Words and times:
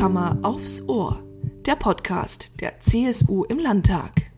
Herzkammer 0.00 0.38
aufs 0.40 0.88
Ohr, 0.88 1.22
der 1.66 1.76
Podcast 1.76 2.58
der 2.62 2.80
CSU 2.80 3.44
im 3.44 3.58
Landtag. 3.58 4.32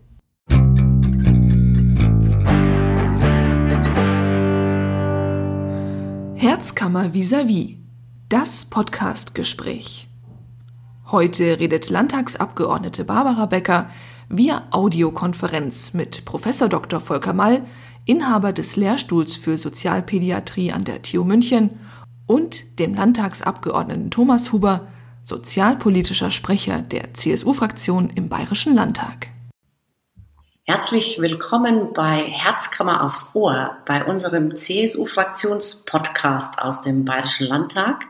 Herzkammer 6.34 7.14
vis-à-vis, 7.14 7.76
das 8.28 8.64
Podcastgespräch. 8.64 10.08
Heute 11.12 11.60
redet 11.60 11.90
Landtagsabgeordnete 11.90 13.04
Barbara 13.04 13.46
Becker 13.46 13.88
via 14.28 14.66
Audiokonferenz 14.72 15.94
mit 15.94 16.24
Professor 16.24 16.68
Dr. 16.68 17.00
Volker 17.00 17.34
Mall, 17.34 17.64
Inhaber 18.04 18.52
des 18.52 18.74
Lehrstuhls 18.74 19.36
für 19.36 19.56
Sozialpädiatrie 19.56 20.72
an 20.72 20.82
der 20.82 21.02
TU 21.02 21.22
München 21.22 21.70
und 22.26 22.80
dem 22.80 22.94
Landtagsabgeordneten 22.94 24.10
Thomas 24.10 24.50
Huber, 24.50 24.88
sozialpolitischer 25.24 26.30
Sprecher 26.30 26.82
der 26.82 27.14
CSU-Fraktion 27.14 28.10
im 28.10 28.28
Bayerischen 28.28 28.74
Landtag. 28.74 29.28
Herzlich 30.64 31.20
willkommen 31.20 31.92
bei 31.92 32.22
Herzkammer 32.22 33.04
aufs 33.04 33.30
Ohr, 33.34 33.76
bei 33.86 34.04
unserem 34.04 34.56
CSU-Fraktionspodcast 34.56 36.58
aus 36.58 36.80
dem 36.82 37.04
Bayerischen 37.04 37.48
Landtag. 37.48 38.06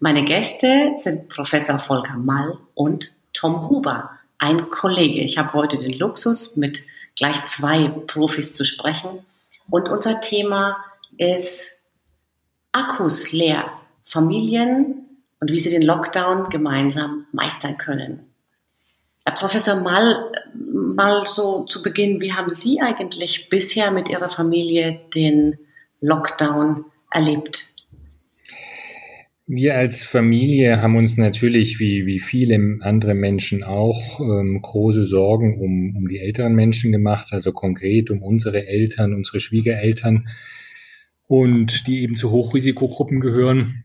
Meine 0.00 0.24
Gäste 0.24 0.92
sind 0.96 1.28
Professor 1.28 1.78
Volker 1.78 2.16
Mall 2.16 2.58
und 2.74 3.12
Tom 3.32 3.68
Huber, 3.68 4.10
ein 4.38 4.70
Kollege. 4.70 5.20
Ich 5.20 5.38
habe 5.38 5.52
heute 5.54 5.78
den 5.78 5.96
Luxus, 5.98 6.56
mit 6.56 6.82
gleich 7.16 7.44
zwei 7.44 7.88
Profis 7.88 8.54
zu 8.54 8.64
sprechen. 8.64 9.24
Und 9.70 9.88
unser 9.88 10.20
Thema 10.20 10.76
ist 11.16 11.78
Akkus 12.72 13.30
leer, 13.32 13.70
Familien 14.04 15.03
und 15.44 15.52
wie 15.52 15.58
sie 15.58 15.68
den 15.68 15.82
Lockdown 15.82 16.48
gemeinsam 16.48 17.26
meistern 17.32 17.76
können. 17.76 18.20
Herr 19.26 19.34
Professor 19.34 19.76
Mall, 19.76 20.32
mal 20.54 21.26
so 21.26 21.64
zu 21.66 21.82
Beginn, 21.82 22.22
wie 22.22 22.32
haben 22.32 22.48
Sie 22.48 22.80
eigentlich 22.80 23.50
bisher 23.50 23.90
mit 23.90 24.08
Ihrer 24.08 24.30
Familie 24.30 25.00
den 25.14 25.58
Lockdown 26.00 26.86
erlebt? 27.10 27.66
Wir 29.46 29.76
als 29.76 30.02
Familie 30.02 30.80
haben 30.80 30.96
uns 30.96 31.18
natürlich, 31.18 31.78
wie, 31.78 32.06
wie 32.06 32.20
viele 32.20 32.78
andere 32.80 33.12
Menschen 33.12 33.64
auch, 33.64 34.20
ähm, 34.20 34.62
große 34.62 35.02
Sorgen 35.02 35.60
um, 35.60 35.94
um 35.94 36.08
die 36.08 36.20
älteren 36.20 36.54
Menschen 36.54 36.90
gemacht, 36.90 37.34
also 37.34 37.52
konkret 37.52 38.10
um 38.10 38.22
unsere 38.22 38.66
Eltern, 38.66 39.12
unsere 39.12 39.40
Schwiegereltern 39.40 40.26
und 41.26 41.86
die 41.86 42.00
eben 42.00 42.16
zu 42.16 42.30
Hochrisikogruppen 42.30 43.20
gehören. 43.20 43.83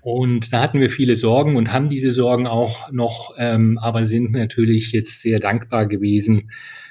Und 0.00 0.52
da 0.52 0.60
hatten 0.60 0.80
wir 0.80 0.90
viele 0.90 1.16
Sorgen 1.16 1.56
und 1.56 1.72
haben 1.72 1.88
diese 1.88 2.12
Sorgen 2.12 2.46
auch 2.46 2.90
noch, 2.90 3.34
ähm, 3.38 3.78
aber 3.78 4.06
sind 4.06 4.32
natürlich 4.32 4.92
jetzt 4.92 5.20
sehr 5.20 5.38
dankbar 5.38 5.86
gewesen, 5.86 6.50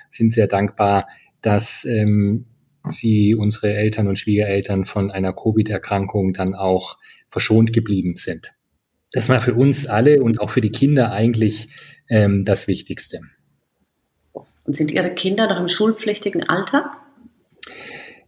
sind 0.10 0.34
sehr 0.34 0.48
dankbar, 0.48 1.08
dass 1.42 1.86
ähm, 1.86 2.46
sie, 2.88 3.36
unsere 3.36 3.74
Eltern 3.74 4.08
und 4.08 4.18
Schwiegereltern 4.18 4.86
von 4.86 5.12
einer 5.12 5.34
Covid-Erkrankung 5.34 6.34
dann 6.34 6.56
auch 6.56 6.98
verschont 7.30 7.74
geblieben 7.74 8.16
sind. 8.16 8.54
Das 9.12 9.28
war 9.30 9.42
für 9.42 9.54
uns 9.54 9.88
alle 9.88 10.22
und 10.22 10.40
auch 10.40 10.50
für 10.50 10.62
die 10.62 10.72
Kinder 10.72 11.12
eigentlich 11.12 11.70
ähm, 12.10 12.46
das 12.46 12.68
Wichtigste. 12.68 13.20
Und 14.64 14.76
sind 14.76 14.92
Ihre 14.92 15.14
Kinder 15.14 15.48
noch 15.48 15.60
im 15.60 15.68
schulpflichtigen 15.68 16.48
Alter? 16.48 16.92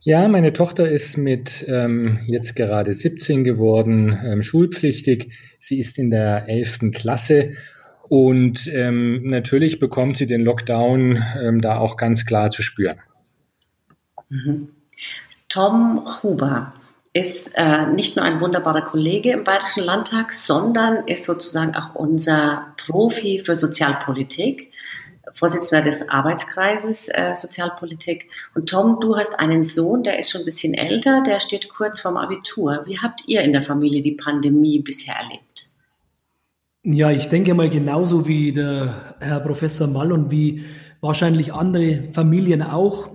Ja, 0.05 0.27
meine 0.27 0.51
Tochter 0.51 0.89
ist 0.89 1.15
mit 1.15 1.63
ähm, 1.69 2.19
jetzt 2.27 2.57
gerade 2.57 2.93
17 2.93 3.45
geworden, 3.45 4.19
ähm, 4.21 4.43
schulpflichtig. 4.43 5.31
Sie 5.59 5.79
ist 5.79 5.97
in 5.97 6.09
der 6.09 6.49
11. 6.49 6.91
Klasse 6.91 7.53
und 8.09 8.67
ähm, 8.67 9.21
natürlich 9.23 9.79
bekommt 9.79 10.17
sie 10.17 10.27
den 10.27 10.41
Lockdown 10.41 11.23
ähm, 11.41 11.61
da 11.61 11.77
auch 11.77 11.95
ganz 11.95 12.25
klar 12.25 12.51
zu 12.51 12.61
spüren. 12.61 12.97
Mhm. 14.27 14.67
Tom 15.47 16.05
Huber 16.21 16.73
ist 17.13 17.53
äh, 17.55 17.85
nicht 17.85 18.17
nur 18.17 18.25
ein 18.25 18.41
wunderbarer 18.41 18.81
Kollege 18.81 19.31
im 19.31 19.45
Bayerischen 19.45 19.85
Landtag, 19.85 20.33
sondern 20.33 21.07
ist 21.07 21.23
sozusagen 21.23 21.75
auch 21.75 21.95
unser 21.95 22.73
Profi 22.75 23.39
für 23.39 23.55
Sozialpolitik, 23.55 24.72
Vorsitzender 25.33 25.83
des 25.83 26.09
Arbeitskreises 26.09 27.09
äh, 27.09 27.33
Sozialpolitik. 27.35 28.29
Und 28.53 28.69
Tom, 28.69 28.99
du 29.01 29.17
hast 29.17 29.39
einen 29.39 29.63
Sohn, 29.63 30.03
der 30.03 30.19
ist 30.19 30.31
schon 30.31 30.41
ein 30.41 30.45
bisschen 30.45 30.73
älter, 30.73 31.23
der 31.23 31.39
steht 31.39 31.69
kurz 31.69 32.01
vorm 32.01 32.17
Abitur. 32.17 32.83
Wie 32.85 32.99
habt 32.99 33.23
ihr 33.27 33.41
in 33.41 33.51
der 33.51 33.63
Familie 33.63 34.01
die 34.01 34.11
Pandemie 34.11 34.79
bisher 34.79 35.15
erlebt? 35.15 35.69
Ja, 36.83 37.11
ich 37.11 37.29
denke 37.29 37.53
mal 37.53 37.69
genauso 37.69 38.27
wie 38.27 38.51
der 38.51 39.15
Herr 39.19 39.39
Professor 39.39 39.87
Mall 39.87 40.11
und 40.11 40.31
wie 40.31 40.65
wahrscheinlich 41.01 41.53
andere 41.53 42.03
Familien 42.11 42.61
auch. 42.61 43.09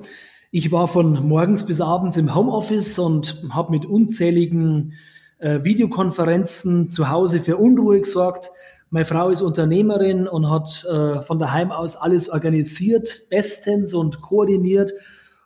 Ich 0.51 0.73
war 0.73 0.89
von 0.89 1.29
morgens 1.29 1.67
bis 1.67 1.81
abends 1.81 2.17
im 2.17 2.35
Homeoffice 2.35 2.99
und 2.99 3.43
habe 3.51 3.71
mit 3.71 3.85
unzähligen 3.85 4.95
äh, 5.39 5.63
Videokonferenzen 5.63 6.89
zu 6.89 7.11
Hause 7.11 7.41
für 7.41 7.59
Unruhe 7.59 8.01
gesorgt. 8.01 8.51
Meine 8.91 9.05
Frau 9.05 9.29
ist 9.29 9.43
Unternehmerin 9.43 10.27
und 10.27 10.51
hat 10.51 10.85
äh, 10.85 11.21
von 11.21 11.39
daheim 11.39 11.73
aus 11.73 11.97
alles 11.97 12.31
organisiert, 12.31 13.29
bestens 13.29 13.93
und 13.93 14.23
koordiniert. 14.23 14.93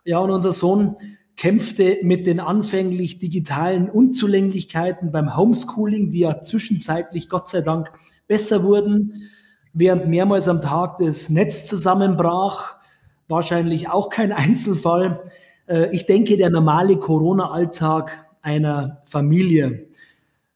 Ja, 0.05 0.19
und 0.19 0.31
unser 0.31 0.53
Sohn 0.53 0.95
kämpfte 1.35 1.97
mit 2.03 2.25
den 2.25 2.39
anfänglich 2.39 3.19
digitalen 3.19 3.89
Unzulänglichkeiten 3.89 5.11
beim 5.11 5.35
Homeschooling, 5.35 6.11
die 6.11 6.19
ja 6.19 6.41
zwischenzeitlich 6.41 7.27
Gott 7.27 7.49
sei 7.49 7.61
Dank 7.61 7.91
besser 8.27 8.63
wurden, 8.63 9.23
während 9.73 10.07
mehrmals 10.07 10.47
am 10.47 10.61
Tag 10.61 10.97
das 10.97 11.29
Netz 11.29 11.65
zusammenbrach 11.65 12.75
wahrscheinlich 13.27 13.89
auch 13.89 14.09
kein 14.09 14.31
Einzelfall. 14.31 15.21
Äh, 15.67 15.93
ich 15.93 16.05
denke, 16.05 16.37
der 16.37 16.49
normale 16.49 16.97
Corona-Alltag 16.97 18.25
einer 18.41 19.01
Familie. 19.03 19.87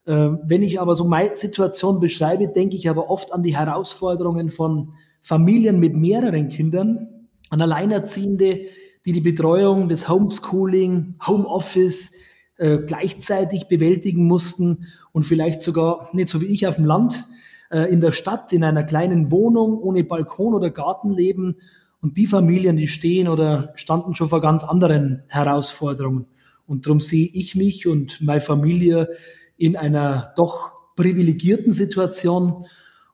Äh, 0.07 0.37
wenn 0.43 0.63
ich 0.63 0.79
aber 0.79 0.95
so 0.95 1.03
meine 1.03 1.35
Situation 1.35 1.99
beschreibe, 1.99 2.47
denke 2.47 2.77
ich 2.77 2.89
aber 2.89 3.09
oft 3.09 3.33
an 3.33 3.43
die 3.43 3.57
Herausforderungen 3.57 4.49
von 4.49 4.93
Familien 5.21 5.81
mit 5.81 5.97
mehreren 5.97 6.47
Kindern, 6.47 7.27
an 7.49 7.61
Alleinerziehende, 7.61 8.61
die 9.05 9.11
die 9.11 9.21
Betreuung 9.21 9.89
des 9.89 10.07
Homeschooling, 10.07 11.15
Homeoffice 11.27 12.15
äh, 12.55 12.77
gleichzeitig 12.77 13.67
bewältigen 13.67 14.25
mussten 14.25 14.87
und 15.11 15.23
vielleicht 15.23 15.61
sogar 15.61 16.09
nicht 16.13 16.29
so 16.29 16.39
wie 16.39 16.45
ich 16.45 16.67
auf 16.67 16.75
dem 16.75 16.85
Land, 16.85 17.25
in 17.69 17.99
der 17.99 18.13
Stadt, 18.13 18.53
in 18.53 18.63
einer 18.63 18.85
kleinen 18.85 19.29
Wohnung 19.29 19.77
ohne 19.77 20.05
Balkon 20.05 20.53
oder 20.53 20.69
Garten 20.69 21.11
leben 21.11 21.57
und 22.01 22.15
die 22.15 22.25
Familien, 22.25 22.77
die 22.77 22.87
stehen 22.87 23.27
oder 23.27 23.73
standen 23.75 24.15
schon 24.15 24.29
vor 24.29 24.39
ganz 24.39 24.63
anderen 24.63 25.23
Herausforderungen. 25.27 26.27
Und 26.65 26.85
darum 26.85 27.01
sehe 27.01 27.27
ich 27.27 27.55
mich 27.55 27.85
und 27.85 28.21
meine 28.21 28.39
Familie 28.39 29.09
in 29.57 29.75
einer 29.75 30.33
doch 30.35 30.71
privilegierten 30.95 31.73
Situation 31.73 32.65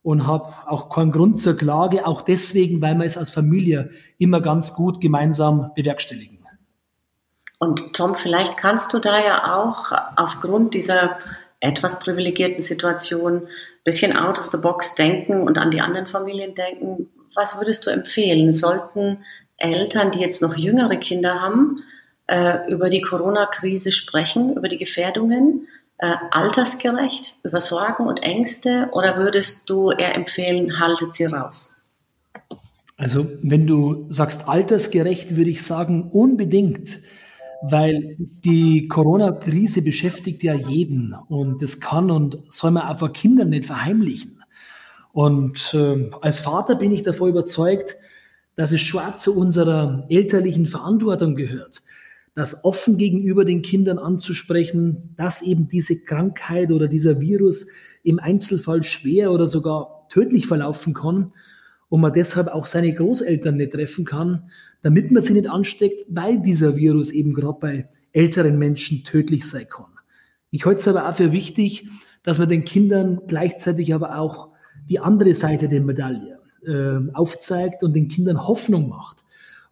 und 0.01 0.27
habe 0.27 0.53
auch 0.67 0.89
keinen 0.89 1.11
Grund 1.11 1.39
zur 1.39 1.57
Klage, 1.57 2.05
auch 2.05 2.21
deswegen, 2.21 2.81
weil 2.81 2.95
wir 2.95 3.05
es 3.05 3.17
als 3.17 3.31
Familie 3.31 3.91
immer 4.17 4.41
ganz 4.41 4.73
gut 4.73 4.99
gemeinsam 4.99 5.71
bewerkstelligen. 5.75 6.39
Und 7.59 7.93
Tom, 7.93 8.15
vielleicht 8.15 8.57
kannst 8.57 8.93
du 8.93 8.99
da 8.99 9.23
ja 9.23 9.55
auch 9.55 9.93
aufgrund 10.17 10.73
dieser 10.73 11.17
etwas 11.61 11.97
privilegierten 11.97 12.61
Situation 12.61 13.43
ein 13.43 13.47
bisschen 13.85 14.17
out 14.17 14.37
of 14.37 14.49
the 14.51 14.57
box 14.57 14.95
denken 14.95 15.41
und 15.41 15.57
an 15.57 15.71
die 15.71 15.79
anderen 15.79 16.05
Familien 16.07 16.55
denken. 16.55 17.09
Was 17.33 17.57
würdest 17.57 17.85
du 17.85 17.89
empfehlen? 17.89 18.51
Sollten 18.51 19.23
Eltern, 19.55 20.11
die 20.11 20.19
jetzt 20.19 20.41
noch 20.41 20.57
jüngere 20.57 20.97
Kinder 20.97 21.39
haben, 21.39 21.83
äh, 22.27 22.69
über 22.69 22.89
die 22.89 23.01
Corona-Krise 23.01 23.93
sprechen, 23.93 24.57
über 24.57 24.67
die 24.67 24.77
Gefährdungen, 24.77 25.69
äh, 26.03 26.17
altersgerecht, 26.31 27.35
über 27.43 27.61
Sorgen 27.61 28.07
und 28.07 28.21
Ängste 28.23 28.89
oder 28.91 29.15
würdest 29.15 29.69
du 29.69 29.89
eher 29.89 30.15
empfehlen, 30.15 30.81
haltet 30.81 31.15
sie 31.15 31.25
raus? 31.25 31.77
Also 32.97 33.25
wenn 33.41 33.65
du 33.65 34.07
sagst 34.09 34.49
altersgerecht, 34.49 35.37
würde 35.37 35.49
ich 35.49 35.63
sagen 35.63 36.09
unbedingt, 36.11 36.99
weil 37.61 38.17
die 38.19 38.89
Corona-Krise 38.89 39.81
beschäftigt 39.81 40.43
ja 40.43 40.53
jeden 40.53 41.15
und 41.29 41.61
das 41.61 41.79
kann 41.79 42.11
und 42.11 42.37
soll 42.49 42.71
man 42.71 42.97
vor 42.97 43.13
Kindern 43.13 43.49
nicht 43.49 43.67
verheimlichen. 43.67 44.43
Und 45.13 45.73
äh, 45.73 46.09
als 46.19 46.41
Vater 46.41 46.75
bin 46.75 46.91
ich 46.91 47.03
davor 47.03 47.29
überzeugt, 47.29 47.95
dass 48.55 48.73
es 48.73 48.81
schon 48.81 49.15
zu 49.15 49.37
unserer 49.37 50.05
elterlichen 50.09 50.65
Verantwortung 50.65 51.35
gehört, 51.35 51.81
das 52.35 52.63
offen 52.63 52.97
gegenüber 52.97 53.45
den 53.45 53.61
Kindern 53.61 53.99
anzusprechen, 53.99 55.13
dass 55.17 55.41
eben 55.41 55.67
diese 55.69 56.01
Krankheit 56.01 56.71
oder 56.71 56.87
dieser 56.87 57.19
Virus 57.19 57.67
im 58.03 58.19
Einzelfall 58.19 58.83
schwer 58.83 59.31
oder 59.31 59.45
sogar 59.47 60.07
tödlich 60.09 60.47
verlaufen 60.47 60.93
kann 60.93 61.31
und 61.89 62.01
man 62.01 62.13
deshalb 62.13 62.47
auch 62.47 62.65
seine 62.65 62.93
Großeltern 62.93 63.57
nicht 63.57 63.73
treffen 63.73 64.03
kann, 64.03 64.49
damit 64.81 65.11
man 65.11 65.23
sie 65.23 65.33
nicht 65.33 65.47
ansteckt, 65.47 66.05
weil 66.09 66.41
dieser 66.41 66.75
Virus 66.75 67.11
eben 67.11 67.33
gerade 67.33 67.59
bei 67.59 67.89
älteren 68.11 68.57
Menschen 68.57 69.03
tödlich 69.03 69.47
sein 69.47 69.67
kann. 69.69 69.85
Ich 70.49 70.65
halte 70.65 70.81
es 70.81 70.87
aber 70.87 71.07
auch 71.07 71.15
für 71.15 71.31
wichtig, 71.31 71.87
dass 72.23 72.39
man 72.39 72.49
den 72.49 72.65
Kindern 72.65 73.21
gleichzeitig 73.27 73.93
aber 73.93 74.17
auch 74.17 74.49
die 74.89 74.99
andere 74.99 75.33
Seite 75.33 75.67
der 75.67 75.81
Medaille 75.81 76.39
äh, 76.65 77.13
aufzeigt 77.13 77.83
und 77.83 77.93
den 77.95 78.07
Kindern 78.07 78.47
Hoffnung 78.47 78.89
macht 78.89 79.22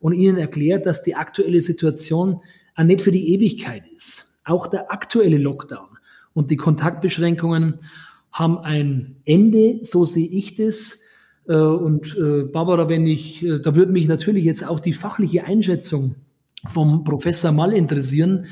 und 0.02 0.14
ihnen 0.14 0.38
erklärt, 0.38 0.86
dass 0.86 1.04
die 1.04 1.16
aktuelle 1.16 1.62
Situation 1.62 2.40
nicht 2.78 3.02
für 3.02 3.12
die 3.12 3.34
Ewigkeit 3.34 3.84
ist. 3.96 4.42
Auch 4.44 4.68
der 4.68 4.92
aktuelle 4.92 5.38
Lockdown 5.38 5.98
und 6.34 6.52
die 6.52 6.58
Kontaktbeschränkungen 6.58 7.80
haben 8.32 8.58
ein 8.60 9.18
Ende, 9.26 9.80
so 9.84 10.06
sehe 10.06 10.28
ich 10.28 10.56
das. 10.56 11.02
Äh, 11.48 11.56
und 11.56 12.18
äh, 12.18 12.44
Barbara, 12.44 12.90
wenn 12.90 13.06
ich, 13.06 13.46
äh, 13.46 13.60
da 13.60 13.76
würde 13.76 13.92
mich 13.92 14.08
natürlich 14.08 14.46
jetzt 14.46 14.66
auch 14.66 14.80
die 14.80 14.94
fachliche 14.94 15.44
Einschätzung 15.44 16.16
vom 16.68 17.04
Professor 17.04 17.52
Mall 17.52 17.74
interessieren, 17.74 18.46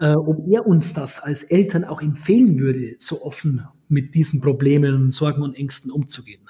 ob 0.00 0.48
er 0.48 0.66
uns 0.66 0.94
das 0.94 1.20
als 1.22 1.44
Eltern 1.44 1.84
auch 1.84 2.02
empfehlen 2.02 2.58
würde, 2.58 2.96
so 2.98 3.22
offen 3.22 3.62
mit 3.88 4.16
diesen 4.16 4.40
Problemen, 4.40 5.12
Sorgen 5.12 5.42
und 5.42 5.54
Ängsten 5.54 5.92
umzugehen. 5.92 6.40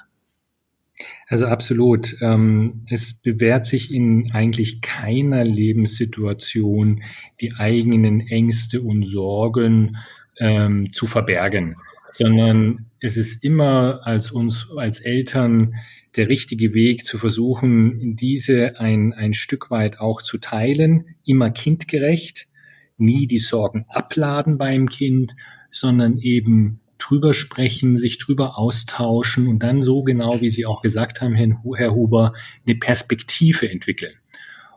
Also 1.28 1.46
absolut. 1.46 2.16
Ähm, 2.20 2.84
es 2.90 3.14
bewährt 3.14 3.66
sich 3.66 3.92
in 3.92 4.30
eigentlich 4.32 4.80
keiner 4.80 5.44
Lebenssituation, 5.44 7.02
die 7.40 7.54
eigenen 7.54 8.20
Ängste 8.20 8.82
und 8.82 9.04
Sorgen 9.04 9.96
ähm, 10.38 10.92
zu 10.92 11.06
verbergen 11.06 11.76
sondern 12.12 12.90
es 13.00 13.16
ist 13.16 13.42
immer 13.42 14.00
als 14.04 14.30
uns, 14.30 14.68
als 14.76 15.00
Eltern 15.00 15.74
der 16.14 16.28
richtige 16.28 16.74
Weg 16.74 17.06
zu 17.06 17.18
versuchen, 17.18 18.16
diese 18.16 18.78
ein, 18.78 19.14
ein 19.14 19.32
Stück 19.32 19.70
weit 19.70 19.98
auch 19.98 20.20
zu 20.20 20.38
teilen, 20.38 21.16
immer 21.24 21.50
kindgerecht, 21.50 22.48
nie 22.98 23.26
die 23.26 23.38
Sorgen 23.38 23.86
abladen 23.88 24.58
beim 24.58 24.90
Kind, 24.90 25.34
sondern 25.70 26.18
eben 26.18 26.80
drüber 27.02 27.34
sprechen, 27.34 27.96
sich 27.96 28.18
drüber 28.18 28.58
austauschen 28.58 29.48
und 29.48 29.62
dann 29.62 29.80
so 29.80 30.02
genau, 30.02 30.40
wie 30.40 30.50
Sie 30.50 30.66
auch 30.66 30.82
gesagt 30.82 31.20
haben, 31.20 31.34
Herr 31.34 31.94
Huber, 31.94 32.32
eine 32.66 32.76
Perspektive 32.76 33.70
entwickeln 33.70 34.14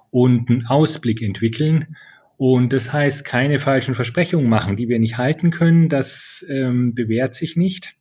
und 0.09 0.49
einen 0.49 0.65
Ausblick 0.67 1.21
entwickeln 1.21 1.95
und 2.37 2.73
das 2.73 2.91
heißt, 2.91 3.23
keine 3.23 3.59
falschen 3.59 3.95
Versprechungen 3.95 4.49
machen, 4.49 4.75
die 4.75 4.89
wir 4.89 4.99
nicht 4.99 5.17
halten 5.17 5.51
können. 5.51 5.87
Das 5.87 6.45
ähm, 6.49 6.93
bewährt 6.93 7.33
sich 7.33 7.55
nicht, 7.55 7.95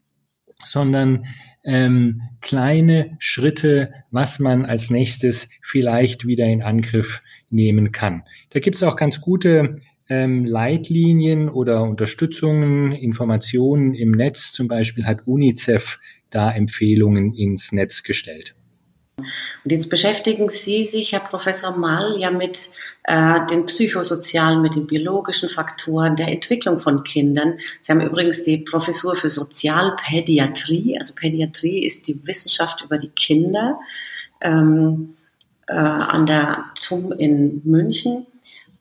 sondern 0.64 1.26
ähm, 1.62 2.22
kleine 2.40 3.16
Schritte, 3.18 3.92
was 4.10 4.38
man 4.38 4.64
als 4.64 4.90
nächstes 4.90 5.48
vielleicht 5.62 6.26
wieder 6.26 6.46
in 6.46 6.62
Angriff 6.62 7.22
nehmen 7.48 7.92
kann. 7.92 8.24
Da 8.50 8.58
gibt 8.58 8.76
es 8.76 8.82
auch 8.82 8.96
ganz 8.96 9.20
gute 9.20 9.76
ähm, 10.08 10.44
Leitlinien 10.44 11.48
oder 11.48 11.82
Unterstützungen, 11.82 12.92
Informationen 12.92 13.94
im 13.94 14.10
Netz. 14.10 14.52
Zum 14.52 14.68
Beispiel 14.68 15.06
hat 15.06 15.26
UNICEF 15.26 15.98
da 16.30 16.50
Empfehlungen 16.50 17.34
ins 17.34 17.72
Netz 17.72 18.02
gestellt. 18.02 18.54
Und 19.16 19.70
jetzt 19.70 19.88
beschäftigen 19.90 20.50
Sie 20.50 20.84
sich, 20.84 21.12
Herr 21.12 21.20
Professor 21.20 21.76
Mall, 21.76 22.18
ja 22.18 22.30
mit 22.30 22.70
äh, 23.04 23.46
den 23.46 23.66
psychosozialen, 23.66 24.60
mit 24.60 24.74
den 24.74 24.86
biologischen 24.86 25.48
Faktoren 25.48 26.16
der 26.16 26.28
Entwicklung 26.28 26.78
von 26.78 27.04
Kindern. 27.04 27.58
Sie 27.80 27.92
haben 27.92 28.00
übrigens 28.00 28.42
die 28.42 28.58
Professur 28.58 29.14
für 29.14 29.30
Sozialpädiatrie. 29.30 30.98
Also 30.98 31.14
Pädiatrie 31.14 31.84
ist 31.84 32.08
die 32.08 32.26
Wissenschaft 32.26 32.82
über 32.82 32.98
die 32.98 33.10
Kinder 33.10 33.78
ähm, 34.40 35.14
äh, 35.68 35.74
an 35.74 36.26
der 36.26 36.64
TUM 36.80 37.12
in 37.12 37.62
München. 37.64 38.26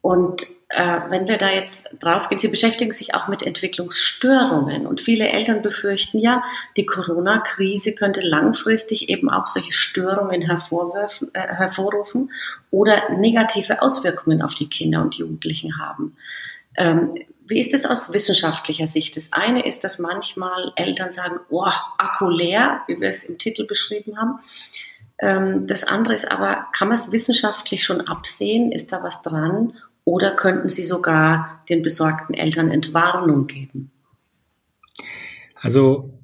Und 0.01 0.47
äh, 0.73 1.01
wenn 1.09 1.27
wir 1.27 1.37
da 1.37 1.49
jetzt 1.49 1.89
draufgehen, 1.99 2.39
Sie 2.39 2.47
beschäftigen 2.47 2.91
sich 2.91 3.13
auch 3.13 3.27
mit 3.27 3.43
Entwicklungsstörungen 3.43 4.87
und 4.87 5.01
viele 5.01 5.29
Eltern 5.29 5.61
befürchten 5.61 6.17
ja, 6.19 6.43
die 6.77 6.85
Corona-Krise 6.85 7.93
könnte 7.93 8.21
langfristig 8.21 9.09
eben 9.09 9.29
auch 9.29 9.47
solche 9.47 9.71
Störungen 9.71 10.41
äh, 10.41 10.47
hervorrufen 11.33 12.31
oder 12.71 13.09
negative 13.11 13.81
Auswirkungen 13.81 14.41
auf 14.41 14.55
die 14.55 14.67
Kinder 14.67 15.01
und 15.01 15.15
Jugendlichen 15.15 15.79
haben. 15.79 16.17
Ähm, 16.75 17.15
wie 17.45 17.59
ist 17.59 17.73
es 17.73 17.85
aus 17.85 18.13
wissenschaftlicher 18.13 18.87
Sicht? 18.87 19.15
Das 19.15 19.33
eine 19.33 19.65
ist, 19.65 19.83
dass 19.83 19.99
manchmal 19.99 20.71
Eltern 20.75 21.11
sagen, 21.11 21.39
oh, 21.49 21.69
Akku 21.97 22.29
leer, 22.29 22.81
wie 22.87 22.99
wir 22.99 23.09
es 23.09 23.25
im 23.25 23.37
Titel 23.37 23.67
beschrieben 23.67 24.17
haben. 24.17 24.39
Ähm, 25.19 25.67
das 25.67 25.83
andere 25.83 26.13
ist 26.13 26.31
aber, 26.31 26.67
kann 26.73 26.87
man 26.87 26.95
es 26.95 27.11
wissenschaftlich 27.11 27.83
schon 27.83 28.01
absehen? 28.01 28.71
Ist 28.71 28.91
da 28.91 29.03
was 29.03 29.21
dran? 29.21 29.73
Oder 30.05 30.35
könnten 30.35 30.69
Sie 30.69 30.83
sogar 30.83 31.63
den 31.69 31.81
besorgten 31.81 32.33
Eltern 32.33 32.69
Entwarnung 32.69 33.47
geben? 33.47 33.91
Also 35.55 36.19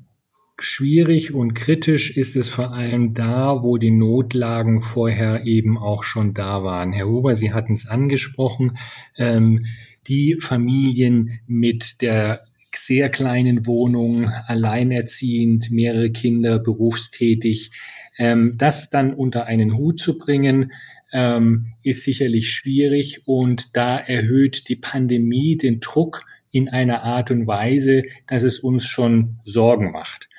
schwierig 0.59 1.33
und 1.33 1.53
kritisch 1.53 2.15
ist 2.15 2.35
es 2.35 2.49
vor 2.49 2.73
allem 2.73 3.13
da, 3.13 3.63
wo 3.63 3.77
die 3.77 3.91
Notlagen 3.91 4.81
vorher 4.81 5.45
eben 5.45 5.77
auch 5.77 6.03
schon 6.03 6.33
da 6.33 6.63
waren. 6.63 6.91
Herr 6.91 7.07
Huber, 7.07 7.35
Sie 7.35 7.53
hatten 7.53 7.73
es 7.73 7.87
angesprochen, 7.87 8.77
ähm, 9.15 9.65
die 10.07 10.37
Familien 10.39 11.39
mit 11.47 12.01
der 12.01 12.43
sehr 12.75 13.09
kleinen 13.09 13.65
Wohnung, 13.65 14.29
alleinerziehend, 14.29 15.71
mehrere 15.71 16.11
Kinder, 16.11 16.59
berufstätig, 16.59 17.71
ähm, 18.17 18.55
das 18.57 18.89
dann 18.89 19.13
unter 19.13 19.45
einen 19.45 19.77
Hut 19.77 19.99
zu 19.99 20.17
bringen, 20.17 20.71
ähm, 21.11 21.73
ist 21.83 22.03
sicherlich 22.03 22.51
schwierig 22.51 23.23
und 23.25 23.75
da 23.75 23.97
erhöht 23.97 24.69
die 24.69 24.75
Pandemie 24.75 25.57
den 25.57 25.79
Druck 25.79 26.25
in 26.51 26.69
einer 26.69 27.03
Art 27.03 27.31
und 27.31 27.47
Weise, 27.47 28.03
dass 28.27 28.43
es 28.43 28.59
uns 28.59 28.85
schon 28.85 29.37
Sorgen 29.43 29.91
macht. 29.91 30.29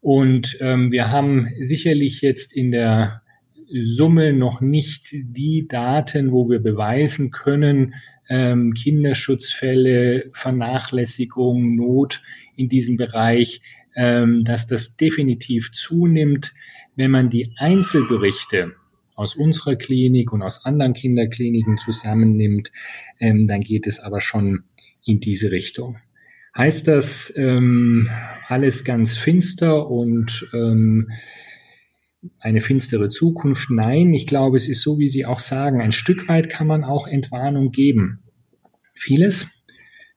Und 0.00 0.58
ähm, 0.60 0.90
wir 0.90 1.10
haben 1.10 1.48
sicherlich 1.60 2.20
jetzt 2.20 2.52
in 2.52 2.72
der 2.72 3.22
Summe 3.72 4.32
noch 4.32 4.60
nicht 4.60 5.08
die 5.12 5.66
Daten, 5.68 6.32
wo 6.32 6.50
wir 6.50 6.58
beweisen 6.58 7.30
können, 7.30 7.94
ähm, 8.28 8.74
Kinderschutzfälle, 8.74 10.30
Vernachlässigung, 10.32 11.76
Not 11.76 12.22
in 12.56 12.68
diesem 12.68 12.96
Bereich, 12.96 13.62
ähm, 13.94 14.44
dass 14.44 14.66
das 14.66 14.96
definitiv 14.96 15.72
zunimmt. 15.72 16.52
Wenn 16.96 17.10
man 17.10 17.30
die 17.30 17.54
Einzelberichte 17.56 18.72
aus 19.14 19.34
unserer 19.34 19.76
Klinik 19.76 20.32
und 20.32 20.42
aus 20.42 20.64
anderen 20.64 20.94
Kinderkliniken 20.94 21.76
zusammennimmt, 21.76 22.72
ähm, 23.18 23.46
dann 23.46 23.60
geht 23.60 23.86
es 23.86 24.00
aber 24.00 24.20
schon 24.20 24.64
in 25.04 25.20
diese 25.20 25.50
Richtung. 25.50 25.98
Heißt 26.56 26.86
das 26.86 27.32
ähm, 27.36 28.08
alles 28.48 28.84
ganz 28.84 29.16
finster 29.16 29.88
und 29.88 30.48
ähm, 30.52 31.10
eine 32.38 32.60
finstere 32.60 33.08
Zukunft? 33.08 33.70
Nein, 33.70 34.12
ich 34.12 34.26
glaube, 34.26 34.56
es 34.56 34.68
ist 34.68 34.82
so, 34.82 34.98
wie 34.98 35.08
Sie 35.08 35.24
auch 35.24 35.38
sagen, 35.38 35.80
ein 35.80 35.92
Stück 35.92 36.28
weit 36.28 36.50
kann 36.50 36.66
man 36.66 36.84
auch 36.84 37.06
Entwarnung 37.06 37.70
geben. 37.70 38.22
Vieles 38.94 39.46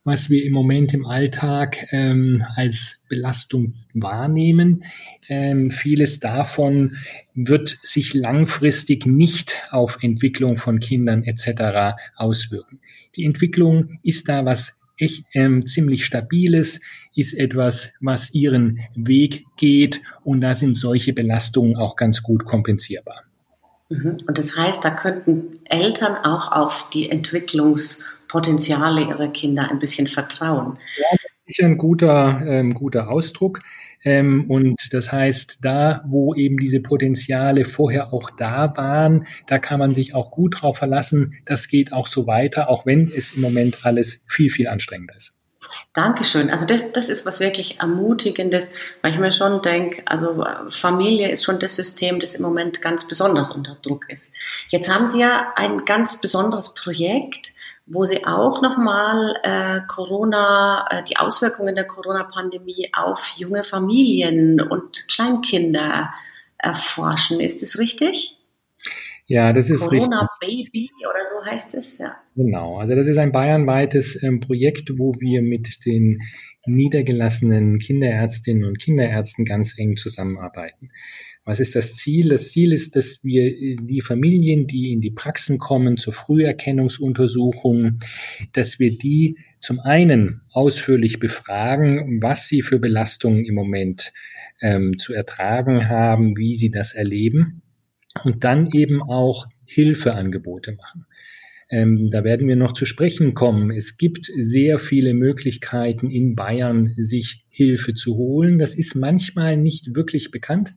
was 0.05 0.29
wir 0.29 0.45
im 0.45 0.53
Moment 0.53 0.93
im 0.93 1.05
Alltag 1.05 1.87
ähm, 1.91 2.45
als 2.55 3.01
Belastung 3.09 3.73
wahrnehmen. 3.93 4.85
Ähm, 5.27 5.71
vieles 5.71 6.19
davon 6.19 6.97
wird 7.33 7.79
sich 7.81 8.13
langfristig 8.13 9.07
nicht 9.07 9.57
auf 9.71 9.97
Entwicklung 10.01 10.57
von 10.57 10.79
Kindern 10.79 11.23
etc. 11.23 11.95
auswirken. 12.15 12.79
Die 13.15 13.25
Entwicklung 13.25 13.97
ist 14.03 14.29
da 14.29 14.45
was 14.45 14.79
echt 14.97 15.25
ähm, 15.33 15.65
ziemlich 15.65 16.05
stabiles, 16.05 16.79
ist 17.15 17.33
etwas, 17.33 17.91
was 17.99 18.31
ihren 18.33 18.81
Weg 18.93 19.45
geht 19.57 20.01
und 20.23 20.41
da 20.41 20.53
sind 20.53 20.75
solche 20.75 21.13
Belastungen 21.13 21.77
auch 21.77 21.95
ganz 21.95 22.21
gut 22.21 22.45
kompensierbar. 22.45 23.23
Mhm. 23.89 24.17
Und 24.27 24.37
das 24.37 24.55
heißt, 24.55 24.85
da 24.85 24.91
könnten 24.91 25.49
Eltern 25.65 26.15
auch 26.15 26.51
auf 26.51 26.91
die 26.93 27.11
Entwicklungs- 27.11 28.03
Potenziale 28.35 28.99
ihrer 28.99 29.29
Kinder 29.29 29.71
ein 29.71 29.79
bisschen 29.79 30.07
vertrauen. 30.07 30.77
Ja, 30.97 31.05
das 31.11 31.21
ist 31.21 31.55
sicher 31.55 31.67
ein 31.67 31.77
guter, 31.77 32.41
ähm, 32.45 32.73
guter 32.73 33.09
Ausdruck. 33.09 33.59
Ähm, 34.03 34.49
und 34.49 34.75
das 34.91 35.13
heißt, 35.13 35.59
da, 35.61 36.03
wo 36.05 36.35
eben 36.35 36.57
diese 36.57 36.81
Potenziale 36.81 37.63
vorher 37.63 38.11
auch 38.11 38.29
da 38.29 38.75
waren, 38.75 39.25
da 39.47 39.57
kann 39.57 39.79
man 39.79 39.93
sich 39.93 40.13
auch 40.13 40.31
gut 40.31 40.61
drauf 40.61 40.79
verlassen. 40.79 41.35
Das 41.45 41.69
geht 41.69 41.93
auch 41.93 42.07
so 42.07 42.27
weiter, 42.27 42.69
auch 42.69 42.85
wenn 42.85 43.09
es 43.09 43.31
im 43.31 43.41
Moment 43.41 43.85
alles 43.85 44.25
viel, 44.27 44.49
viel 44.49 44.67
anstrengender 44.67 45.15
ist. 45.15 45.31
Dankeschön. 45.93 46.49
Also 46.49 46.65
das, 46.65 46.91
das 46.91 47.07
ist 47.07 47.25
was 47.25 47.39
wirklich 47.39 47.79
Ermutigendes, 47.79 48.69
weil 49.01 49.11
ich 49.11 49.17
mir 49.17 49.31
schon 49.31 49.61
denke, 49.61 50.03
also 50.05 50.45
Familie 50.69 51.31
ist 51.31 51.45
schon 51.45 51.59
das 51.59 51.77
System, 51.77 52.19
das 52.19 52.35
im 52.35 52.41
Moment 52.41 52.81
ganz 52.81 53.07
besonders 53.07 53.49
unter 53.49 53.77
Druck 53.81 54.09
ist. 54.09 54.33
Jetzt 54.67 54.93
haben 54.93 55.07
Sie 55.07 55.21
ja 55.21 55.53
ein 55.55 55.85
ganz 55.85 56.19
besonderes 56.19 56.73
Projekt, 56.73 57.53
wo 57.87 58.03
sie 58.05 58.25
auch 58.25 58.61
nochmal 58.61 59.37
äh, 59.43 59.81
Corona, 59.87 60.85
äh, 60.89 61.03
die 61.03 61.17
Auswirkungen 61.17 61.75
der 61.75 61.85
Corona-Pandemie 61.85 62.89
auf 62.93 63.33
junge 63.37 63.63
Familien 63.63 64.59
und 64.59 65.07
Kleinkinder 65.07 66.11
erforschen. 66.57 67.39
Ist 67.39 67.61
das 67.61 67.77
richtig? 67.77 68.37
Ja, 69.27 69.53
das 69.53 69.69
ist 69.69 69.79
Corona 69.79 70.29
richtig. 70.41 70.71
Baby 70.71 70.91
oder 70.99 71.19
so 71.27 71.51
heißt 71.51 71.75
es, 71.75 71.97
ja. 71.97 72.15
Genau, 72.35 72.77
also 72.77 72.95
das 72.95 73.07
ist 73.07 73.17
ein 73.17 73.31
bayernweites 73.31 74.21
ähm, 74.21 74.39
Projekt, 74.39 74.91
wo 74.97 75.15
wir 75.19 75.41
mit 75.41 75.85
den 75.85 76.19
niedergelassenen 76.67 77.79
Kinderärztinnen 77.79 78.65
und 78.65 78.79
Kinderärzten 78.79 79.45
ganz 79.45 79.77
eng 79.77 79.95
zusammenarbeiten. 79.95 80.89
Was 81.45 81.59
ist 81.59 81.75
das 81.75 81.93
Ziel? 81.93 82.29
Das 82.29 82.49
Ziel 82.49 82.73
ist, 82.73 82.95
dass 82.95 83.23
wir 83.23 83.77
die 83.77 84.01
Familien, 84.01 84.65
die 84.65 84.91
in 84.91 84.99
die 84.99 85.11
Praxen 85.11 85.59
kommen 85.59 85.95
zur 85.95 86.11
Früherkennungsuntersuchung, 86.11 87.99
dass 88.53 88.79
wir 88.79 88.97
die 88.97 89.37
zum 89.59 89.79
einen 89.79 90.41
ausführlich 90.51 91.19
befragen, 91.19 92.19
was 92.21 92.47
sie 92.47 92.63
für 92.63 92.79
Belastungen 92.79 93.45
im 93.45 93.53
Moment 93.53 94.11
ähm, 94.59 94.97
zu 94.97 95.13
ertragen 95.13 95.87
haben, 95.87 96.35
wie 96.35 96.55
sie 96.55 96.71
das 96.71 96.93
erleben 96.93 97.61
und 98.23 98.43
dann 98.43 98.67
eben 98.71 99.03
auch 99.03 99.45
Hilfeangebote 99.65 100.71
machen. 100.71 101.05
Ähm, 101.69 102.09
da 102.11 102.23
werden 102.23 102.47
wir 102.47 102.55
noch 102.55 102.73
zu 102.73 102.85
sprechen 102.85 103.33
kommen. 103.35 103.71
Es 103.71 103.97
gibt 103.97 104.31
sehr 104.35 104.79
viele 104.79 105.13
Möglichkeiten 105.13 106.09
in 106.09 106.35
Bayern, 106.35 106.93
sich 106.95 107.43
Hilfe 107.49 107.93
zu 107.93 108.15
holen. 108.15 108.59
Das 108.59 108.75
ist 108.75 108.95
manchmal 108.95 109.57
nicht 109.57 109.95
wirklich 109.95 110.31
bekannt. 110.31 110.73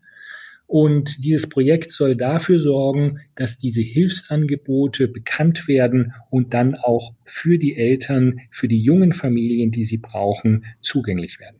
Und 0.68 1.24
dieses 1.24 1.48
Projekt 1.48 1.90
soll 1.90 2.14
dafür 2.14 2.60
sorgen, 2.60 3.20
dass 3.36 3.56
diese 3.56 3.80
Hilfsangebote 3.80 5.08
bekannt 5.08 5.66
werden 5.66 6.12
und 6.28 6.52
dann 6.52 6.74
auch 6.74 7.14
für 7.24 7.56
die 7.56 7.74
Eltern, 7.74 8.40
für 8.50 8.68
die 8.68 8.76
jungen 8.76 9.12
Familien, 9.12 9.70
die 9.70 9.84
sie 9.84 9.96
brauchen, 9.96 10.66
zugänglich 10.80 11.40
werden. 11.40 11.56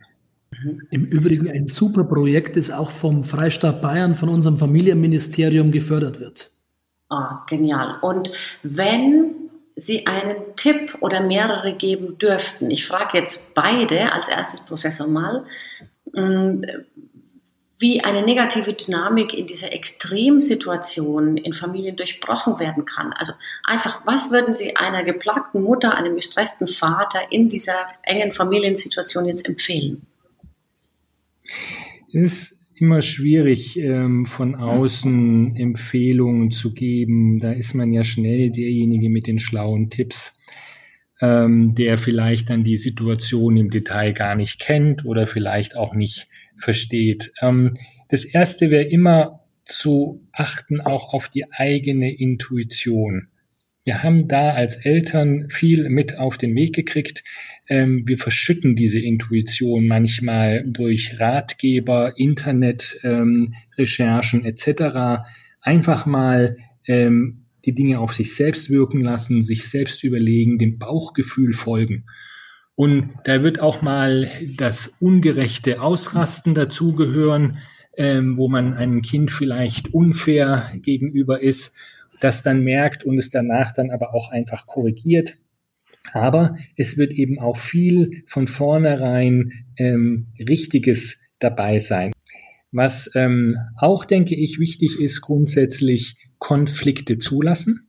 Im 0.91 1.07
Übrigen 1.07 1.49
ein 1.49 1.69
super 1.69 2.05
Projekt, 2.05 2.57
das 2.57 2.71
auch 2.71 2.91
vom 2.91 3.25
Freistaat 3.25 3.81
Bayern, 3.81 4.15
von 4.15 4.29
unserem 4.29 4.59
Familienministerium 4.59 5.73
gefördert 5.73 6.21
wird. 6.21 6.50
Ah, 7.09 7.47
genial. 7.49 7.97
Und 8.03 8.31
wenn 8.62 9.49
Sie 9.75 10.07
einen 10.07 10.37
Tipp 10.57 10.99
oder 11.00 11.23
mehrere 11.23 11.73
geben 11.73 12.19
dürften, 12.19 12.71
ich 12.71 12.85
frage 12.85 13.17
jetzt 13.17 13.55
beide, 13.55 14.12
als 14.12 14.29
erstes 14.29 14.61
Professor 14.61 15.07
Mal, 15.07 15.45
mm, 16.12 16.62
wie 17.79 18.03
eine 18.03 18.23
negative 18.23 18.73
Dynamik 18.73 19.35
in 19.35 19.47
dieser 19.47 19.73
Extremsituation 19.73 21.37
in 21.37 21.53
Familien 21.53 21.95
durchbrochen 21.95 22.59
werden 22.59 22.85
kann. 22.85 23.13
Also 23.13 23.33
einfach, 23.63 24.05
was 24.05 24.33
würden 24.33 24.55
Sie 24.55 24.77
einer 24.77 25.05
geplagten 25.05 25.63
Mutter, 25.63 25.95
einem 25.95 26.17
gestressten 26.17 26.67
Vater 26.67 27.21
in 27.31 27.49
dieser 27.49 27.77
engen 28.03 28.33
Familiensituation 28.33 29.27
jetzt 29.27 29.47
empfehlen? 29.47 30.03
Es 32.13 32.15
ist 32.15 32.59
immer 32.75 33.01
schwierig, 33.01 33.79
ähm, 33.79 34.27
von 34.27 34.57
außen 34.57 35.57
Empfehlungen 35.57 36.51
zu 36.51 36.73
geben. 36.73 37.39
Da 37.39 37.53
ist 37.53 37.75
man 37.75 37.93
ja 37.93 38.03
schnell 38.03 38.51
derjenige 38.51 39.09
mit 39.09 39.27
den 39.27 39.39
schlauen 39.39 39.91
Tipps, 39.91 40.35
ähm, 41.21 41.75
der 41.75 41.99
vielleicht 41.99 42.51
dann 42.51 42.65
die 42.65 42.77
Situation 42.77 43.57
im 43.57 43.71
Detail 43.71 44.13
gar 44.13 44.35
nicht 44.35 44.61
kennt 44.61 45.05
oder 45.05 45.27
vielleicht 45.27 45.77
auch 45.77 45.95
nicht 45.95 46.29
versteht. 46.59 47.33
Ähm, 47.41 47.75
das 48.09 48.25
erste 48.25 48.71
wäre 48.71 48.85
immer 48.85 49.41
zu 49.65 50.25
achten 50.33 50.81
auch 50.81 51.12
auf 51.12 51.29
die 51.29 51.50
eigene 51.53 52.15
Intuition. 52.15 53.29
Wir 53.85 54.03
haben 54.03 54.29
da 54.29 54.53
als 54.53 54.77
Eltern 54.77 55.49
viel 55.50 55.88
mit 55.88 56.19
auf 56.19 56.37
den 56.37 56.55
Weg 56.55 56.75
gekriegt. 56.75 57.25
Ähm, 57.69 58.07
wir 58.07 58.19
verschütten 58.19 58.77
diese 58.77 58.99
Intuition 58.99 59.87
manchmal 59.87 60.62
durch 60.67 61.19
Ratgeber, 61.19 62.19
Internet-Recherchen 62.19 64.41
ähm, 64.41 64.47
etc. 64.47 65.23
Einfach 65.61 66.05
mal 66.07 66.57
die 66.91 67.75
Dinge 67.75 68.00
auf 68.00 68.15
sich 68.15 68.35
selbst 68.35 68.71
wirken 68.71 69.03
lassen, 69.03 69.43
sich 69.43 69.69
selbst 69.69 70.03
überlegen, 70.03 70.57
dem 70.57 70.79
Bauchgefühl 70.79 71.53
folgen. 71.53 72.07
Und 72.79 73.11
da 73.25 73.43
wird 73.43 73.59
auch 73.59 73.83
mal 73.83 74.31
das 74.57 74.95
ungerechte 75.01 75.83
Ausrasten 75.83 76.55
dazugehören, 76.55 77.59
ähm, 77.97 78.37
wo 78.37 78.47
man 78.49 78.75
einem 78.75 79.03
Kind 79.03 79.33
vielleicht 79.33 79.93
unfair 79.93 80.71
gegenüber 80.81 81.43
ist 81.43 81.75
das 82.21 82.43
dann 82.43 82.63
merkt 82.63 83.05
und 83.05 83.19
es 83.19 83.31
danach 83.31 83.73
dann 83.73 83.91
aber 83.91 84.15
auch 84.15 84.31
einfach 84.31 84.67
korrigiert. 84.67 85.37
Aber 86.13 86.57
es 86.77 86.97
wird 86.97 87.13
eben 87.13 87.39
auch 87.39 87.57
viel 87.57 88.23
von 88.27 88.47
vornherein 88.47 89.53
ähm, 89.77 90.29
Richtiges 90.39 91.19
dabei 91.39 91.79
sein. 91.79 92.13
Was 92.71 93.11
ähm, 93.15 93.57
auch, 93.77 94.05
denke 94.05 94.35
ich, 94.35 94.59
wichtig 94.59 95.01
ist, 95.01 95.21
grundsätzlich 95.21 96.17
Konflikte 96.39 97.19
zulassen 97.19 97.88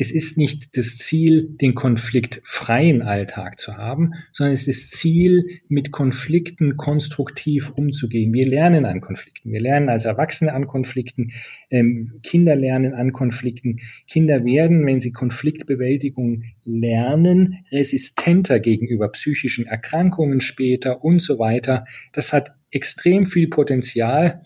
es 0.00 0.12
ist 0.12 0.38
nicht 0.38 0.76
das 0.76 0.96
Ziel, 0.96 1.48
den 1.60 1.74
konfliktfreien 1.74 3.02
Alltag 3.02 3.58
zu 3.58 3.76
haben, 3.76 4.12
sondern 4.32 4.54
es 4.54 4.68
ist 4.68 4.92
das 4.92 4.98
Ziel, 5.00 5.60
mit 5.68 5.90
Konflikten 5.90 6.76
konstruktiv 6.76 7.70
umzugehen. 7.70 8.32
Wir 8.32 8.46
lernen 8.46 8.84
an 8.84 9.00
Konflikten. 9.00 9.50
Wir 9.50 9.60
lernen 9.60 9.88
als 9.88 10.04
Erwachsene 10.04 10.54
an 10.54 10.68
Konflikten. 10.68 11.32
Ähm, 11.68 12.20
Kinder 12.22 12.54
lernen 12.54 12.94
an 12.94 13.12
Konflikten. 13.12 13.80
Kinder 14.06 14.44
werden, 14.44 14.86
wenn 14.86 15.00
sie 15.00 15.10
Konfliktbewältigung 15.10 16.44
lernen, 16.62 17.64
resistenter 17.72 18.60
gegenüber 18.60 19.08
psychischen 19.08 19.66
Erkrankungen 19.66 20.40
später 20.40 21.04
und 21.04 21.20
so 21.20 21.40
weiter. 21.40 21.84
Das 22.12 22.32
hat 22.32 22.52
extrem 22.70 23.26
viel 23.26 23.48
Potenzial. 23.48 24.42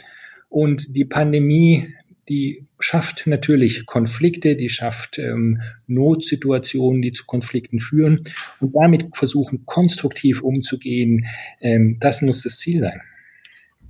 Und 0.49 0.97
die 0.97 1.06
Pandemie 1.06 1.88
die 2.28 2.66
schafft 2.78 3.26
natürlich 3.26 3.84
Konflikte, 3.86 4.54
die 4.56 4.68
schafft 4.68 5.18
ähm, 5.18 5.60
Notsituationen, 5.86 7.02
die 7.02 7.12
zu 7.12 7.24
Konflikten 7.26 7.80
führen 7.80 8.24
und 8.60 8.74
damit 8.74 9.16
versuchen, 9.16 9.66
konstruktiv 9.66 10.42
umzugehen. 10.42 11.26
Ähm, 11.60 11.98
das 12.00 12.22
muss 12.22 12.42
das 12.42 12.58
Ziel 12.58 12.80
sein. 12.80 13.00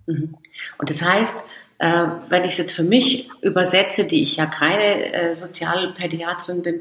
Mhm. 0.06 0.34
Und 0.78 0.90
das 0.90 1.02
heißt, 1.02 1.44
äh, 1.78 2.06
wenn 2.28 2.44
ich 2.44 2.52
es 2.52 2.58
jetzt 2.58 2.76
für 2.76 2.84
mich 2.84 3.28
übersetze, 3.42 4.04
die 4.04 4.22
ich 4.22 4.36
ja 4.36 4.46
keine 4.46 5.12
äh, 5.12 5.36
Sozialpädiatrin 5.36 6.62
bin, 6.62 6.80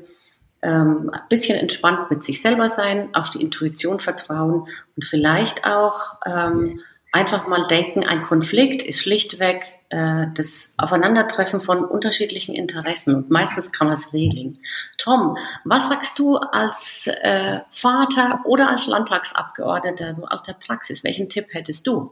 ähm, 0.62 1.10
ein 1.12 1.28
bisschen 1.28 1.58
entspannt 1.58 2.12
mit 2.12 2.24
sich 2.24 2.42
selber 2.42 2.70
sein, 2.70 3.10
auf 3.14 3.30
die 3.30 3.42
Intuition 3.42 4.00
vertrauen 4.00 4.68
und 4.96 5.06
vielleicht 5.06 5.66
auch 5.68 6.20
ähm, 6.26 6.80
einfach 7.12 7.48
mal 7.48 7.68
denken, 7.68 8.06
ein 8.06 8.22
Konflikt 8.22 8.84
ist 8.84 9.02
schlichtweg 9.02 9.64
äh, 9.90 10.28
das 10.34 10.74
Aufeinandertreffen 10.78 11.60
von 11.60 11.84
unterschiedlichen 11.84 12.56
Interessen 12.56 13.16
und 13.16 13.30
meistens 13.30 13.72
kann 13.72 13.88
man 13.88 13.96
es 13.96 14.14
regeln. 14.14 14.60
Tom, 14.98 15.38
was 15.66 15.90
sagst 15.90 16.18
du 16.20 16.38
als 16.38 17.08
äh, 17.08 17.60
Vater 17.70 18.42
oder 18.46 18.70
als 18.70 18.88
Landtagsabgeordneter 18.88 20.14
so 20.14 20.26
aus 20.26 20.44
der 20.44 20.54
Praxis? 20.54 21.04
Welchen 21.04 21.28
Tipp 21.28 21.48
hättest 21.52 21.86
du? 21.86 22.12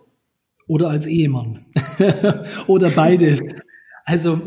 Oder 0.68 0.90
als 0.90 1.06
Ehemann 1.06 1.66
oder 2.68 2.90
beides. 2.92 3.42
Also 4.10 4.42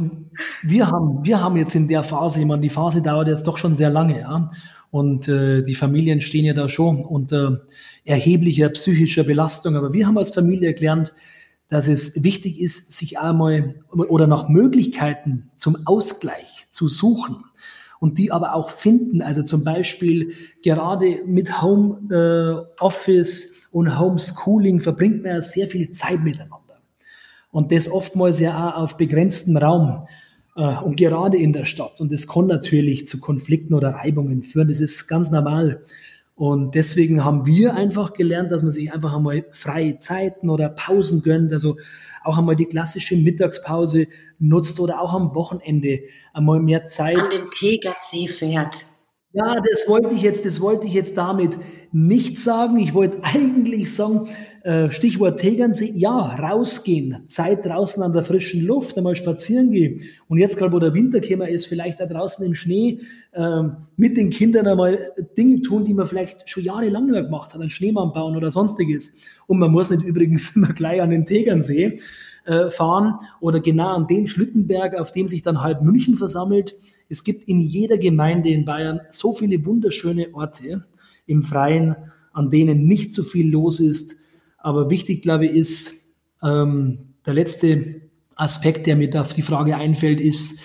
wir 0.64 0.88
haben, 0.88 1.25
wir 1.25 1.40
haben 1.40 1.57
jetzt 1.57 1.76
in 1.76 1.87
der 1.87 2.02
Phase, 2.02 2.40
ich 2.40 2.47
meine, 2.47 2.62
die 2.62 2.69
Phase 2.69 3.00
dauert 3.00 3.28
jetzt 3.28 3.47
doch 3.47 3.57
schon 3.57 3.76
sehr 3.76 3.90
lange, 3.90 4.19
ja. 4.19 4.50
Und 4.90 5.28
äh, 5.28 5.62
die 5.62 5.76
Familien 5.76 6.21
stehen 6.21 6.45
ja 6.45 6.52
da 6.52 6.69
schon 6.69 7.04
unter 7.04 7.62
erheblicher 8.04 8.71
psychischer 8.71 9.23
Belastung. 9.23 9.76
Aber 9.76 9.92
wir 9.92 10.09
haben 10.09 10.19
als 10.19 10.35
Familie 10.35 10.75
gelernt, 10.75 11.14
dass 11.69 11.87
es 11.87 12.25
wichtig 12.25 12.61
ist, 12.61 12.92
sich 12.92 13.21
einmal 13.21 13.76
oder 13.92 14.26
nach 14.26 14.49
Möglichkeiten 14.49 15.52
zum 15.54 15.78
Ausgleich 15.87 16.66
zu 16.71 16.88
suchen 16.88 17.45
und 18.00 18.19
die 18.19 18.33
aber 18.33 18.57
auch 18.57 18.69
finden. 18.69 19.23
Also 19.23 19.45
zum 19.45 19.62
Beispiel 19.62 20.33
gerade 20.64 21.21
mit 21.25 21.62
Home 21.62 22.00
äh, 22.11 22.83
Office 22.83 23.69
und 23.71 23.97
Homeschooling 23.97 24.81
verbringt 24.81 25.23
man 25.23 25.35
ja 25.35 25.40
sehr 25.40 25.69
viel 25.69 25.92
Zeit 25.92 26.21
miteinander. 26.25 26.62
Und 27.52 27.71
das 27.71 27.88
oftmals 27.88 28.40
ja 28.40 28.71
auch 28.71 28.82
auf 28.82 28.97
begrenztem 28.97 29.56
Raum 29.56 30.09
äh, 30.56 30.76
und 30.78 30.97
gerade 30.97 31.37
in 31.37 31.52
der 31.52 31.66
Stadt. 31.66 32.00
Und 32.00 32.11
das 32.11 32.26
kann 32.26 32.49
natürlich 32.49 33.06
zu 33.06 33.21
Konflikten 33.21 33.75
oder 33.75 33.90
Reibungen 33.90 34.42
führen. 34.42 34.68
Das 34.68 34.80
ist 34.80 35.06
ganz 35.06 35.30
normal. 35.30 35.85
Und 36.35 36.75
deswegen 36.75 37.25
haben 37.25 37.47
wir 37.47 37.75
einfach 37.75 38.14
gelernt, 38.14 38.50
dass 38.50 38.62
man 38.62 38.73
sich 38.73 38.92
einfach 38.92 39.14
einmal 39.14 39.44
freie 39.52 39.99
Zeiten 39.99 40.50
oder 40.50 40.71
Pausen 40.71 41.23
gönnt, 41.23 41.52
also 41.52 41.76
auch 42.25 42.38
einmal 42.38 42.56
die 42.56 42.66
klassische 42.66 43.16
Mittagspause 43.16 44.06
nutzt 44.38 44.80
oder 44.80 45.00
auch 45.00 45.12
am 45.12 45.35
Wochenende 45.35 46.00
einmal 46.32 46.61
mehr 46.61 46.87
Zeit. 46.87 47.18
An 47.18 47.30
den 47.30 47.50
Tegernsee 47.50 48.28
fährt. 48.28 48.87
Ja, 49.35 49.56
das 49.71 49.88
wollte 49.88 50.14
ich 50.14 50.23
jetzt, 50.23 50.44
das 50.44 50.61
wollte 50.61 50.87
ich 50.87 50.92
jetzt 50.92 51.16
damit 51.16 51.59
nicht 51.90 52.38
sagen. 52.38 52.78
Ich 52.78 52.94
wollte 52.94 53.18
eigentlich 53.23 53.94
sagen, 53.94 54.28
Stichwort 54.90 55.40
Tegernsee, 55.40 55.92
ja, 55.95 56.37
rausgehen, 56.37 57.28
Zeit 57.28 57.66
draußen 57.66 58.02
an 58.02 58.12
der 58.12 58.25
frischen 58.25 58.64
Luft, 58.64 58.97
einmal 58.97 59.16
spazieren 59.16 59.73
gehen. 59.73 60.02
Und 60.28 60.38
jetzt 60.38 60.57
gerade, 60.57 60.73
wo 60.73 60.78
der 60.78 60.95
Winter 60.95 61.21
käme, 61.21 61.50
ist, 61.50 61.66
vielleicht 61.66 61.99
da 61.99 62.07
draußen 62.07 62.47
im 62.47 62.54
Schnee 62.54 63.00
ähm, 63.33 63.76
mit 63.97 64.16
den 64.16 64.31
Kindern 64.31 64.66
einmal 64.66 65.12
Dinge 65.37 65.62
tun, 65.62 65.85
die 65.85 65.95
man 65.95 66.07
vielleicht 66.07 66.49
schon 66.49 66.62
jahrelang 66.62 67.04
nicht 67.04 67.12
mehr 67.12 67.25
gemacht 67.25 67.54
hat, 67.54 67.61
einen 67.61 67.71
Schneemann 67.71 68.12
bauen 68.12 68.37
oder 68.37 68.50
sonstiges. 68.50 69.16
Und 69.47 69.59
man 69.59 69.73
muss 69.73 69.90
nicht 69.90 70.02
übrigens 70.07 70.54
immer 70.54 70.73
gleich 70.73 71.02
an 71.02 71.11
den 71.11 71.26
Tegernsee. 71.26 71.99
äh, 72.45 72.71
fahren 72.71 73.21
oder 73.40 73.61
genau 73.61 73.95
an 73.95 74.07
den 74.07 74.26
Schlittenberg, 74.26 74.99
auf 74.99 75.12
dem 75.12 75.26
sich 75.26 75.42
dann 75.42 75.62
halb 75.62 75.83
München 75.83 76.16
versammelt. 76.16 76.76
Es 77.09 77.25
gibt 77.25 77.45
in 77.45 77.61
jeder 77.61 77.99
Gemeinde 77.99 78.49
in 78.50 78.64
Bayern 78.64 79.00
so 79.11 79.33
viele 79.33 79.64
wunderschöne 79.64 80.35
Orte 80.35 80.85
im 81.26 81.42
Freien, 81.42 81.97
an 82.33 82.50
denen 82.50 82.87
nicht 82.87 83.14
so 83.14 83.23
viel 83.23 83.50
los 83.50 83.81
ist. 83.81 84.22
Aber 84.62 84.90
wichtig, 84.90 85.23
glaube 85.23 85.47
ich, 85.47 85.52
ist 85.52 86.14
ähm, 86.42 87.14
der 87.26 87.35
letzte 87.35 88.02
Aspekt, 88.37 88.87
der 88.87 88.97
mir 88.97 89.21
auf 89.21 89.35
die 89.35 89.42
Frage 89.42 89.76
einfällt, 89.76 90.21
ist 90.21 90.61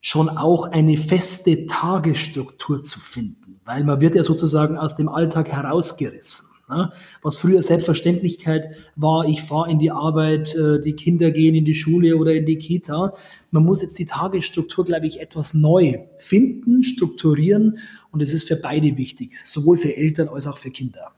schon 0.00 0.28
auch 0.28 0.64
eine 0.66 0.96
feste 0.96 1.66
Tagesstruktur 1.66 2.82
zu 2.82 3.00
finden, 3.00 3.60
weil 3.64 3.84
man 3.84 4.00
wird 4.00 4.14
ja 4.14 4.22
sozusagen 4.22 4.76
aus 4.76 4.96
dem 4.96 5.08
Alltag 5.08 5.48
herausgerissen. 5.48 6.48
Ne? 6.68 6.92
Was 7.22 7.38
früher 7.38 7.62
Selbstverständlichkeit 7.62 8.68
war, 8.94 9.26
ich 9.26 9.42
fahre 9.42 9.70
in 9.70 9.78
die 9.78 9.90
Arbeit, 9.90 10.54
äh, 10.54 10.80
die 10.80 10.92
Kinder 10.92 11.30
gehen 11.30 11.54
in 11.54 11.64
die 11.64 11.74
Schule 11.74 12.16
oder 12.16 12.34
in 12.34 12.44
die 12.44 12.58
Kita. 12.58 13.14
Man 13.50 13.64
muss 13.64 13.82
jetzt 13.82 13.98
die 13.98 14.04
Tagesstruktur, 14.04 14.84
glaube 14.84 15.06
ich, 15.06 15.20
etwas 15.20 15.54
neu 15.54 16.00
finden, 16.18 16.82
strukturieren 16.82 17.78
und 18.10 18.20
es 18.20 18.32
ist 18.32 18.46
für 18.46 18.56
beide 18.56 18.96
wichtig, 18.98 19.38
sowohl 19.44 19.78
für 19.78 19.96
Eltern 19.96 20.28
als 20.28 20.46
auch 20.46 20.58
für 20.58 20.70
Kinder. 20.70 21.12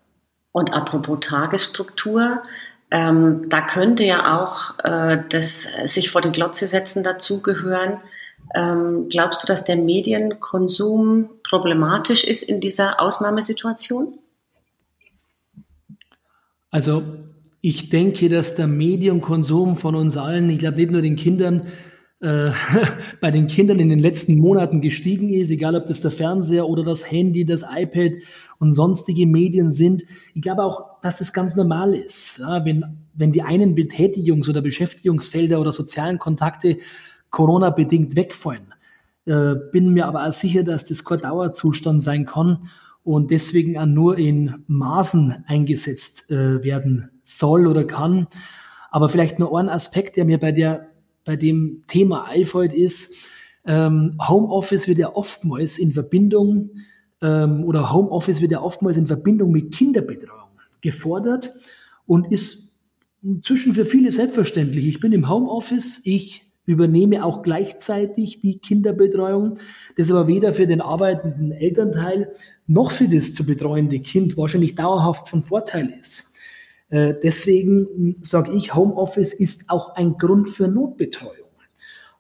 Und 0.53 0.73
apropos 0.73 1.19
Tagesstruktur, 1.21 2.43
ähm, 2.91 3.49
da 3.49 3.61
könnte 3.61 4.05
ja 4.05 4.41
auch 4.41 4.79
äh, 4.85 5.23
das 5.29 5.69
sich 5.85 6.11
vor 6.11 6.21
die 6.21 6.33
Glotze 6.33 6.67
setzen 6.67 7.05
dazugehören. 7.05 7.99
Ähm, 8.55 9.09
glaubst 9.09 9.43
du, 9.43 9.47
dass 9.47 9.65
der 9.65 9.77
Medienkonsum 9.77 11.31
problematisch 11.45 12.25
ist 12.25 12.43
in 12.43 12.61
dieser 12.61 13.01
Ausnahmesituation? 13.01 14.19
Also 16.73 17.03
ich 17.61 17.91
denke, 17.91 18.29
dass 18.29 18.55
der 18.55 18.67
Medienkonsum 18.67 19.77
von 19.77 19.95
uns 19.95 20.17
allen, 20.17 20.51
ich 20.51 20.59
glaube 20.59 20.79
nicht 20.79 20.91
nur 20.91 21.03
den 21.03 21.17
Kindern, 21.17 21.69
äh, 22.21 22.51
bei 23.21 23.31
den 23.31 23.47
Kindern 23.47 23.81
in 23.81 23.89
den 23.89 23.99
letzten 23.99 24.39
Monaten 24.39 24.81
gestiegen 24.81 25.31
ist, 25.31 25.51
egal 25.51 25.75
ob 25.75 25.87
das 25.87 26.01
der 26.01 26.11
Fernseher 26.11 26.69
oder 26.69 26.85
das 26.85 27.11
Handy, 27.11 27.45
das 27.45 27.63
iPad 27.63 28.17
und 28.59 28.73
sonstige 28.73 29.27
Medien 29.27 29.73
sind. 29.73 30.05
Ich 30.35 30.43
glaube 30.43 30.65
auch, 30.65 31.01
dass 31.01 31.19
das 31.19 31.33
ganz 31.33 31.57
normal 31.57 31.95
ist. 31.95 32.39
Ja, 32.39 32.65
wenn, 32.65 32.99
wenn 33.15 33.33
die 33.33 33.43
einen 33.43 33.75
Betätigungs- 33.75 34.49
oder 34.49 34.61
Beschäftigungsfelder 34.61 35.61
oder 35.61 35.73
sozialen 35.73 36.19
Kontakte 36.19 36.79
Corona-bedingt 37.31 38.17
wegfallen, 38.17 38.75
äh, 39.27 39.55
bin 39.73 39.93
mir 39.93 40.07
aber 40.07 40.27
auch 40.27 40.33
sicher, 40.33 40.63
dass 40.63 40.87
das 40.87 41.05
kein 41.05 41.21
Dauerzustand 41.21 42.03
sein 42.03 42.27
kann 42.27 42.69
und 43.03 43.31
deswegen 43.31 43.79
auch 43.79 43.87
nur 43.87 44.19
in 44.19 44.65
Maßen 44.67 45.45
eingesetzt 45.47 46.31
äh, 46.31 46.63
werden 46.63 47.11
soll 47.23 47.67
oder 47.67 47.85
kann. 47.85 48.27
Aber 48.91 49.09
vielleicht 49.09 49.39
nur 49.39 49.57
ein 49.59 49.69
Aspekt, 49.69 50.17
der 50.17 50.25
mir 50.25 50.39
bei 50.39 50.53
der 50.53 50.90
bei 51.31 51.37
dem 51.37 51.85
Thema 51.87 52.25
einfällt, 52.25 52.73
ist, 52.73 53.15
ähm, 53.65 54.19
Homeoffice 54.21 54.89
wird 54.89 54.99
ja 54.99 55.15
oftmals 55.15 55.79
in 55.79 55.93
Verbindung 55.93 56.71
ähm, 57.23 57.63
oder 57.63 57.93
Homeoffice 57.93 58.41
wird 58.41 58.51
ja 58.51 58.61
oftmals 58.61 58.97
in 58.97 59.07
Verbindung 59.07 59.53
mit 59.53 59.73
Kinderbetreuung 59.73 60.51
gefordert 60.81 61.55
und 62.05 62.33
ist 62.33 62.83
inzwischen 63.23 63.75
für 63.75 63.85
viele 63.85 64.11
selbstverständlich. 64.11 64.89
Ich 64.89 64.99
bin 64.99 65.13
im 65.13 65.31
Homeoffice, 65.31 66.01
ich 66.03 66.51
übernehme 66.67 67.25
auch 67.25 67.43
gleichzeitig 67.43 68.41
die 68.41 68.59
Kinderbetreuung, 68.59 69.59
das 69.97 70.11
aber 70.11 70.27
weder 70.27 70.53
für 70.53 70.67
den 70.67 70.81
arbeitenden 70.81 71.53
Elternteil 71.53 72.33
noch 72.67 72.91
für 72.91 73.07
das 73.07 73.35
zu 73.35 73.47
betreuende 73.47 74.01
Kind 74.01 74.37
wahrscheinlich 74.37 74.75
dauerhaft 74.75 75.29
von 75.29 75.43
Vorteil 75.43 75.95
ist. 75.97 76.30
Äh, 76.91 77.15
deswegen 77.23 78.17
sage 78.21 78.53
ich, 78.53 78.75
Homeoffice 78.75 79.33
ist 79.33 79.71
auch 79.71 79.95
ein 79.95 80.19
Grund 80.19 80.49
für 80.49 80.69
Notbetreuung. 80.69 81.35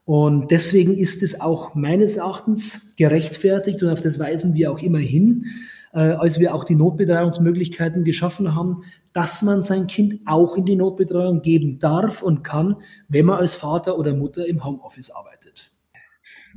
Und 0.04 0.50
deswegen 0.50 0.96
ist 0.96 1.22
es 1.22 1.40
auch 1.40 1.74
meines 1.74 2.16
Erachtens 2.16 2.96
gerechtfertigt 2.96 3.82
und 3.82 3.90
auf 3.90 4.00
das 4.00 4.18
weisen 4.18 4.54
wir 4.54 4.72
auch 4.72 4.78
immer 4.78 4.98
hin, 4.98 5.46
äh, 5.92 6.00
als 6.00 6.40
wir 6.40 6.54
auch 6.54 6.64
die 6.64 6.74
Notbetreuungsmöglichkeiten 6.74 8.04
geschaffen 8.04 8.54
haben, 8.54 8.82
dass 9.12 9.42
man 9.42 9.62
sein 9.62 9.86
Kind 9.86 10.20
auch 10.26 10.56
in 10.56 10.64
die 10.64 10.76
Notbetreuung 10.76 11.42
geben 11.42 11.78
darf 11.78 12.22
und 12.22 12.42
kann, 12.42 12.76
wenn 13.08 13.26
man 13.26 13.38
als 13.38 13.56
Vater 13.56 13.98
oder 13.98 14.14
Mutter 14.14 14.46
im 14.46 14.64
Homeoffice 14.64 15.10
arbeitet. 15.10 15.39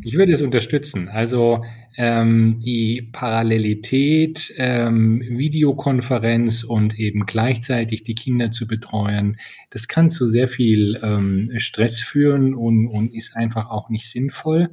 Ich 0.01 0.17
würde 0.17 0.33
es 0.33 0.41
unterstützen. 0.41 1.07
Also 1.07 1.63
ähm, 1.97 2.59
die 2.59 3.09
Parallelität, 3.11 4.53
ähm, 4.57 5.21
Videokonferenz 5.21 6.63
und 6.63 6.97
eben 6.97 7.25
gleichzeitig 7.25 8.03
die 8.03 8.15
Kinder 8.15 8.51
zu 8.51 8.65
betreuen, 8.65 9.37
das 9.69 9.87
kann 9.87 10.09
zu 10.09 10.25
sehr 10.25 10.47
viel 10.47 10.99
ähm, 11.03 11.51
Stress 11.57 11.99
führen 11.99 12.55
und, 12.55 12.87
und 12.87 13.13
ist 13.13 13.35
einfach 13.35 13.69
auch 13.69 13.89
nicht 13.89 14.09
sinnvoll. 14.09 14.69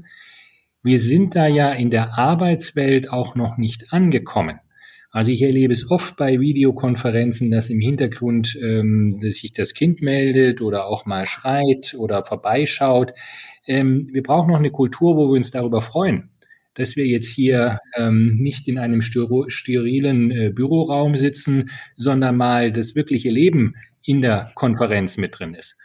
Wir 0.83 0.99
sind 0.99 1.37
da 1.37 1.47
ja 1.47 1.73
in 1.73 1.91
der 1.91 2.19
Arbeitswelt 2.19 3.13
auch 3.13 3.35
noch 3.35 3.59
nicht 3.59 3.93
angekommen. 3.93 4.61
Also 5.13 5.33
ich 5.33 5.43
erlebe 5.43 5.73
es 5.73 5.91
oft 5.91 6.17
bei 6.17 6.39
Videokonferenzen, 6.39 7.51
dass 7.51 7.69
im 7.69 7.81
Hintergrund 7.81 8.57
ähm, 8.63 9.19
dass 9.21 9.37
sich 9.37 9.53
das 9.53 9.75
Kind 9.75 10.03
meldet 10.03 10.61
oder 10.61 10.87
auch 10.87 11.05
mal 11.05 11.27
schreit 11.27 11.97
oder 11.99 12.25
vorbeischaut. 12.25 13.13
Ähm, 13.67 14.09
wir 14.13 14.23
brauchen 14.23 14.53
noch 14.53 14.59
eine 14.59 14.71
Kultur, 14.71 15.17
wo 15.17 15.27
wir 15.29 15.37
uns 15.37 15.51
darüber 15.51 15.83
freuen, 15.83 16.31
dass 16.75 16.95
wir 16.95 17.07
jetzt 17.07 17.29
hier 17.29 17.81
ähm, 17.97 18.37
nicht 18.39 18.69
in 18.69 18.79
einem 18.79 19.03
sterilen 19.03 20.31
äh, 20.31 20.51
Büroraum 20.55 21.17
sitzen, 21.17 21.71
sondern 21.97 22.37
mal 22.37 22.73
das 22.73 22.95
wirkliche 22.95 23.31
Leben 23.31 23.75
in 24.05 24.23
der 24.23 24.53
Konferenz 24.55 25.17
mit 25.17 25.41
drin 25.41 25.55
ist. 25.55 25.77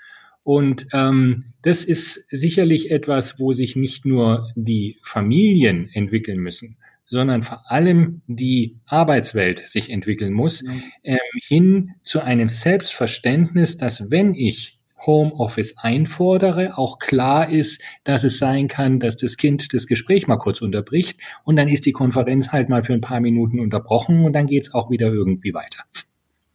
Und 0.43 0.85
ähm, 0.93 1.45
das 1.63 1.83
ist 1.83 2.29
sicherlich 2.29 2.91
etwas, 2.91 3.39
wo 3.39 3.53
sich 3.53 3.75
nicht 3.75 4.05
nur 4.05 4.51
die 4.55 4.99
Familien 5.01 5.89
entwickeln 5.91 6.39
müssen, 6.39 6.77
sondern 7.05 7.43
vor 7.43 7.69
allem 7.71 8.21
die 8.27 8.77
Arbeitswelt 8.85 9.67
sich 9.67 9.89
entwickeln 9.89 10.33
muss, 10.33 10.63
ähm, 11.03 11.19
hin 11.47 11.91
zu 12.03 12.21
einem 12.21 12.49
Selbstverständnis, 12.49 13.77
dass 13.77 14.09
wenn 14.09 14.33
ich 14.33 14.79
Homeoffice 15.05 15.75
einfordere, 15.77 16.77
auch 16.77 16.99
klar 16.99 17.49
ist, 17.49 17.81
dass 18.03 18.23
es 18.23 18.39
sein 18.39 18.67
kann, 18.67 18.99
dass 18.99 19.15
das 19.15 19.37
Kind 19.37 19.73
das 19.73 19.87
Gespräch 19.87 20.27
mal 20.27 20.37
kurz 20.37 20.61
unterbricht 20.61 21.19
und 21.43 21.57
dann 21.57 21.67
ist 21.67 21.85
die 21.85 21.91
Konferenz 21.91 22.51
halt 22.51 22.69
mal 22.69 22.83
für 22.83 22.93
ein 22.93 23.01
paar 23.01 23.19
Minuten 23.19 23.59
unterbrochen 23.59 24.25
und 24.25 24.33
dann 24.33 24.47
geht's 24.47 24.73
auch 24.73 24.89
wieder 24.89 25.07
irgendwie 25.07 25.53
weiter. 25.53 25.83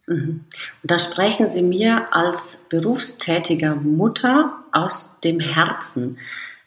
Mhm. 0.07 0.41
Da 0.83 0.99
sprechen 0.99 1.47
Sie 1.47 1.61
mir 1.61 2.13
als 2.13 2.59
berufstätiger 2.69 3.75
Mutter 3.75 4.63
aus 4.71 5.19
dem 5.21 5.39
Herzen. 5.39 6.17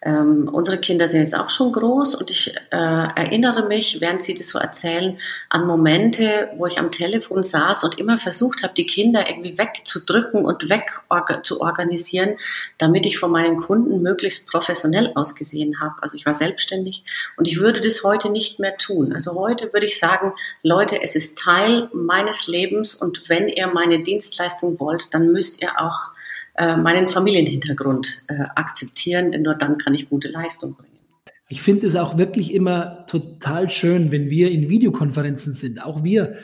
Ähm, 0.05 0.51
unsere 0.53 0.77
Kinder 0.79 1.09
sind 1.09 1.21
jetzt 1.21 1.35
auch 1.35 1.49
schon 1.49 1.73
groß 1.73 2.15
und 2.15 2.31
ich 2.31 2.55
äh, 2.55 2.77
erinnere 2.77 3.67
mich, 3.67 4.03
während 4.03 4.23
sie 4.23 4.35
das 4.35 4.49
so 4.49 4.59
erzählen, 4.59 5.19
an 5.49 5.67
Momente, 5.67 6.51
wo 6.57 6.67
ich 6.67 6.79
am 6.79 6.91
Telefon 6.91 7.43
saß 7.43 7.85
und 7.85 7.99
immer 7.99 8.19
versucht 8.19 8.63
habe, 8.63 8.75
die 8.75 8.85
Kinder 8.85 9.29
irgendwie 9.29 9.57
wegzudrücken 9.57 10.45
und 10.45 10.69
weg 10.69 11.01
zu 11.43 11.63
organisieren, 11.63 12.37
damit 12.77 13.07
ich 13.07 13.19
von 13.19 13.31
meinen 13.31 13.57
Kunden 13.57 14.03
möglichst 14.03 14.47
professionell 14.47 15.13
ausgesehen 15.15 15.81
habe. 15.81 15.95
Also 16.03 16.17
ich 16.17 16.27
war 16.27 16.35
selbstständig 16.35 17.05
und 17.39 17.49
ich 17.49 17.59
würde 17.59 17.81
das 17.81 18.05
heute 18.05 18.29
nicht 18.29 18.59
mehr 18.59 18.77
tun. 18.77 19.15
Also 19.15 19.35
heute 19.35 19.73
würde 19.73 19.87
ich 19.87 19.99
sagen, 19.99 20.35
Leute, 20.63 21.01
es 21.03 21.17
ist 21.17 21.39
Teil 21.39 21.89
meines 21.95 22.47
Lebens 22.47 22.95
und 22.95 23.31
wenn 23.31 23.49
ihr 23.49 23.69
meine 23.69 24.03
Dienstleistung 24.03 24.79
wollt, 24.79 25.15
dann 25.15 25.33
müsst 25.33 25.63
ihr 25.63 25.81
auch 25.81 26.14
äh, 26.57 26.77
meinen 26.77 27.09
Familienhintergrund 27.09 28.23
äh, 28.29 28.45
akzeptieren, 28.55 29.33
denn 29.33 29.43
nur 29.43 29.55
dann 29.55 29.79
kann 29.79 29.95
ich 29.95 30.09
gute 30.09 30.29
Leistung 30.29 30.75
bringen. 30.75 30.99
Ich 31.49 31.63
finde 31.63 31.87
es 31.87 31.97
auch 31.97 32.17
wirklich 32.17 32.55
immer 32.55 33.07
total 33.07 33.69
schön, 33.69 34.11
wenn 34.13 34.31
wir 34.31 34.51
in 34.51 34.69
Videokonferenzen 34.69 35.53
sind, 35.53 35.85
auch 35.85 36.03
wir 36.03 36.35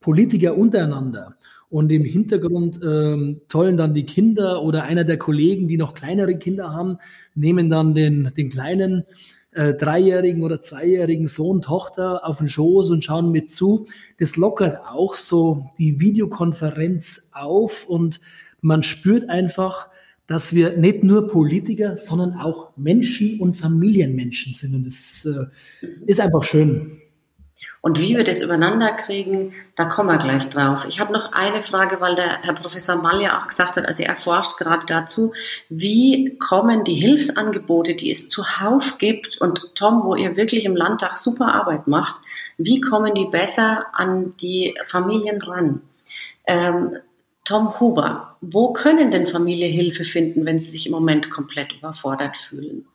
Politiker 0.00 0.56
untereinander. 0.56 1.36
Und 1.68 1.92
im 1.92 2.04
Hintergrund 2.04 2.80
ähm, 2.82 3.42
tollen 3.48 3.76
dann 3.76 3.94
die 3.94 4.04
Kinder 4.04 4.62
oder 4.62 4.82
einer 4.82 5.04
der 5.04 5.18
Kollegen, 5.18 5.68
die 5.68 5.76
noch 5.76 5.94
kleinere 5.94 6.36
Kinder 6.36 6.72
haben, 6.72 6.98
nehmen 7.34 7.70
dann 7.70 7.94
den, 7.94 8.32
den 8.36 8.50
kleinen 8.50 9.04
äh, 9.52 9.74
dreijährigen 9.74 10.42
oder 10.42 10.60
zweijährigen 10.60 11.28
Sohn, 11.28 11.62
Tochter 11.62 12.26
auf 12.26 12.38
den 12.38 12.48
Schoß 12.48 12.90
und 12.90 13.04
schauen 13.04 13.30
mit 13.30 13.50
zu. 13.50 13.86
Das 14.18 14.36
lockert 14.36 14.80
auch 14.84 15.14
so 15.14 15.70
die 15.78 16.00
Videokonferenz 16.00 17.30
auf 17.34 17.88
und 17.88 18.20
man 18.60 18.82
spürt 18.82 19.28
einfach, 19.28 19.88
dass 20.26 20.54
wir 20.54 20.76
nicht 20.76 21.02
nur 21.02 21.26
Politiker, 21.26 21.96
sondern 21.96 22.34
auch 22.38 22.70
Menschen 22.76 23.40
und 23.40 23.54
Familienmenschen 23.54 24.52
sind. 24.52 24.74
Und 24.74 24.86
das 24.86 25.26
äh, 25.26 25.86
ist 26.06 26.20
einfach 26.20 26.44
schön. 26.44 27.00
Und 27.82 27.98
wie 27.98 28.14
wir 28.14 28.24
das 28.24 28.42
übereinander 28.42 28.92
kriegen, 28.92 29.54
da 29.74 29.86
kommen 29.86 30.10
wir 30.10 30.18
gleich 30.18 30.48
drauf. 30.50 30.84
Ich 30.86 31.00
habe 31.00 31.14
noch 31.14 31.32
eine 31.32 31.62
Frage, 31.62 32.00
weil 32.00 32.14
der 32.14 32.42
Herr 32.42 32.54
Professor 32.54 32.96
Malja 32.96 33.40
auch 33.40 33.48
gesagt 33.48 33.78
hat, 33.78 33.86
also 33.86 34.02
er 34.02 34.16
forscht 34.16 34.58
gerade 34.58 34.84
dazu, 34.84 35.32
wie 35.70 36.36
kommen 36.38 36.84
die 36.84 36.94
Hilfsangebote, 36.94 37.94
die 37.94 38.10
es 38.10 38.28
zuhauf 38.28 38.98
gibt 38.98 39.40
und 39.40 39.74
Tom, 39.74 40.04
wo 40.04 40.14
ihr 40.14 40.36
wirklich 40.36 40.66
im 40.66 40.76
Landtag 40.76 41.16
super 41.16 41.54
Arbeit 41.54 41.86
macht, 41.86 42.20
wie 42.58 42.82
kommen 42.82 43.14
die 43.14 43.26
besser 43.26 43.86
an 43.94 44.34
die 44.40 44.74
Familien 44.84 45.40
ran? 45.40 45.80
Ähm, 46.46 46.98
Tom 47.44 47.80
Huber, 47.80 48.36
wo 48.40 48.72
können 48.72 49.10
denn 49.10 49.26
Familien 49.26 49.72
Hilfe 49.72 50.04
finden, 50.04 50.44
wenn 50.44 50.58
sie 50.58 50.70
sich 50.70 50.86
im 50.86 50.92
Moment 50.92 51.30
komplett 51.30 51.72
überfordert 51.72 52.36
fühlen? 52.36 52.86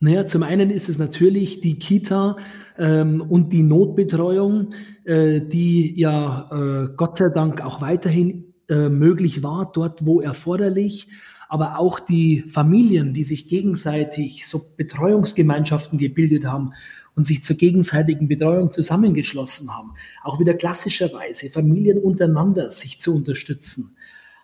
Naja, 0.00 0.24
zum 0.24 0.42
einen 0.42 0.70
ist 0.70 0.88
es 0.88 0.98
natürlich 0.98 1.60
die 1.60 1.78
Kita 1.78 2.36
ähm, 2.78 3.20
und 3.20 3.52
die 3.52 3.62
Notbetreuung, 3.62 4.68
äh, 5.04 5.40
die 5.40 5.98
ja 6.00 6.48
äh, 6.50 6.88
Gott 6.96 7.18
sei 7.18 7.28
Dank 7.28 7.60
auch 7.60 7.82
weiterhin 7.82 8.54
äh, 8.68 8.88
möglich 8.88 9.42
war, 9.42 9.70
dort 9.70 10.06
wo 10.06 10.22
erforderlich, 10.22 11.08
aber 11.50 11.78
auch 11.78 12.00
die 12.00 12.40
Familien, 12.40 13.12
die 13.12 13.24
sich 13.24 13.46
gegenseitig 13.48 14.46
so 14.46 14.62
Betreuungsgemeinschaften 14.78 15.98
gebildet 15.98 16.46
haben 16.46 16.72
und 17.16 17.24
sich 17.24 17.42
zur 17.42 17.56
gegenseitigen 17.56 18.28
Betreuung 18.28 18.72
zusammengeschlossen 18.72 19.74
haben, 19.76 19.92
auch 20.22 20.40
wieder 20.40 20.54
klassischerweise 20.54 21.50
Familien 21.50 21.98
untereinander 21.98 22.70
sich 22.70 23.00
zu 23.00 23.14
unterstützen. 23.14 23.96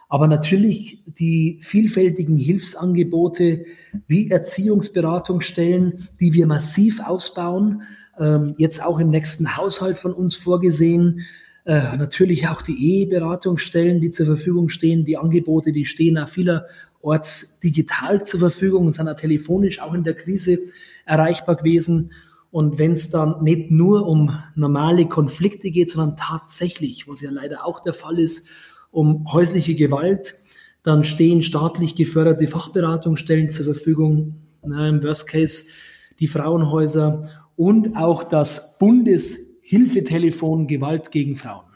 Aber 0.09 0.29
natürlich 0.29 1.03
die 1.07 1.59
vielfältigen 1.63 2.37
Hilfsangebote 2.37 3.65
wie 4.07 4.31
Erziehungsberatungsstellen, 4.31 6.09
die 6.21 6.33
wir 6.33 6.47
massiv 6.47 7.01
ausbauen, 7.01 7.83
ähm, 8.19 8.55
jetzt 8.57 8.83
auch 8.83 9.01
im 9.01 9.11
nächsten 9.11 9.57
Haushalt 9.57 9.99
von 9.99 10.13
uns 10.13 10.37
vorgesehen. 10.37 11.23
Äh, 11.65 11.97
natürlich 11.97 12.47
auch 12.47 12.63
die 12.63 13.01
Eheberatungsstellen, 13.01 14.01
die 14.01 14.13
zur 14.13 14.27
Verfügung 14.27 14.69
stehen, 14.69 15.05
die 15.05 15.17
Angebote, 15.17 15.73
die 15.73 15.87
stehen 15.87 16.17
auch 16.19 16.29
vielerorts 16.29 17.59
digital 17.59 18.25
zur 18.25 18.39
Verfügung 18.39 18.87
und 18.87 18.95
sind 18.95 19.09
auch 19.09 19.17
telefonisch 19.17 19.81
auch 19.81 19.93
in 19.93 20.05
der 20.05 20.15
Krise 20.15 20.59
erreichbar 21.05 21.57
gewesen. 21.57 22.13
Und 22.57 22.79
wenn 22.79 22.92
es 22.92 23.11
dann 23.11 23.45
nicht 23.45 23.71
nur 23.71 24.07
um 24.07 24.31
normale 24.55 25.05
Konflikte 25.05 25.71
geht, 25.71 25.90
sondern 25.90 26.16
tatsächlich, 26.16 27.07
was 27.07 27.21
ja 27.21 27.31
leider 27.31 27.66
auch 27.66 27.83
der 27.83 27.92
Fall 27.92 28.19
ist, 28.19 28.49
um 28.90 29.31
häusliche 29.31 29.75
Gewalt, 29.75 30.37
dann 30.83 31.05
stehen 31.05 31.42
staatlich 31.42 31.97
geförderte 31.97 32.49
Fachberatungsstellen 32.49 33.51
zur 33.51 33.66
Verfügung, 33.66 34.37
na, 34.64 34.88
im 34.88 35.05
Worst 35.05 35.29
Case 35.29 35.66
die 36.19 36.29
Frauenhäuser 36.29 37.29
und 37.57 37.95
auch 37.95 38.25
das 38.25 38.79
Bundeshilfetelefon 38.79 40.66
Gewalt 40.66 41.11
gegen 41.11 41.37
Frauen. 41.37 41.66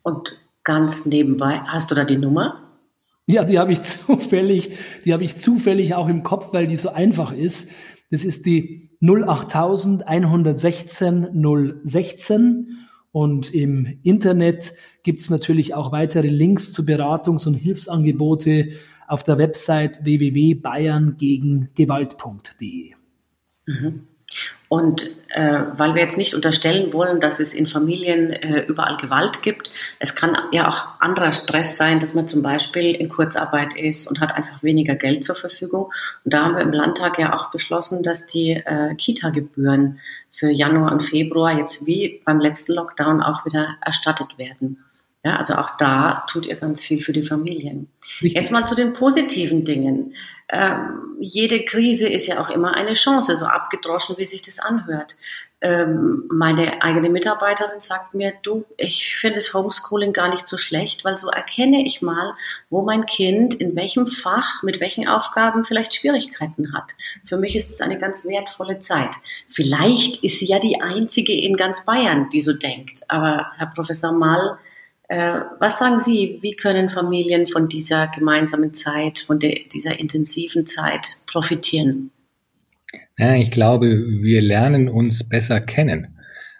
Und 0.00 0.38
ganz 0.64 1.04
nebenbei, 1.04 1.60
hast 1.66 1.90
du 1.90 1.94
da 1.94 2.04
die 2.04 2.16
Nummer? 2.16 2.78
Ja, 3.26 3.44
die 3.44 3.58
habe 3.58 3.72
ich 3.72 3.82
zufällig, 4.06 4.70
die 5.04 5.12
habe 5.12 5.24
ich 5.24 5.38
zufällig 5.38 5.94
auch 5.96 6.08
im 6.08 6.22
Kopf, 6.22 6.54
weil 6.54 6.66
die 6.66 6.78
so 6.78 6.88
einfach 6.88 7.34
ist. 7.34 7.72
Das 8.10 8.24
ist 8.24 8.46
die 8.46 8.90
08000 9.00 10.06
116 10.06 11.28
016 11.84 12.68
und 13.12 13.52
im 13.54 13.98
Internet 14.02 14.74
gibt 15.02 15.20
es 15.20 15.30
natürlich 15.30 15.74
auch 15.74 15.90
weitere 15.92 16.28
Links 16.28 16.72
zu 16.72 16.82
Beratungs- 16.82 17.46
und 17.46 17.54
Hilfsangebote 17.54 18.72
auf 19.08 19.22
der 19.24 19.38
Website 19.38 20.04
www.bayerngebengewalt.de. 20.04 22.92
Mhm. 23.66 24.06
Und 24.68 25.10
äh, 25.30 25.62
weil 25.72 25.96
wir 25.96 26.02
jetzt 26.02 26.16
nicht 26.16 26.34
unterstellen 26.34 26.92
wollen, 26.92 27.18
dass 27.18 27.40
es 27.40 27.54
in 27.54 27.66
Familien 27.66 28.30
äh, 28.32 28.60
überall 28.66 28.96
Gewalt 28.98 29.42
gibt, 29.42 29.72
es 29.98 30.14
kann 30.14 30.38
ja 30.52 30.68
auch 30.68 31.00
anderer 31.00 31.32
Stress 31.32 31.76
sein, 31.76 31.98
dass 31.98 32.14
man 32.14 32.28
zum 32.28 32.40
Beispiel 32.40 32.94
in 32.94 33.08
Kurzarbeit 33.08 33.76
ist 33.76 34.06
und 34.06 34.20
hat 34.20 34.32
einfach 34.32 34.62
weniger 34.62 34.94
Geld 34.94 35.24
zur 35.24 35.34
Verfügung. 35.34 35.90
Und 36.24 36.34
da 36.34 36.44
haben 36.44 36.54
wir 36.54 36.62
im 36.62 36.72
Landtag 36.72 37.18
ja 37.18 37.34
auch 37.34 37.50
beschlossen, 37.50 38.04
dass 38.04 38.28
die 38.28 38.52
äh, 38.52 38.94
Kita-Gebühren 38.94 39.98
für 40.30 40.50
Januar 40.50 40.92
und 40.92 41.02
Februar 41.02 41.58
jetzt 41.58 41.84
wie 41.84 42.22
beim 42.24 42.38
letzten 42.38 42.74
Lockdown 42.74 43.22
auch 43.22 43.44
wieder 43.44 43.76
erstattet 43.84 44.38
werden. 44.38 44.84
Ja, 45.24 45.36
also 45.36 45.54
auch 45.56 45.76
da 45.76 46.24
tut 46.30 46.46
ihr 46.46 46.56
ganz 46.56 46.82
viel 46.82 47.00
für 47.00 47.12
die 47.12 47.22
Familien. 47.22 47.88
Richtig. 48.22 48.34
Jetzt 48.34 48.52
mal 48.52 48.66
zu 48.66 48.74
den 48.74 48.94
positiven 48.94 49.64
Dingen. 49.64 50.14
Ähm, 50.52 51.16
jede 51.20 51.64
Krise 51.64 52.08
ist 52.08 52.26
ja 52.26 52.40
auch 52.40 52.50
immer 52.50 52.74
eine 52.74 52.94
Chance, 52.94 53.36
so 53.36 53.44
abgedroschen, 53.44 54.18
wie 54.18 54.26
sich 54.26 54.42
das 54.42 54.58
anhört. 54.58 55.16
Ähm, 55.62 56.24
meine 56.30 56.80
eigene 56.82 57.10
Mitarbeiterin 57.10 57.80
sagt 57.80 58.14
mir, 58.14 58.32
du, 58.42 58.64
ich 58.78 59.14
finde 59.16 59.36
das 59.36 59.52
Homeschooling 59.52 60.14
gar 60.14 60.30
nicht 60.30 60.48
so 60.48 60.56
schlecht, 60.56 61.04
weil 61.04 61.18
so 61.18 61.28
erkenne 61.28 61.84
ich 61.84 62.00
mal, 62.00 62.34
wo 62.70 62.80
mein 62.82 63.04
Kind 63.04 63.52
in 63.52 63.76
welchem 63.76 64.06
Fach, 64.06 64.62
mit 64.62 64.80
welchen 64.80 65.06
Aufgaben 65.06 65.64
vielleicht 65.64 65.94
Schwierigkeiten 65.94 66.72
hat. 66.72 66.94
Für 67.24 67.36
mich 67.36 67.56
ist 67.56 67.70
es 67.70 67.82
eine 67.82 67.98
ganz 67.98 68.24
wertvolle 68.24 68.78
Zeit. 68.78 69.10
Vielleicht 69.48 70.24
ist 70.24 70.38
sie 70.38 70.46
ja 70.46 70.58
die 70.58 70.80
einzige 70.80 71.38
in 71.38 71.56
ganz 71.56 71.84
Bayern, 71.84 72.30
die 72.30 72.40
so 72.40 72.54
denkt. 72.54 73.02
Aber 73.08 73.52
Herr 73.58 73.66
Professor 73.74 74.12
Mall, 74.12 74.56
äh, 74.56 74.69
was 75.16 75.78
sagen 75.78 75.98
Sie, 75.98 76.38
wie 76.40 76.54
können 76.54 76.88
Familien 76.88 77.46
von 77.46 77.68
dieser 77.68 78.08
gemeinsamen 78.08 78.72
Zeit, 78.72 79.20
von 79.20 79.40
der, 79.40 79.58
dieser 79.72 79.98
intensiven 79.98 80.66
Zeit 80.66 81.16
profitieren? 81.26 82.10
Ja, 83.18 83.34
ich 83.34 83.50
glaube, 83.50 83.86
wir 83.86 84.40
lernen 84.40 84.88
uns 84.88 85.28
besser 85.28 85.60
kennen. 85.60 86.16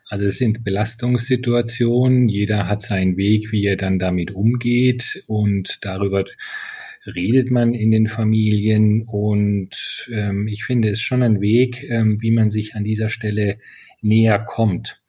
Also 0.09 0.27
es 0.27 0.39
sind 0.39 0.65
Belastungssituationen, 0.65 2.29
jeder 2.29 2.69
hat 2.69 2.83
seinen 2.83 3.17
Weg, 3.17 3.53
wie 3.53 3.65
er 3.65 3.77
dann 3.77 4.01
damit 4.01 4.33
umgeht 4.33 5.23
und 5.29 5.79
darüber 5.83 6.25
redet 7.07 7.51
man 7.51 7.75
in 7.75 7.93
den 7.93 8.09
Familien 8.09 9.03
und 9.03 10.09
ähm, 10.13 10.49
ich 10.49 10.65
finde 10.65 10.91
es 10.91 11.01
schon 11.01 11.23
ein 11.23 11.41
Weg, 11.41 11.89
ähm, 11.89 12.21
wie 12.21 12.33
man 12.33 12.51
sich 12.51 12.75
an 12.75 12.85
dieser 12.85 13.09
Stelle 13.09 13.59
näher 14.03 14.39
kommt. 14.41 15.00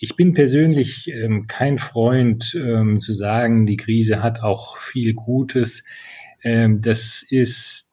Ich 0.00 0.14
bin 0.14 0.32
persönlich 0.32 1.10
ähm, 1.12 1.48
kein 1.48 1.78
Freund 1.78 2.54
ähm, 2.54 3.00
zu 3.00 3.12
sagen, 3.12 3.66
die 3.66 3.76
Krise 3.76 4.22
hat 4.22 4.44
auch 4.44 4.76
viel 4.76 5.12
Gutes. 5.12 5.82
Ähm, 6.44 6.80
das 6.80 7.26
ist 7.28 7.92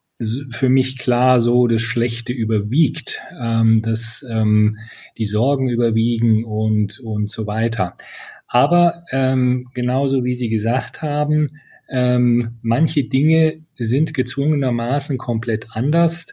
für 0.52 0.70
mich 0.70 1.00
klar 1.00 1.42
so, 1.42 1.66
das 1.66 1.82
Schlechte 1.82 2.32
überwiegt, 2.32 3.22
ähm, 3.42 3.82
dass 3.82 4.24
ähm, 4.30 4.78
die 5.18 5.26
Sorgen 5.26 5.68
überwiegen 5.68 6.46
und, 6.46 7.00
und 7.00 7.28
so 7.28 7.48
weiter. 7.48 7.98
Aber 8.48 9.04
ähm, 9.12 9.70
genauso 9.74 10.24
wie 10.24 10.36
Sie 10.36 10.50
gesagt 10.50 11.02
haben, 11.02 11.50
manche 11.88 13.04
Dinge 13.04 13.62
sind 13.76 14.16
gezwungenermaßen 14.16 15.20
komplett 15.20 15.68
anders. 15.70 16.26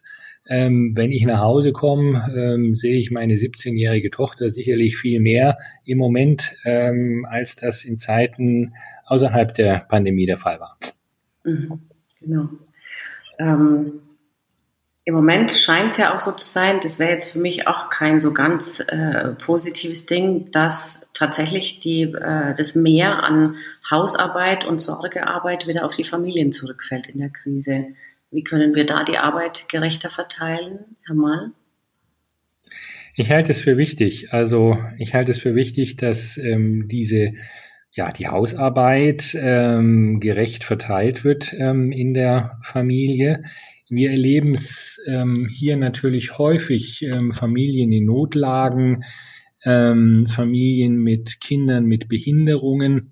Ähm, 0.49 0.93
wenn 0.97 1.13
ich 1.13 1.25
nach 1.25 1.41
Hause 1.41 1.73
komme, 1.73 2.29
ähm, 2.37 2.75
sehe 2.75 2.99
ich 2.99 3.13
meine 3.13 3.35
17-jährige 3.35 4.11
Tochter 4.11 4.51
sicherlich 4.51 4.97
viel 4.97 5.21
mehr 5.21 5.57
im 5.85 5.99
Moment, 5.99 6.57
ähm, 6.65 7.27
als 7.31 7.55
das 7.55 7.85
in 7.85 7.97
Zeiten 7.97 8.75
außerhalb 9.07 9.55
der 9.55 9.87
Pandemie 9.89 10.27
der 10.27 10.39
Fall 10.39 10.59
war. 10.59 10.79
Mhm, 11.45 11.81
genau. 12.21 12.49
Ähm, 13.39 14.01
Im 15.05 15.15
Moment 15.15 15.53
scheint 15.53 15.93
es 15.93 15.97
ja 15.97 16.15
auch 16.15 16.21
so 16.21 16.33
zu 16.33 16.47
sein, 16.47 16.79
das 16.81 16.99
wäre 16.99 17.11
jetzt 17.11 17.33
für 17.33 17.39
mich 17.39 17.67
auch 17.67 17.91
kein 17.91 18.21
so 18.21 18.33
ganz 18.33 18.81
äh, 18.81 19.31
positives 19.35 20.07
Ding, 20.07 20.51
dass 20.51 21.09
tatsächlich 21.13 21.81
die, 21.81 22.03
äh, 22.03 22.55
das 22.55 22.75
Mehr 22.75 23.25
an 23.25 23.57
Hausarbeit 23.91 24.65
und 24.65 24.81
Sorgearbeit 24.81 25.67
wieder 25.67 25.85
auf 25.85 25.95
die 25.95 26.05
Familien 26.05 26.53
zurückfällt 26.53 27.09
in 27.09 27.19
der 27.19 27.31
Krise. 27.31 27.87
Wie 28.33 28.43
können 28.43 28.75
wir 28.75 28.87
da 28.87 29.05
die 29.05 29.19
Arbeit 29.19 29.69
gerechter 29.69 30.09
verteilen, 30.09 30.97
Herr 31.05 31.15
Mal? 31.15 31.53
Ich 33.15 33.31
halte 33.31 33.53
es 33.53 33.61
für 33.61 33.77
wichtig. 33.77 34.33
Also 34.33 34.79
ich 34.97 35.13
halte 35.13 35.33
es 35.33 35.39
für 35.39 35.55
wichtig, 35.55 35.99
dass 35.99 36.39
ähm, 36.39 36.89
diese 36.89 37.35
ja 37.91 38.11
die 38.11 38.29
Hausarbeit 38.29 39.37
ähm, 39.39 40.19
gerecht 40.19 40.65
verteilt 40.65 41.25
wird 41.25 41.53
ähm, 41.59 41.93
in 41.93 42.15
der 42.15 42.59
Familie. 42.63 43.43
Wir 43.91 44.13
erleben 44.13 44.55
es 44.55 44.99
ähm, 45.07 45.47
hier 45.53 45.77
natürlich 45.77 46.39
häufig 46.39 47.03
ähm, 47.03 47.35
Familien 47.35 47.93
in 47.93 48.07
Notlagen, 48.07 49.05
ähm, 49.67 50.27
Familien 50.27 50.97
mit 50.97 51.43
Kindern 51.43 51.85
mit 51.85 52.09
Behinderungen, 52.09 53.11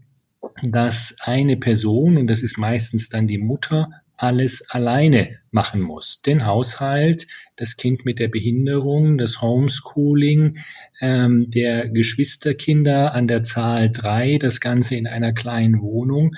dass 0.62 1.14
eine 1.20 1.58
Person 1.58 2.16
und 2.16 2.26
das 2.26 2.42
ist 2.42 2.56
meistens 2.56 3.10
dann 3.10 3.26
die 3.26 3.36
Mutter 3.36 3.99
alles 4.22 4.62
alleine 4.68 5.38
machen 5.50 5.80
muss. 5.80 6.20
Den 6.22 6.44
Haushalt, 6.46 7.26
das 7.56 7.76
Kind 7.76 8.04
mit 8.04 8.18
der 8.18 8.28
Behinderung, 8.28 9.16
das 9.16 9.40
Homeschooling, 9.40 10.58
ähm, 11.00 11.50
der 11.50 11.88
Geschwisterkinder 11.88 13.14
an 13.14 13.28
der 13.28 13.42
Zahl 13.42 13.90
drei, 13.90 14.38
das 14.38 14.60
Ganze 14.60 14.96
in 14.96 15.06
einer 15.06 15.32
kleinen 15.32 15.80
Wohnung. 15.80 16.32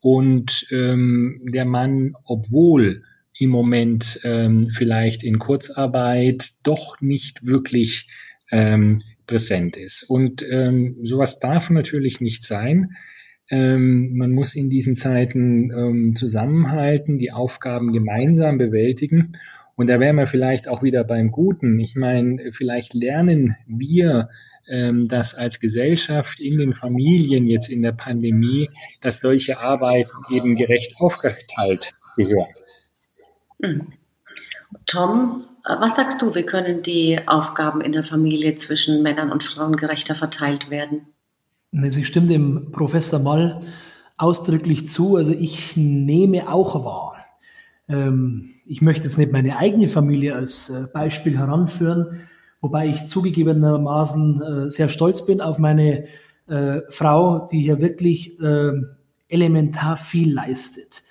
Und 0.00 0.66
ähm, 0.70 1.42
der 1.44 1.64
Mann, 1.64 2.14
obwohl 2.24 3.02
im 3.38 3.50
Moment 3.50 4.20
ähm, 4.24 4.70
vielleicht 4.72 5.22
in 5.22 5.38
Kurzarbeit 5.38 6.48
doch 6.62 7.00
nicht 7.00 7.46
wirklich 7.46 8.08
ähm, 8.50 9.02
präsent 9.26 9.76
ist. 9.76 10.02
Und 10.02 10.44
ähm, 10.50 10.96
sowas 11.02 11.38
darf 11.38 11.70
natürlich 11.70 12.20
nicht 12.20 12.44
sein. 12.44 12.96
Ähm, 13.50 14.16
man 14.16 14.32
muss 14.32 14.54
in 14.54 14.68
diesen 14.68 14.94
Zeiten 14.94 15.70
ähm, 15.72 16.14
zusammenhalten, 16.14 17.18
die 17.18 17.32
Aufgaben 17.32 17.92
gemeinsam 17.92 18.58
bewältigen. 18.58 19.32
Und 19.74 19.88
da 19.88 20.00
wären 20.00 20.16
wir 20.16 20.26
vielleicht 20.26 20.68
auch 20.68 20.82
wieder 20.82 21.04
beim 21.04 21.30
Guten. 21.30 21.78
Ich 21.78 21.94
meine, 21.94 22.52
vielleicht 22.52 22.94
lernen 22.94 23.56
wir 23.66 24.28
ähm, 24.68 25.08
das 25.08 25.34
als 25.34 25.60
Gesellschaft 25.60 26.40
in 26.40 26.58
den 26.58 26.74
Familien 26.74 27.46
jetzt 27.46 27.68
in 27.68 27.82
der 27.82 27.92
Pandemie, 27.92 28.70
dass 29.00 29.20
solche 29.20 29.58
Arbeiten 29.60 30.10
eben 30.30 30.56
gerecht 30.56 30.96
aufgeteilt 30.98 31.92
gehören. 32.16 32.54
Hm. 33.64 33.92
Tom, 34.86 35.44
was 35.64 35.96
sagst 35.96 36.20
du, 36.22 36.34
wie 36.34 36.42
können 36.42 36.82
die 36.82 37.20
Aufgaben 37.26 37.80
in 37.80 37.92
der 37.92 38.02
Familie 38.02 38.54
zwischen 38.54 39.02
Männern 39.02 39.30
und 39.30 39.44
Frauen 39.44 39.76
gerechter 39.76 40.14
verteilt 40.14 40.70
werden? 40.70 41.06
Sie 41.72 42.04
stimmt 42.04 42.30
dem 42.30 42.72
Professor 42.72 43.20
Mall 43.20 43.60
ausdrücklich 44.16 44.88
zu. 44.88 45.16
Also 45.16 45.32
ich 45.32 45.76
nehme 45.76 46.52
auch 46.52 46.84
wahr. 46.84 47.16
Ähm, 47.88 48.50
ich 48.66 48.82
möchte 48.82 49.04
jetzt 49.04 49.18
nicht 49.18 49.32
meine 49.32 49.56
eigene 49.56 49.88
Familie 49.88 50.34
als 50.34 50.70
äh, 50.70 50.86
Beispiel 50.92 51.38
heranführen, 51.38 52.20
wobei 52.60 52.88
ich 52.88 53.06
zugegebenermaßen 53.06 54.42
äh, 54.42 54.70
sehr 54.70 54.88
stolz 54.88 55.24
bin 55.24 55.40
auf 55.40 55.58
meine 55.58 56.04
äh, 56.48 56.80
Frau, 56.90 57.46
die 57.50 57.60
hier 57.60 57.80
wirklich 57.80 58.38
elementar 59.28 59.96
viel 59.96 60.32
leistet. 60.32 61.02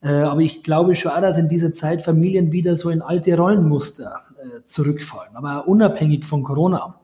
Aber 0.00 0.40
ich 0.40 0.62
glaube 0.62 0.94
schon 0.94 1.12
auch, 1.12 1.20
dass 1.20 1.36
in 1.36 1.50
dieser 1.50 1.74
Zeit 1.74 2.00
Familien 2.00 2.52
wieder 2.52 2.74
so 2.74 2.88
in 2.88 3.02
alte 3.02 3.36
Rollenmuster 3.36 4.18
zurückfallen. 4.64 5.36
Aber 5.36 5.68
unabhängig 5.68 6.24
von 6.24 6.42
Corona 6.42 6.98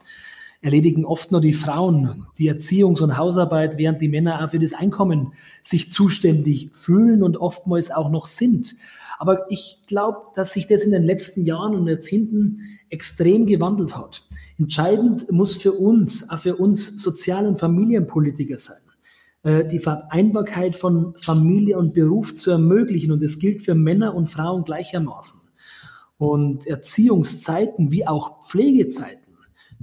erledigen 0.60 1.04
oft 1.04 1.32
nur 1.32 1.40
die 1.40 1.52
Frauen 1.52 2.26
die 2.38 2.50
Erziehungs- 2.50 3.02
und 3.02 3.16
Hausarbeit, 3.16 3.78
während 3.78 4.00
die 4.00 4.08
Männer 4.08 4.44
auch 4.44 4.50
für 4.50 4.58
das 4.58 4.72
Einkommen 4.72 5.32
sich 5.62 5.92
zuständig 5.92 6.70
fühlen 6.74 7.22
und 7.22 7.36
oftmals 7.36 7.90
auch 7.90 8.10
noch 8.10 8.26
sind. 8.26 8.74
Aber 9.18 9.50
ich 9.50 9.80
glaube, 9.86 10.18
dass 10.34 10.52
sich 10.52 10.66
das 10.66 10.82
in 10.82 10.90
den 10.90 11.02
letzten 11.02 11.44
Jahren 11.44 11.74
und 11.74 11.86
Jahrzehnten 11.86 12.60
extrem 12.90 13.46
gewandelt 13.46 13.96
hat. 13.96 14.22
Entscheidend 14.58 15.30
muss 15.30 15.56
für 15.56 15.72
uns, 15.72 16.30
auch 16.30 16.38
für 16.38 16.56
uns 16.56 17.02
Sozial- 17.02 17.46
und 17.46 17.58
Familienpolitiker 17.58 18.58
sein, 18.58 18.80
äh, 19.42 19.64
die 19.66 19.78
Vereinbarkeit 19.78 20.76
von 20.76 21.14
Familie 21.16 21.78
und 21.78 21.94
Beruf 21.94 22.34
zu 22.34 22.50
ermöglichen. 22.50 23.12
Und 23.12 23.22
das 23.22 23.38
gilt 23.38 23.62
für 23.62 23.74
Männer 23.74 24.14
und 24.14 24.26
Frauen 24.26 24.64
gleichermaßen. 24.64 25.40
Und 26.18 26.66
Erziehungszeiten 26.66 27.90
wie 27.90 28.06
auch 28.06 28.42
Pflegezeiten 28.46 29.25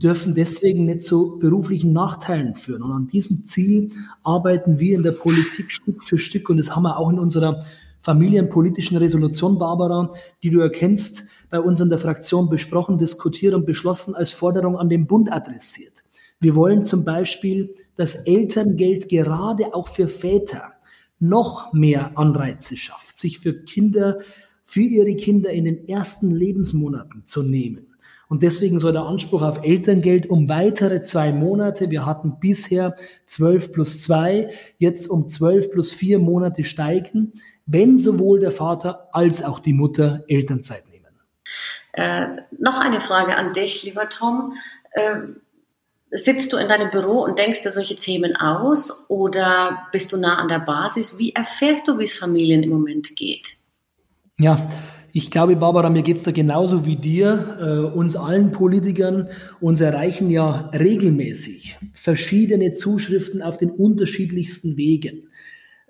dürfen 0.04 0.36
deswegen 0.36 0.86
nicht 0.86 1.02
zu 1.04 1.39
beruflichen 1.39 1.94
Nachteilen 1.94 2.56
führen. 2.56 2.84
Und 2.84 2.92
an 2.92 3.08
diesem 3.08 3.46
Ziel 3.46 3.92
arbeiten 4.24 4.80
wir 4.80 4.96
in 4.96 5.04
der 5.04 5.13
Politik 5.13 5.72
Stück 5.72 6.04
für 6.04 6.18
Stück. 6.18 6.50
Und 6.50 6.58
das 6.58 6.76
haben 6.76 6.84
wir 6.84 6.98
auch 6.98 7.10
in 7.10 7.20
unserer 7.20 7.66
familienpolitischen 8.02 8.98
Resolution, 8.98 9.58
Barbara, 9.58 10.13
die 10.44 10.50
du 10.50 10.60
erkennst, 10.60 11.30
bei 11.50 11.60
uns 11.62 11.80
in 11.80 11.89
der 11.89 12.00
Fraktion 12.00 12.50
besprochen, 12.50 12.98
diskutiert 12.98 13.54
und 13.54 13.66
beschlossen 13.66 14.13
als 14.13 14.32
Forderung 14.32 14.78
an 14.78 14.89
den 14.89 15.08
Bund 15.08 15.32
adressiert. 15.32 16.04
Wir 16.42 16.54
wollen 16.56 16.84
zum 16.84 17.06
Beispiel 17.06 17.74
das 17.96 18.16
Elterngeld 18.26 19.08
gerade 19.08 19.74
auch 19.74 19.88
für 19.88 20.10
Väter 20.10 20.74
noch 21.20 21.72
mehr 21.72 22.18
Anreize 22.18 22.76
schafft, 22.76 23.18
sich 23.18 23.39
für 23.39 23.54
Kinder, 23.54 24.20
für 24.66 24.82
ihre 24.82 25.16
Kinder 25.16 25.52
in 25.52 25.63
den 25.63 25.88
ersten 25.88 26.32
Lebensmonaten 26.32 27.26
zu 27.26 27.44
nehmen. 27.44 27.92
Und 28.30 28.44
deswegen 28.44 28.80
soll 28.80 28.94
der 28.94 29.04
Anspruch 29.04 29.42
auf 29.42 29.64
Elterngeld 29.64 30.30
um 30.30 30.50
weitere 30.50 31.02
zwei 31.02 31.32
Monate, 31.32 31.92
wir 31.92 32.06
hatten 32.06 32.40
bisher 32.40 32.96
12 33.28 33.72
plus 33.72 34.04
2, 34.04 34.50
jetzt 34.78 35.08
um 35.08 35.30
12 35.30 35.72
plus 35.72 35.94
4 35.94 36.20
Monate 36.20 36.64
steigen, 36.64 37.34
wenn 37.66 37.98
sowohl 37.98 38.40
der 38.40 38.52
Vater 38.52 39.10
als 39.12 39.44
auch 39.44 39.60
die 39.60 39.74
Mutter 39.74 40.24
Elternzeit 40.28 40.84
nehmen. 40.92 40.94
Äh, 41.94 42.42
noch 42.58 42.80
eine 42.80 43.00
Frage 43.00 43.36
an 43.36 43.54
dich, 43.54 43.84
lieber 43.84 44.10
Tom. 44.10 44.54
Äh, 44.92 45.20
sitzt 46.14 46.54
du 46.54 46.58
in 46.58 46.68
deinem 46.68 46.92
Büro 46.92 47.24
und 47.24 47.40
denkst 47.40 47.64
dir 47.64 47.72
solche 47.72 47.96
Themen 47.96 48.36
aus 48.36 49.06
oder 49.10 49.88
bist 49.92 50.14
du 50.14 50.18
nah 50.18 50.38
an 50.38 50.48
der 50.48 50.60
Basis? 50.60 51.18
Wie 51.18 51.34
erfährst 51.34 51.88
du, 51.88 51.98
wie 51.98 52.04
es 52.04 52.18
Familien 52.18 52.64
im 52.64 52.70
Moment 52.70 53.16
geht? 53.16 53.58
Ja, 54.40 54.70
ich 55.15 55.30
glaube, 55.30 55.56
Barbara, 55.56 55.91
mir 55.91 56.02
geht's 56.02 56.23
da 56.23 56.32
genauso 56.32 56.88
wie 56.88 56.95
dir, 56.95 57.58
äh, 57.62 57.95
uns 57.95 58.15
allen 58.15 58.52
Politikern. 58.52 59.30
Uns 59.62 59.80
erreichen 59.80 60.32
ja 60.32 60.71
regelmäßig 60.73 61.78
verschiedene 61.93 62.73
Zuschriften 62.73 63.43
auf 63.43 63.58
den 63.58 63.69
unterschiedlichsten 63.69 64.76
Wegen. 64.76 65.30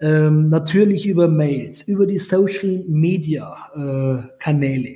Ähm, 0.02 0.50
natürlich 0.50 1.08
über 1.08 1.30
Mails, 1.30 1.84
über 1.84 2.06
die 2.06 2.18
Social 2.18 2.84
Media 2.90 4.28
äh, 4.44 4.96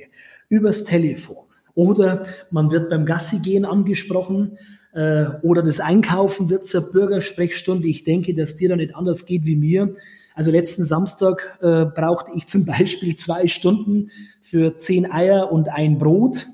übers 0.50 0.84
Telefon. 0.84 1.46
Oder 1.74 2.24
man 2.50 2.70
wird 2.70 2.90
beim 2.90 3.06
Gassi 3.06 3.38
gehen 3.38 3.64
angesprochen 3.64 4.58
äh, 4.92 5.24
oder 5.40 5.62
das 5.62 5.80
Einkaufen 5.80 6.50
wird 6.50 6.68
zur 6.68 6.92
Bürgersprechstunde. 6.92 7.88
Ich 7.88 8.04
denke, 8.04 8.34
dass 8.34 8.56
dir 8.56 8.68
da 8.68 8.76
nicht 8.76 8.94
anders 8.94 9.24
geht 9.24 9.46
wie 9.46 9.56
mir. 9.56 9.94
Also 10.38 10.52
letzten 10.52 10.84
Samstag 10.84 11.58
äh, 11.62 11.84
brauchte 11.84 12.30
ich 12.36 12.46
zum 12.46 12.64
Beispiel 12.78 13.16
zwei 13.16 13.48
Stunden 13.48 14.12
für 14.40 14.78
zehn 14.78 15.10
Eier 15.10 15.50
und 15.50 15.68
ein 15.68 15.98
Brot 15.98 16.46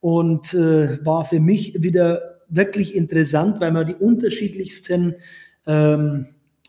und 0.00 0.52
äh, 0.52 1.02
war 1.02 1.24
für 1.24 1.40
mich 1.40 1.82
wieder 1.82 2.40
wirklich 2.50 2.94
interessant, 2.94 3.58
weil 3.58 3.72
man 3.72 3.86
die 3.86 3.94
unterschiedlichsten 3.94 5.14
ähm, 5.66 6.26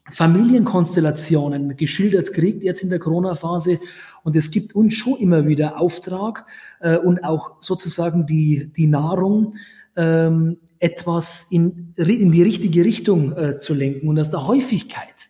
Familienkonstellationen 0.10 1.76
geschildert 1.76 2.32
kriegt 2.32 2.64
jetzt 2.64 2.82
in 2.82 2.90
der 2.90 3.00
Corona-Phase. 3.00 3.80
Und 4.24 4.38
es 4.38 4.50
gibt 4.50 4.74
uns 4.74 4.94
schon 4.94 5.18
immer 5.18 5.46
wieder 5.46 5.82
Auftrag 5.82 6.46
äh, 6.80 6.96
und 6.98 7.26
auch 7.26 7.58
sozusagen 7.60 8.26
die, 8.26 8.72
die 8.74 8.88
Nahrung, 8.88 9.56
ähm, 9.98 10.60
etwas 10.80 11.48
in, 11.52 11.94
in 11.98 12.32
die 12.32 12.44
richtige 12.44 12.86
Richtung 12.86 13.36
äh, 13.36 13.58
zu 13.58 13.74
lenken. 13.74 14.08
Und 14.08 14.18
aus 14.18 14.32
der 14.32 14.48
Häufigkeit 14.48 15.30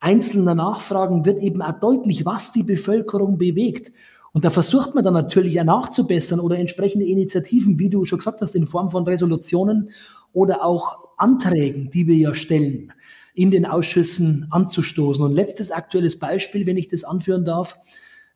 einzelner 0.00 0.54
Nachfragen 0.54 1.24
wird 1.24 1.42
eben 1.42 1.62
auch 1.62 1.78
deutlich, 1.80 2.24
was 2.24 2.52
die 2.52 2.62
Bevölkerung 2.62 3.38
bewegt. 3.38 3.92
Und 4.32 4.44
da 4.44 4.50
versucht 4.50 4.94
man 4.94 5.04
dann 5.04 5.14
natürlich 5.14 5.60
auch 5.60 5.64
nachzubessern 5.64 6.40
oder 6.40 6.58
entsprechende 6.58 7.06
Initiativen, 7.06 7.78
wie 7.78 7.90
du 7.90 8.04
schon 8.04 8.18
gesagt 8.18 8.40
hast, 8.40 8.54
in 8.54 8.66
Form 8.66 8.90
von 8.90 9.04
Resolutionen 9.04 9.90
oder 10.32 10.64
auch 10.64 10.98
Anträgen, 11.16 11.90
die 11.90 12.06
wir 12.06 12.16
ja 12.16 12.34
stellen, 12.34 12.92
in 13.34 13.50
den 13.50 13.66
Ausschüssen 13.66 14.46
anzustoßen. 14.50 15.24
Und 15.24 15.32
letztes 15.32 15.70
aktuelles 15.70 16.18
Beispiel, 16.18 16.66
wenn 16.66 16.76
ich 16.76 16.88
das 16.88 17.04
anführen 17.04 17.44
darf, 17.44 17.78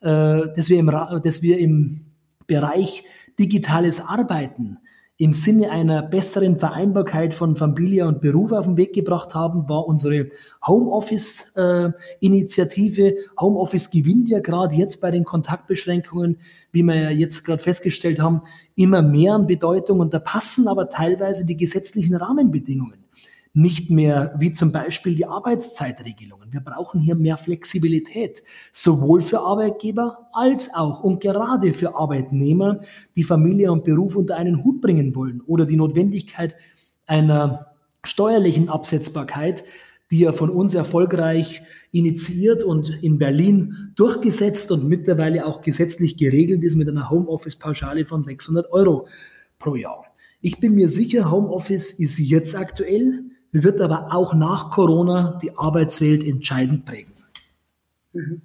äh, 0.00 0.48
dass 0.56 0.68
wir 0.68 0.78
im, 0.78 0.86
dass 0.86 1.42
wir 1.42 1.58
im 1.58 2.06
Bereich 2.46 3.04
digitales 3.38 4.00
Arbeiten 4.00 4.78
im 5.22 5.32
Sinne 5.32 5.70
einer 5.70 6.02
besseren 6.02 6.58
Vereinbarkeit 6.58 7.32
von 7.32 7.54
Familie 7.54 8.08
und 8.08 8.20
Beruf 8.20 8.50
auf 8.50 8.64
den 8.64 8.76
Weg 8.76 8.92
gebracht 8.92 9.36
haben, 9.36 9.68
war 9.68 9.86
unsere 9.86 10.26
Homeoffice-Initiative. 10.66 13.06
Äh, 13.06 13.14
Homeoffice 13.40 13.90
gewinnt 13.90 14.28
ja 14.28 14.40
gerade 14.40 14.74
jetzt 14.74 15.00
bei 15.00 15.12
den 15.12 15.22
Kontaktbeschränkungen, 15.22 16.38
wie 16.72 16.82
wir 16.82 16.96
ja 16.96 17.10
jetzt 17.10 17.44
gerade 17.44 17.62
festgestellt 17.62 18.20
haben, 18.20 18.40
immer 18.74 19.00
mehr 19.00 19.34
an 19.34 19.46
Bedeutung. 19.46 20.00
Und 20.00 20.12
da 20.12 20.18
passen 20.18 20.66
aber 20.66 20.90
teilweise 20.90 21.46
die 21.46 21.56
gesetzlichen 21.56 22.16
Rahmenbedingungen 22.16 23.01
nicht 23.54 23.90
mehr 23.90 24.34
wie 24.38 24.52
zum 24.52 24.72
Beispiel 24.72 25.14
die 25.14 25.26
Arbeitszeitregelungen. 25.26 26.52
Wir 26.52 26.60
brauchen 26.60 27.00
hier 27.00 27.14
mehr 27.14 27.36
Flexibilität, 27.36 28.42
sowohl 28.72 29.20
für 29.20 29.40
Arbeitgeber 29.40 30.30
als 30.32 30.74
auch 30.74 31.02
und 31.02 31.20
gerade 31.20 31.74
für 31.74 31.94
Arbeitnehmer, 31.94 32.78
die 33.14 33.24
Familie 33.24 33.70
und 33.70 33.84
Beruf 33.84 34.16
unter 34.16 34.36
einen 34.36 34.64
Hut 34.64 34.80
bringen 34.80 35.14
wollen 35.14 35.42
oder 35.42 35.66
die 35.66 35.76
Notwendigkeit 35.76 36.56
einer 37.06 37.66
steuerlichen 38.04 38.68
Absetzbarkeit, 38.70 39.64
die 40.10 40.20
ja 40.20 40.32
von 40.32 40.50
uns 40.50 40.74
erfolgreich 40.74 41.62
initiiert 41.90 42.62
und 42.64 43.02
in 43.02 43.18
Berlin 43.18 43.92
durchgesetzt 43.96 44.72
und 44.72 44.88
mittlerweile 44.88 45.46
auch 45.46 45.60
gesetzlich 45.60 46.16
geregelt 46.16 46.62
ist 46.64 46.76
mit 46.76 46.88
einer 46.88 47.10
Homeoffice-Pauschale 47.10 48.04
von 48.06 48.22
600 48.22 48.72
Euro 48.72 49.08
pro 49.58 49.74
Jahr. 49.74 50.04
Ich 50.40 50.58
bin 50.58 50.74
mir 50.74 50.88
sicher, 50.88 51.30
Homeoffice 51.30 51.92
ist 51.92 52.18
jetzt 52.18 52.56
aktuell 52.56 53.24
wird 53.52 53.80
aber 53.80 54.14
auch 54.14 54.34
nach 54.34 54.70
Corona 54.70 55.38
die 55.42 55.56
Arbeitswelt 55.56 56.24
entscheidend 56.24 56.86
prägen. 56.86 57.12
Mhm. 58.12 58.42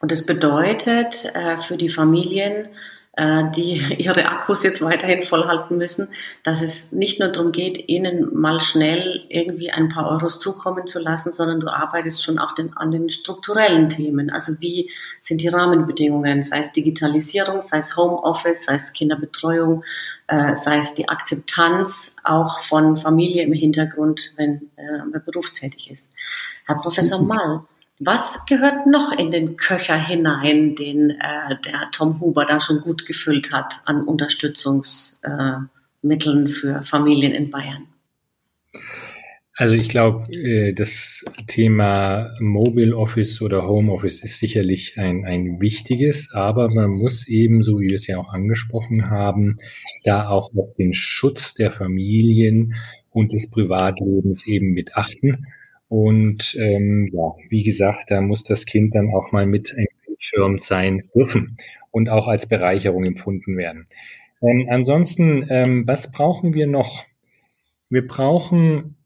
Und 0.00 0.12
das 0.12 0.26
bedeutet 0.26 1.30
äh, 1.34 1.58
für 1.58 1.78
die 1.78 1.88
Familien, 1.88 2.68
äh, 3.14 3.44
die 3.54 3.74
ihre 3.98 4.26
Akkus 4.28 4.62
jetzt 4.62 4.82
weiterhin 4.82 5.22
vollhalten 5.22 5.76
müssen, 5.78 6.08
dass 6.42 6.62
es 6.62 6.92
nicht 6.92 7.20
nur 7.20 7.28
darum 7.28 7.52
geht, 7.52 7.88
ihnen 7.88 8.34
mal 8.34 8.60
schnell 8.60 9.24
irgendwie 9.28 9.70
ein 9.70 9.88
paar 9.88 10.08
Euros 10.10 10.40
zukommen 10.40 10.86
zu 10.86 10.98
lassen, 10.98 11.32
sondern 11.32 11.60
du 11.60 11.68
arbeitest 11.68 12.22
schon 12.22 12.38
auch 12.38 12.52
den, 12.52 12.76
an 12.76 12.90
den 12.90 13.10
strukturellen 13.10 13.88
Themen. 13.88 14.30
Also 14.30 14.60
wie 14.60 14.90
sind 15.20 15.40
die 15.40 15.48
Rahmenbedingungen, 15.48 16.42
sei 16.42 16.60
es 16.60 16.72
Digitalisierung, 16.72 17.62
sei 17.62 17.78
es 17.78 17.96
Homeoffice, 17.96 18.64
sei 18.64 18.74
es 18.74 18.92
Kinderbetreuung, 18.92 19.84
äh, 20.26 20.56
sei 20.56 20.78
es 20.78 20.94
die 20.94 21.08
Akzeptanz 21.08 22.16
auch 22.24 22.60
von 22.60 22.96
Familie 22.96 23.44
im 23.44 23.52
Hintergrund, 23.52 24.32
wenn 24.36 24.70
äh, 24.76 24.98
man 24.98 25.22
berufstätig 25.24 25.90
ist. 25.90 26.10
Herr 26.66 26.76
Professor 26.76 27.22
Mall, 27.22 27.62
Was 27.98 28.44
gehört 28.46 28.86
noch 28.86 29.12
in 29.12 29.30
den 29.30 29.56
Köcher 29.56 29.96
hinein, 29.96 30.74
den 30.74 31.10
äh, 31.10 31.56
der 31.64 31.90
Tom 31.92 32.20
Huber 32.20 32.44
da 32.44 32.60
schon 32.60 32.80
gut 32.80 33.06
gefüllt 33.06 33.52
hat 33.52 33.80
an 33.84 34.02
Unterstützungsmitteln 34.02 36.46
äh, 36.46 36.48
für 36.48 36.82
Familien 36.82 37.32
in 37.32 37.50
Bayern? 37.50 37.86
Also 39.54 39.74
ich 39.74 39.90
glaube, 39.90 40.32
äh, 40.32 40.72
das 40.72 41.24
Thema 41.46 42.34
Mobile 42.40 42.96
Office 42.96 43.42
oder 43.42 43.66
Home 43.66 43.92
Office 43.92 44.24
ist 44.24 44.38
sicherlich 44.38 44.96
ein, 44.96 45.26
ein 45.26 45.60
wichtiges, 45.60 46.32
aber 46.32 46.72
man 46.72 46.90
muss 46.90 47.28
eben, 47.28 47.62
so 47.62 47.78
wie 47.78 47.88
wir 47.88 47.96
es 47.96 48.06
ja 48.06 48.18
auch 48.18 48.32
angesprochen 48.32 49.10
haben, 49.10 49.58
da 50.04 50.28
auch 50.28 50.50
auf 50.56 50.74
den 50.76 50.94
Schutz 50.94 51.52
der 51.52 51.70
Familien 51.70 52.74
und 53.10 53.32
des 53.32 53.50
Privatlebens 53.50 54.46
eben 54.46 54.72
mit 54.72 54.96
achten. 54.96 55.44
Und 55.88 56.56
ähm, 56.58 57.10
ja, 57.12 57.34
wie 57.50 57.62
gesagt, 57.62 58.10
da 58.10 58.22
muss 58.22 58.44
das 58.44 58.64
Kind 58.64 58.94
dann 58.94 59.10
auch 59.14 59.32
mal 59.32 59.44
mit 59.44 59.74
einem 59.76 59.86
Schirm 60.16 60.58
sein 60.58 61.02
dürfen 61.14 61.58
und 61.90 62.08
auch 62.08 62.26
als 62.26 62.46
Bereicherung 62.46 63.04
empfunden 63.04 63.58
werden. 63.58 63.84
Ähm, 64.40 64.66
ansonsten, 64.70 65.46
ähm, 65.50 65.86
was 65.86 66.10
brauchen 66.10 66.54
wir 66.54 66.66
noch? 66.66 67.04
Wir 67.90 68.06
brauchen 68.06 68.96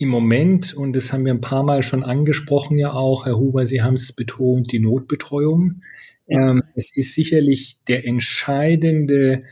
im 0.00 0.08
Moment, 0.08 0.72
und 0.72 0.96
das 0.96 1.12
haben 1.12 1.26
wir 1.26 1.34
ein 1.34 1.42
paar 1.42 1.62
Mal 1.62 1.82
schon 1.82 2.02
angesprochen 2.02 2.78
ja 2.78 2.94
auch, 2.94 3.26
Herr 3.26 3.36
Huber, 3.36 3.66
Sie 3.66 3.82
haben 3.82 3.94
es 3.94 4.14
betont, 4.14 4.72
die 4.72 4.78
Notbetreuung. 4.78 5.82
Ähm, 6.26 6.62
es 6.74 6.96
ist 6.96 7.14
sicherlich 7.14 7.80
der 7.86 8.06
entscheidende 8.06 9.44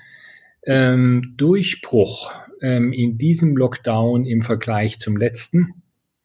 ähm, 0.64 1.34
Durchbruch 1.36 2.32
ähm, 2.62 2.94
in 2.94 3.18
diesem 3.18 3.58
Lockdown 3.58 4.24
im 4.24 4.40
Vergleich 4.40 4.98
zum 5.00 5.18
letzten, 5.18 5.82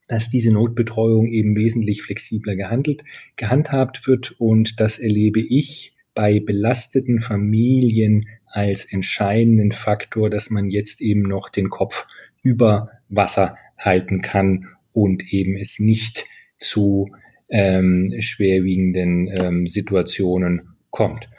dass 0.08 0.30
diese 0.30 0.54
Notbetreuung 0.54 1.28
eben 1.28 1.58
wesentlich 1.58 2.02
flexibler 2.02 2.56
gehandelt, 2.56 3.04
gehandhabt 3.36 4.08
wird. 4.08 4.36
Und 4.38 4.80
das 4.80 5.00
erlebe 5.00 5.42
ich 5.42 5.98
bei 6.16 6.40
belasteten 6.40 7.20
Familien 7.20 8.30
als 8.46 8.86
entscheidenden 8.86 9.74
Faktor, 9.74 10.30
dass 10.30 10.50
man 10.50 10.70
jetzt 10.70 11.02
eben 11.02 11.24
noch 11.24 11.50
den 11.50 11.70
Kopf 11.70 12.06
über 12.42 12.90
Wasser 13.10 13.58
halten 13.78 14.22
kann 14.22 14.68
und 14.92 15.32
eben 15.34 15.58
es 15.58 15.80
nicht 15.80 16.26
zu 16.58 17.12
ähm, 17.50 18.14
schwerwiegenden 18.20 19.34
ähm, 19.42 19.68
Situationen 19.68 20.76
kommt. 20.90 21.30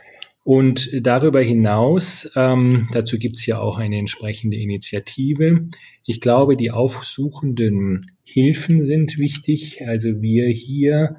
Und 0.45 0.91
darüber 1.01 1.41
hinaus, 1.41 2.31
ähm, 2.37 2.89
dazu 2.93 3.19
gibt 3.19 3.39
es 3.39 3.47
ja 3.47 3.59
auch 3.59 3.79
eine 3.79 3.97
entsprechende 3.97 4.59
Initiative. 4.59 5.69
Ich 6.05 6.21
glaube, 6.21 6.57
die 6.57 6.71
aufsuchenden 6.71 8.13
Hilfen 8.25 8.83
sind 8.83 9.17
wichtig. 9.17 9.87
Also 9.87 10.21
wir 10.21 10.47
hier 10.49 11.17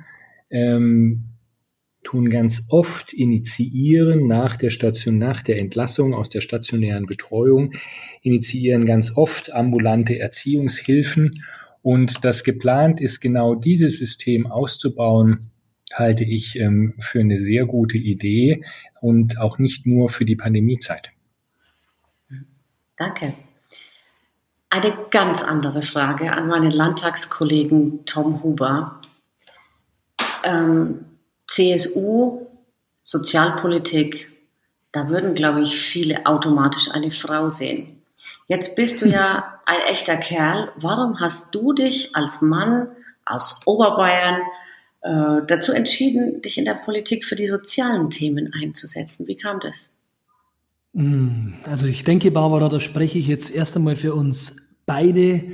ähm, 0.51 1.34
tun 2.05 2.29
ganz 2.29 2.67
oft 2.69 3.11
initiieren 3.11 4.27
nach 4.27 4.55
der 4.55 4.69
Station, 4.69 5.17
nach 5.17 5.41
der 5.41 5.59
Entlassung 5.59 6.13
aus 6.13 6.29
der 6.29 6.39
stationären 6.39 7.05
Betreuung, 7.05 7.73
initiieren 8.21 8.85
ganz 8.85 9.17
oft 9.17 9.51
ambulante 9.51 10.17
Erziehungshilfen. 10.17 11.31
Und 11.81 12.23
das 12.23 12.43
geplant 12.43 13.01
ist, 13.01 13.19
genau 13.19 13.55
dieses 13.55 13.97
System 13.97 14.47
auszubauen, 14.47 15.51
halte 15.93 16.23
ich 16.23 16.57
ähm, 16.59 16.93
für 16.99 17.19
eine 17.19 17.37
sehr 17.37 17.65
gute 17.65 17.97
Idee 17.97 18.63
und 19.01 19.39
auch 19.39 19.59
nicht 19.59 19.85
nur 19.85 20.09
für 20.09 20.25
die 20.25 20.35
Pandemiezeit. 20.35 21.11
Danke. 22.97 23.33
Eine 24.69 24.93
ganz 25.11 25.43
andere 25.43 25.81
Frage 25.81 26.31
an 26.31 26.47
meinen 26.47 26.71
Landtagskollegen 26.71 28.05
Tom 28.05 28.41
Huber. 28.43 28.99
Ähm, 30.43 31.05
CSU, 31.55 32.47
Sozialpolitik, 33.05 34.29
da 34.91 35.07
würden, 35.07 35.35
glaube 35.35 35.61
ich, 35.61 35.79
viele 35.79 36.25
automatisch 36.25 36.91
eine 36.91 37.11
Frau 37.11 37.49
sehen. 37.49 38.01
Jetzt 38.47 38.75
bist 38.75 39.01
du 39.01 39.07
ja 39.07 39.59
ein 39.65 39.79
echter 39.87 40.17
Kerl. 40.17 40.73
Warum 40.75 41.21
hast 41.21 41.55
du 41.55 41.71
dich 41.71 42.13
als 42.13 42.41
Mann 42.41 42.89
aus 43.25 43.61
Oberbayern 43.63 44.41
äh, 45.01 45.45
dazu 45.47 45.71
entschieden, 45.71 46.41
dich 46.41 46.57
in 46.57 46.65
der 46.65 46.73
Politik 46.73 47.23
für 47.23 47.37
die 47.37 47.47
sozialen 47.47 48.09
Themen 48.09 48.51
einzusetzen? 48.53 49.25
Wie 49.25 49.37
kam 49.37 49.61
das? 49.61 49.93
Hm, 50.93 51.53
also 51.69 51.87
ich 51.87 52.03
denke, 52.03 52.31
Barbara, 52.31 52.67
da 52.67 52.81
spreche 52.81 53.17
ich 53.17 53.27
jetzt 53.27 53.55
erst 53.55 53.77
einmal 53.77 53.95
für 53.95 54.13
uns 54.13 54.75
beide. 54.85 55.45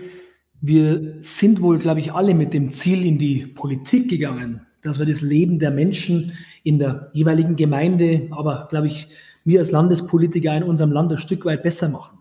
Wir 0.62 1.18
sind 1.20 1.62
wohl, 1.62 1.78
glaube 1.78 2.00
ich, 2.00 2.12
alle 2.12 2.34
mit 2.34 2.56
dem 2.56 2.74
Ziel 2.74 3.06
in 3.06 3.20
die 3.20 3.46
Politik 3.46 4.10
gegangen, 4.10 4.66
dass 4.82 5.00
wir 5.00 5.06
das 5.06 5.22
Leben 5.22 5.60
der 5.60 5.72
Menschen 5.72 6.34
in 6.64 6.80
der 6.80 7.10
jeweiligen 7.14 7.56
Gemeinde, 7.56 8.28
aber 8.32 8.68
glaube 8.70 8.88
ich, 8.88 9.08
wir 9.44 9.60
als 9.60 9.72
Landespolitiker 9.72 10.56
in 10.56 10.64
unserem 10.64 10.92
Land 10.92 11.12
ein 11.12 11.18
Stück 11.18 11.46
weit 11.46 11.64
besser 11.64 11.90
machen. 11.90 12.20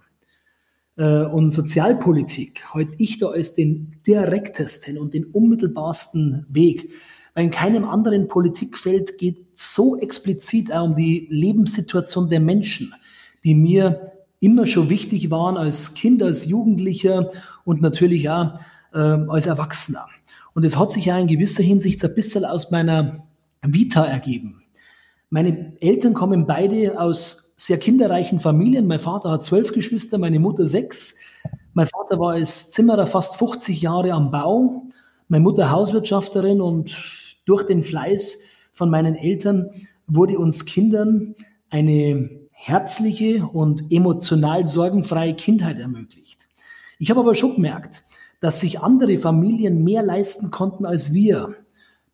Äh, 0.96 1.24
und 1.24 1.50
Sozialpolitik 1.50 2.64
halte 2.74 2.94
ich 2.98 3.18
da 3.18 3.28
als 3.28 3.54
den 3.54 3.96
direktesten 4.06 4.98
und 4.98 5.14
den 5.14 5.24
unmittelbarsten 5.24 6.46
Weg. 6.48 6.92
Weil 7.34 7.44
in 7.44 7.50
keinem 7.50 7.84
anderen 7.84 8.28
Politikfeld 8.28 9.18
geht 9.18 9.46
so 9.54 9.96
explizit 9.96 10.72
auch 10.72 10.84
um 10.84 10.94
die 10.94 11.26
Lebenssituation 11.30 12.28
der 12.28 12.40
Menschen, 12.40 12.94
die 13.44 13.54
mir 13.54 14.12
immer 14.40 14.66
schon 14.66 14.88
wichtig 14.88 15.30
waren 15.30 15.56
als 15.56 15.94
Kind, 15.94 16.22
als 16.22 16.46
Jugendlicher 16.46 17.30
und 17.64 17.82
natürlich 17.82 18.28
auch 18.28 18.58
äh, 18.92 18.98
als 18.98 19.46
Erwachsener. 19.46 20.06
Und 20.60 20.66
es 20.66 20.76
hat 20.76 20.90
sich 20.90 21.06
ja 21.06 21.18
in 21.18 21.26
gewisser 21.26 21.62
Hinsicht 21.62 22.04
ein 22.04 22.14
bisschen 22.14 22.44
aus 22.44 22.70
meiner 22.70 23.26
Vita 23.62 24.04
ergeben. 24.04 24.62
Meine 25.30 25.72
Eltern 25.80 26.12
kommen 26.12 26.46
beide 26.46 27.00
aus 27.00 27.54
sehr 27.56 27.78
kinderreichen 27.78 28.40
Familien. 28.40 28.86
Mein 28.86 28.98
Vater 28.98 29.30
hat 29.30 29.42
zwölf 29.42 29.72
Geschwister, 29.72 30.18
meine 30.18 30.38
Mutter 30.38 30.66
sechs. 30.66 31.16
Mein 31.72 31.86
Vater 31.86 32.18
war 32.18 32.32
als 32.34 32.70
Zimmerer 32.72 33.06
fast 33.06 33.36
50 33.36 33.80
Jahre 33.80 34.12
am 34.12 34.30
Bau, 34.30 34.82
meine 35.28 35.42
Mutter 35.42 35.70
Hauswirtschafterin 35.70 36.60
und 36.60 36.94
durch 37.46 37.62
den 37.62 37.82
Fleiß 37.82 38.40
von 38.70 38.90
meinen 38.90 39.14
Eltern 39.14 39.70
wurde 40.08 40.38
uns 40.38 40.66
Kindern 40.66 41.36
eine 41.70 42.28
herzliche 42.50 43.46
und 43.46 43.90
emotional 43.90 44.66
sorgenfreie 44.66 45.32
Kindheit 45.32 45.78
ermöglicht. 45.78 46.48
Ich 46.98 47.08
habe 47.08 47.20
aber 47.20 47.34
schon 47.34 47.54
gemerkt, 47.54 48.04
dass 48.40 48.60
sich 48.60 48.80
andere 48.80 49.18
Familien 49.18 49.84
mehr 49.84 50.02
leisten 50.02 50.50
konnten 50.50 50.86
als 50.86 51.12
wir. 51.12 51.54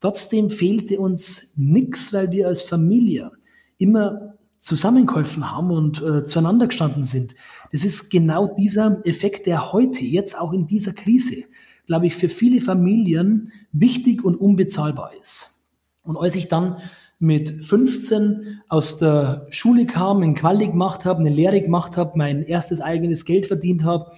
Trotzdem 0.01 0.51
fehlte 0.51 1.01
uns 1.01 1.55
nichts, 1.57 2.13
weil 2.13 2.31
wir 2.33 2.49
als 2.49 2.63
Familie 2.63 3.31
immer 3.79 4.35
zusammengeholfen 4.59 5.51
haben 5.51 5.71
und 5.71 6.03
äh, 6.03 6.27
zueinander 6.27 6.67
gestanden 6.67 7.05
sind. 7.05 7.37
Das 7.71 7.85
ist 7.85 8.11
genau 8.11 8.49
dieser 8.59 9.01
Effekt, 9.05 9.47
der 9.47 9.73
heute, 9.73 10.05
jetzt 10.05 10.39
auch 10.39 10.53
in 10.53 10.67
dieser 10.67 10.93
Krise, 10.93 11.45
glaube 11.87 12.09
ich, 12.09 12.17
für 12.17 12.29
viele 12.29 12.61
Familien 12.61 13.53
wichtig 13.73 14.25
und 14.25 14.35
unbezahlbar 14.35 15.13
ist. 15.21 15.69
Und 16.03 16.17
als 16.17 16.35
ich 16.35 16.49
dann 16.49 16.79
mit 17.19 17.65
15 17.65 18.61
aus 18.69 18.99
der 18.99 19.47
Schule 19.51 19.87
kam, 19.87 20.23
ein 20.23 20.35
Quali 20.35 20.67
gemacht 20.67 21.05
habe, 21.05 21.21
eine 21.21 21.31
Lehre 21.31 21.63
gemacht 21.63 21.97
habe, 21.97 22.19
mein 22.19 22.43
erstes 22.43 22.81
eigenes 22.81 23.25
Geld 23.25 23.47
verdient 23.47 23.85
habe, 23.85 24.13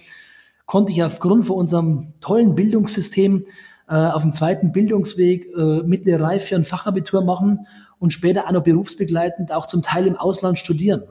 konnte 0.69 0.91
ich 0.91 1.01
aufgrund 1.01 1.45
von 1.45 1.55
unserem 1.55 2.13
tollen 2.21 2.53
Bildungssystem 2.53 3.43
äh, 3.87 3.95
auf 3.95 4.21
dem 4.21 4.33
zweiten 4.33 4.71
Bildungsweg 4.71 5.47
äh, 5.57 5.81
mittlere 5.81 6.21
Reife 6.21 6.55
ein 6.55 6.63
Fachabitur 6.63 7.23
machen 7.23 7.65
und 7.97 8.13
später 8.13 8.45
auch 8.45 8.51
noch 8.51 8.61
berufsbegleitend 8.61 9.51
auch 9.51 9.65
zum 9.65 9.81
Teil 9.81 10.05
im 10.05 10.15
Ausland 10.15 10.59
studieren. 10.59 11.01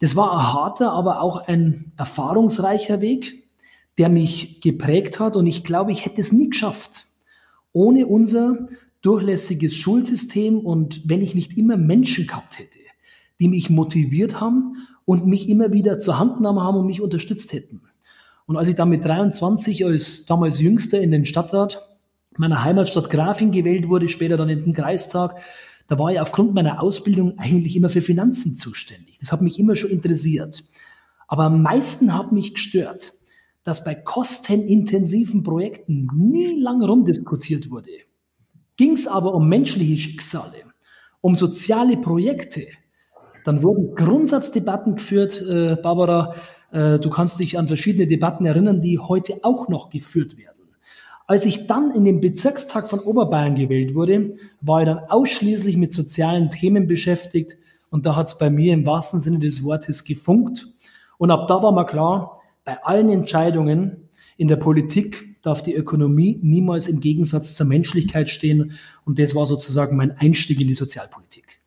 Das 0.00 0.14
war 0.14 0.30
ein 0.30 0.52
harter, 0.52 0.92
aber 0.92 1.22
auch 1.22 1.48
ein 1.48 1.92
erfahrungsreicher 1.96 3.00
Weg, 3.00 3.44
der 3.96 4.10
mich 4.10 4.60
geprägt 4.60 5.20
hat 5.20 5.36
und 5.36 5.46
ich 5.46 5.64
glaube, 5.64 5.90
ich 5.90 6.04
hätte 6.04 6.20
es 6.20 6.30
nie 6.30 6.50
geschafft 6.50 7.06
ohne 7.72 8.06
unser 8.06 8.66
durchlässiges 9.00 9.74
Schulsystem 9.74 10.58
und 10.58 11.00
wenn 11.08 11.22
ich 11.22 11.34
nicht 11.34 11.56
immer 11.56 11.78
Menschen 11.78 12.26
gehabt 12.26 12.58
hätte, 12.58 12.78
die 13.40 13.48
mich 13.48 13.70
motiviert 13.70 14.38
haben 14.38 14.86
und 15.06 15.26
mich 15.26 15.48
immer 15.48 15.72
wieder 15.72 15.98
zur 15.98 16.18
Hand 16.18 16.36
genommen 16.36 16.60
haben 16.60 16.76
und 16.76 16.86
mich 16.86 17.00
unterstützt 17.00 17.54
hätten. 17.54 17.80
Und 18.46 18.56
als 18.56 18.68
ich 18.68 18.74
dann 18.74 18.88
mit 18.88 19.04
23 19.04 19.84
als 19.84 20.24
damals 20.26 20.60
Jüngster 20.60 21.00
in 21.00 21.10
den 21.10 21.24
Stadtrat 21.24 21.82
meiner 22.36 22.62
Heimatstadt 22.62 23.10
Grafing 23.10 23.50
gewählt 23.50 23.88
wurde, 23.88 24.08
später 24.08 24.36
dann 24.36 24.48
in 24.48 24.62
den 24.62 24.72
Kreistag, 24.72 25.40
da 25.88 25.98
war 25.98 26.10
ich 26.10 26.20
aufgrund 26.20 26.54
meiner 26.54 26.82
Ausbildung 26.82 27.38
eigentlich 27.38 27.76
immer 27.76 27.88
für 27.88 28.02
Finanzen 28.02 28.56
zuständig. 28.56 29.18
Das 29.18 29.32
hat 29.32 29.42
mich 29.42 29.58
immer 29.58 29.76
schon 29.76 29.90
interessiert. 29.90 30.64
Aber 31.28 31.44
am 31.44 31.62
meisten 31.62 32.14
hat 32.14 32.32
mich 32.32 32.54
gestört, 32.54 33.12
dass 33.64 33.84
bei 33.84 33.94
kostenintensiven 33.94 35.42
Projekten 35.42 36.08
nie 36.14 36.60
lang 36.60 36.82
rumdiskutiert 36.82 37.70
wurde. 37.70 37.90
Ging 38.76 38.92
es 38.92 39.08
aber 39.08 39.34
um 39.34 39.48
menschliche 39.48 39.98
Schicksale, 39.98 40.62
um 41.20 41.34
soziale 41.34 41.96
Projekte, 41.96 42.66
dann 43.44 43.62
wurden 43.62 43.94
Grundsatzdebatten 43.94 44.96
geführt, 44.96 45.40
äh, 45.40 45.76
Barbara, 45.76 46.34
du 46.76 47.10
kannst 47.10 47.40
dich 47.40 47.58
an 47.58 47.68
verschiedene 47.68 48.06
Debatten 48.06 48.44
erinnern, 48.44 48.80
die 48.80 48.98
heute 48.98 49.38
auch 49.42 49.68
noch 49.68 49.90
geführt 49.90 50.36
werden. 50.36 50.56
Als 51.26 51.44
ich 51.44 51.66
dann 51.66 51.90
in 51.90 52.04
den 52.04 52.20
Bezirkstag 52.20 52.88
von 52.88 53.00
Oberbayern 53.00 53.54
gewählt 53.54 53.94
wurde, 53.94 54.36
war 54.60 54.80
ich 54.80 54.86
dann 54.86 54.98
ausschließlich 55.08 55.76
mit 55.76 55.92
sozialen 55.92 56.50
Themen 56.50 56.86
beschäftigt 56.86 57.56
und 57.90 58.06
da 58.06 58.14
hat 58.14 58.26
es 58.26 58.38
bei 58.38 58.50
mir 58.50 58.74
im 58.74 58.86
wahrsten 58.86 59.20
Sinne 59.20 59.38
des 59.38 59.64
Wortes 59.64 60.04
gefunkt. 60.04 60.66
Und 61.18 61.30
ab 61.30 61.48
da 61.48 61.62
war 61.62 61.72
mir 61.72 61.86
klar, 61.86 62.42
bei 62.64 62.82
allen 62.84 63.08
Entscheidungen 63.08 64.08
in 64.36 64.48
der 64.48 64.56
Politik 64.56 65.40
darf 65.42 65.62
die 65.62 65.74
Ökonomie 65.74 66.38
niemals 66.42 66.88
im 66.88 67.00
Gegensatz 67.00 67.54
zur 67.54 67.66
Menschlichkeit 67.66 68.28
stehen. 68.28 68.72
Und 69.04 69.18
das 69.18 69.34
war 69.34 69.46
sozusagen 69.46 69.96
mein 69.96 70.10
Einstieg 70.12 70.60
in 70.60 70.68
die 70.68 70.74
Sozialpolitik. 70.74 71.60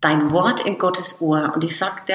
Dein 0.00 0.30
Wort 0.30 0.64
in 0.64 0.78
Gottes 0.78 1.20
Ohr. 1.20 1.52
Und 1.54 1.64
ich 1.64 1.76
sagte, 1.76 2.14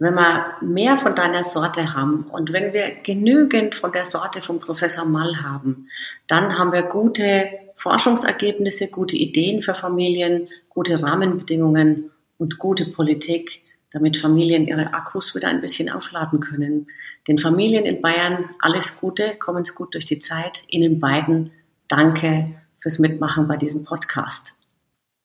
wenn 0.00 0.14
wir 0.14 0.56
mehr 0.62 0.98
von 0.98 1.14
deiner 1.14 1.44
Sorte 1.44 1.94
haben 1.94 2.24
und 2.24 2.54
wenn 2.54 2.72
wir 2.72 2.96
genügend 3.02 3.74
von 3.74 3.92
der 3.92 4.06
Sorte 4.06 4.40
von 4.40 4.58
Professor 4.58 5.04
Mall 5.04 5.42
haben, 5.42 5.88
dann 6.26 6.58
haben 6.58 6.72
wir 6.72 6.84
gute 6.84 7.50
Forschungsergebnisse, 7.76 8.88
gute 8.88 9.16
Ideen 9.16 9.60
für 9.60 9.74
Familien, 9.74 10.48
gute 10.70 11.02
Rahmenbedingungen 11.02 12.10
und 12.38 12.58
gute 12.58 12.86
Politik, 12.86 13.62
damit 13.90 14.16
Familien 14.16 14.66
ihre 14.66 14.94
Akkus 14.94 15.34
wieder 15.34 15.48
ein 15.48 15.60
bisschen 15.60 15.90
aufladen 15.90 16.40
können. 16.40 16.86
Den 17.28 17.36
Familien 17.36 17.84
in 17.84 18.00
Bayern 18.00 18.48
alles 18.58 18.98
Gute, 18.98 19.34
kommen 19.38 19.64
Sie 19.66 19.74
gut 19.74 19.94
durch 19.94 20.06
die 20.06 20.18
Zeit. 20.18 20.62
Ihnen 20.68 20.98
beiden 20.98 21.50
danke 21.88 22.54
fürs 22.78 22.98
Mitmachen 22.98 23.46
bei 23.46 23.58
diesem 23.58 23.84
Podcast. 23.84 24.54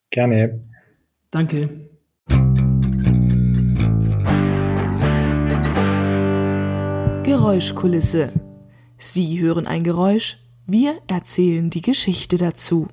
Gerne. 0.10 0.60
Danke. 1.32 1.85
Geräuschkulisse. 7.26 8.34
Sie 9.00 9.40
hören 9.40 9.66
ein 9.66 9.84
Geräusch, 9.84 10.38
wir 10.68 10.94
erzählen 11.08 11.72
die 11.72 11.82
Geschichte 11.82 12.38
dazu. 12.38 12.88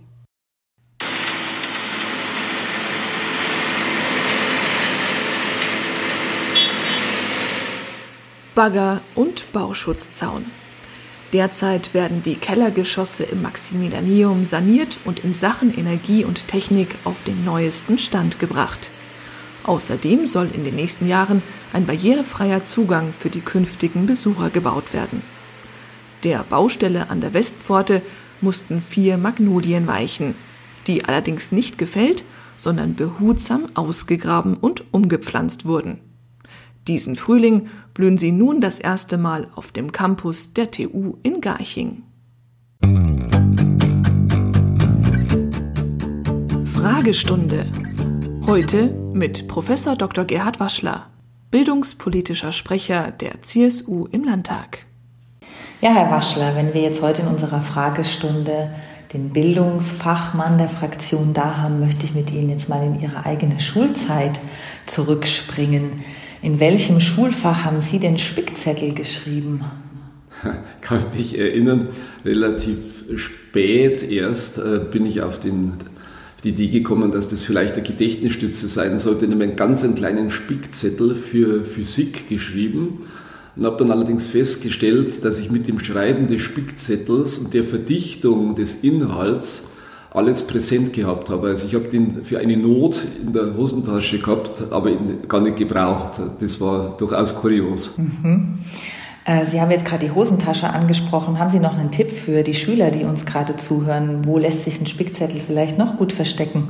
Bagger 8.54 9.02
und 9.14 9.52
Bauschutzzaun. 9.52 10.46
Derzeit 11.34 11.92
werden 11.92 12.22
die 12.22 12.36
Kellergeschosse 12.36 13.24
im 13.24 13.42
Maximilianeum 13.42 14.46
saniert 14.46 14.96
und 15.04 15.24
in 15.24 15.34
Sachen 15.34 15.78
Energie 15.78 16.24
und 16.24 16.48
Technik 16.48 16.96
auf 17.04 17.22
den 17.24 17.44
neuesten 17.44 17.98
Stand 17.98 18.38
gebracht. 18.38 18.90
Außerdem 19.64 20.26
soll 20.26 20.50
in 20.52 20.64
den 20.64 20.74
nächsten 20.74 21.06
Jahren 21.06 21.42
ein 21.72 21.86
barrierefreier 21.86 22.64
Zugang 22.64 23.12
für 23.12 23.30
die 23.30 23.40
künftigen 23.40 24.06
Besucher 24.06 24.50
gebaut 24.50 24.92
werden. 24.92 25.22
Der 26.24 26.44
Baustelle 26.44 27.10
an 27.10 27.20
der 27.20 27.34
Westpforte 27.34 28.02
mussten 28.40 28.80
vier 28.80 29.18
Magnolien 29.18 29.86
weichen, 29.86 30.34
die 30.86 31.04
allerdings 31.04 31.52
nicht 31.52 31.78
gefällt, 31.78 32.24
sondern 32.56 32.94
behutsam 32.94 33.66
ausgegraben 33.74 34.56
und 34.56 34.84
umgepflanzt 34.92 35.64
wurden. 35.64 35.98
Diesen 36.88 37.14
Frühling 37.14 37.68
blühen 37.94 38.18
sie 38.18 38.32
nun 38.32 38.60
das 38.60 38.80
erste 38.80 39.16
Mal 39.16 39.48
auf 39.54 39.70
dem 39.70 39.92
Campus 39.92 40.52
der 40.52 40.72
TU 40.72 41.14
in 41.22 41.40
Garching. 41.40 42.02
Fragestunde 46.72 47.66
Heute 48.46 48.88
mit 49.14 49.46
Professor 49.46 49.94
Dr. 49.94 50.24
Gerhard 50.24 50.58
Waschler, 50.58 51.06
bildungspolitischer 51.50 52.52
Sprecher 52.52 53.12
der 53.12 53.42
CSU 53.42 54.06
im 54.06 54.24
Landtag. 54.24 54.84
Ja, 55.80 55.94
Herr 55.94 56.10
Waschler, 56.10 56.56
wenn 56.56 56.74
wir 56.74 56.82
jetzt 56.82 57.02
heute 57.02 57.22
in 57.22 57.28
unserer 57.28 57.62
Fragestunde 57.62 58.70
den 59.12 59.30
Bildungsfachmann 59.30 60.58
der 60.58 60.68
Fraktion 60.68 61.34
da 61.34 61.58
haben, 61.58 61.80
möchte 61.80 62.04
ich 62.04 62.14
mit 62.14 62.32
Ihnen 62.32 62.50
jetzt 62.50 62.68
mal 62.68 62.84
in 62.84 63.00
Ihre 63.00 63.24
eigene 63.24 63.60
Schulzeit 63.60 64.40
zurückspringen. 64.86 66.02
In 66.42 66.58
welchem 66.58 67.00
Schulfach 67.00 67.64
haben 67.64 67.80
Sie 67.80 68.00
den 68.00 68.18
Spickzettel 68.18 68.92
geschrieben? 68.92 69.64
Ich 70.42 70.80
kann 70.80 71.04
mich 71.16 71.38
erinnern, 71.38 71.88
relativ 72.24 73.04
spät 73.16 74.02
erst 74.02 74.58
äh, 74.58 74.80
bin 74.90 75.06
ich 75.06 75.22
auf 75.22 75.38
den 75.38 75.74
die 76.44 76.50
Idee 76.50 76.68
gekommen, 76.68 77.12
dass 77.12 77.28
das 77.28 77.44
vielleicht 77.44 77.74
eine 77.74 77.82
Gedächtnisstütze 77.82 78.66
sein 78.66 78.98
sollte. 78.98 79.26
Ich 79.26 79.32
habe 79.32 79.42
einen 79.42 79.56
ganz 79.56 79.84
einen 79.84 79.94
kleinen 79.94 80.30
Spickzettel 80.30 81.14
für 81.14 81.64
Physik 81.64 82.28
geschrieben 82.28 83.00
und 83.54 83.64
habe 83.64 83.76
dann 83.76 83.90
allerdings 83.90 84.26
festgestellt, 84.26 85.24
dass 85.24 85.38
ich 85.38 85.50
mit 85.50 85.68
dem 85.68 85.78
Schreiben 85.78 86.26
des 86.26 86.42
Spickzettels 86.42 87.38
und 87.38 87.54
der 87.54 87.64
Verdichtung 87.64 88.56
des 88.56 88.82
Inhalts 88.82 89.64
alles 90.10 90.46
präsent 90.46 90.92
gehabt 90.92 91.30
habe. 91.30 91.48
Also 91.48 91.66
ich 91.66 91.74
habe 91.74 91.88
den 91.88 92.24
für 92.24 92.38
eine 92.38 92.56
Not 92.56 93.00
in 93.20 93.32
der 93.32 93.56
Hosentasche 93.56 94.18
gehabt, 94.18 94.62
aber 94.70 94.90
ihn 94.90 95.18
gar 95.28 95.40
nicht 95.40 95.56
gebraucht. 95.56 96.20
Das 96.40 96.60
war 96.60 96.96
durchaus 96.98 97.34
kurios. 97.34 97.96
Mhm. 97.96 98.58
Äh, 99.24 99.44
Sie 99.44 99.60
haben 99.60 99.70
jetzt 99.70 99.84
gerade 99.84 100.06
die 100.06 100.12
Hosentasche 100.12 100.70
angesprochen. 100.70 101.38
Haben 101.38 101.50
Sie 101.50 101.60
noch 101.60 101.78
einen 101.78 101.90
Tipp 101.90 102.10
für 102.10 102.42
die 102.42 102.54
Schüler, 102.54 102.90
die 102.90 103.04
uns 103.04 103.26
gerade 103.26 103.56
zuhören? 103.56 104.24
Wo 104.24 104.38
lässt 104.38 104.64
sich 104.64 104.80
ein 104.80 104.86
Spickzettel 104.86 105.40
vielleicht 105.40 105.78
noch 105.78 105.96
gut 105.96 106.12
verstecken? 106.12 106.68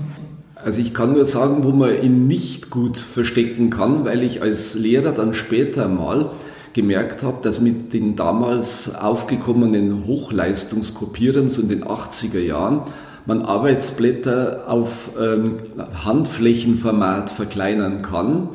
Also 0.55 0.81
ich 0.81 0.95
kann 0.95 1.13
nur 1.13 1.27
sagen, 1.27 1.65
wo 1.65 1.71
man 1.71 2.01
ihn 2.03 2.27
nicht 2.29 2.71
gut 2.71 2.97
verstecken 2.97 3.71
kann, 3.71 4.05
weil 4.05 4.23
ich 4.23 4.43
als 4.43 4.75
Lehrer 4.75 5.13
dann 5.13 5.35
später 5.35 5.89
mal 5.89 6.31
gemerkt 6.73 7.23
habe, 7.23 7.39
dass 7.43 7.61
mit 7.61 7.93
den 7.93 8.17
damals 8.17 8.95
aufgekommenen 8.95 10.07
Hochleistungskopierern 10.07 11.49
so 11.49 11.63
in 11.63 11.69
den 11.69 11.85
80er 11.85 12.39
Jahren 12.39 12.83
man 13.27 13.43
Arbeitsblätter 13.43 14.65
auf 14.69 15.11
ähm, 15.21 15.57
Handflächenformat 16.05 17.31
verkleinern 17.31 18.03
kann 18.03 18.49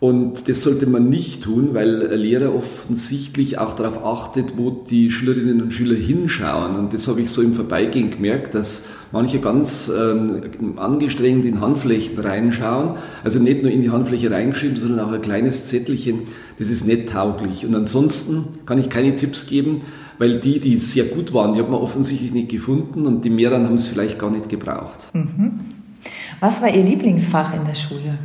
und 0.00 0.48
das 0.48 0.62
sollte 0.62 0.86
man 0.86 1.10
nicht 1.10 1.42
tun, 1.42 1.74
weil 1.74 2.10
ein 2.10 2.18
Lehrer 2.18 2.54
offensichtlich 2.54 3.58
auch 3.58 3.74
darauf 3.76 4.02
achtet, 4.02 4.56
wo 4.56 4.70
die 4.70 5.10
Schülerinnen 5.10 5.60
und 5.60 5.72
Schüler 5.72 5.94
hinschauen. 5.94 6.74
Und 6.76 6.94
das 6.94 7.06
habe 7.06 7.20
ich 7.20 7.30
so 7.30 7.42
im 7.42 7.52
Vorbeigehen 7.52 8.08
gemerkt, 8.08 8.54
dass 8.54 8.86
manche 9.12 9.40
ganz 9.40 9.92
ähm, 9.94 10.40
angestrengt 10.76 11.44
in 11.44 11.60
Handflächen 11.60 12.18
reinschauen. 12.18 12.94
Also 13.22 13.40
nicht 13.40 13.62
nur 13.62 13.70
in 13.70 13.82
die 13.82 13.90
Handfläche 13.90 14.30
reingeschrieben, 14.30 14.78
sondern 14.78 15.00
auch 15.00 15.12
ein 15.12 15.20
kleines 15.20 15.66
Zettelchen. 15.66 16.20
Das 16.58 16.70
ist 16.70 16.86
nicht 16.86 17.10
tauglich. 17.10 17.66
Und 17.66 17.74
ansonsten 17.74 18.60
kann 18.64 18.78
ich 18.78 18.88
keine 18.88 19.16
Tipps 19.16 19.46
geben, 19.46 19.82
weil 20.16 20.40
die, 20.40 20.60
die 20.60 20.78
sehr 20.78 21.04
gut 21.04 21.34
waren, 21.34 21.52
die 21.52 21.60
hat 21.60 21.68
man 21.68 21.78
offensichtlich 21.78 22.32
nicht 22.32 22.48
gefunden 22.48 23.04
und 23.04 23.26
die 23.26 23.30
mehreren 23.30 23.66
haben 23.66 23.74
es 23.74 23.86
vielleicht 23.86 24.18
gar 24.18 24.30
nicht 24.30 24.48
gebraucht. 24.48 25.10
Mhm. 25.12 25.60
Was 26.40 26.62
war 26.62 26.74
Ihr 26.74 26.84
Lieblingsfach 26.84 27.54
in 27.54 27.66
der 27.66 27.74
Schule? 27.74 28.18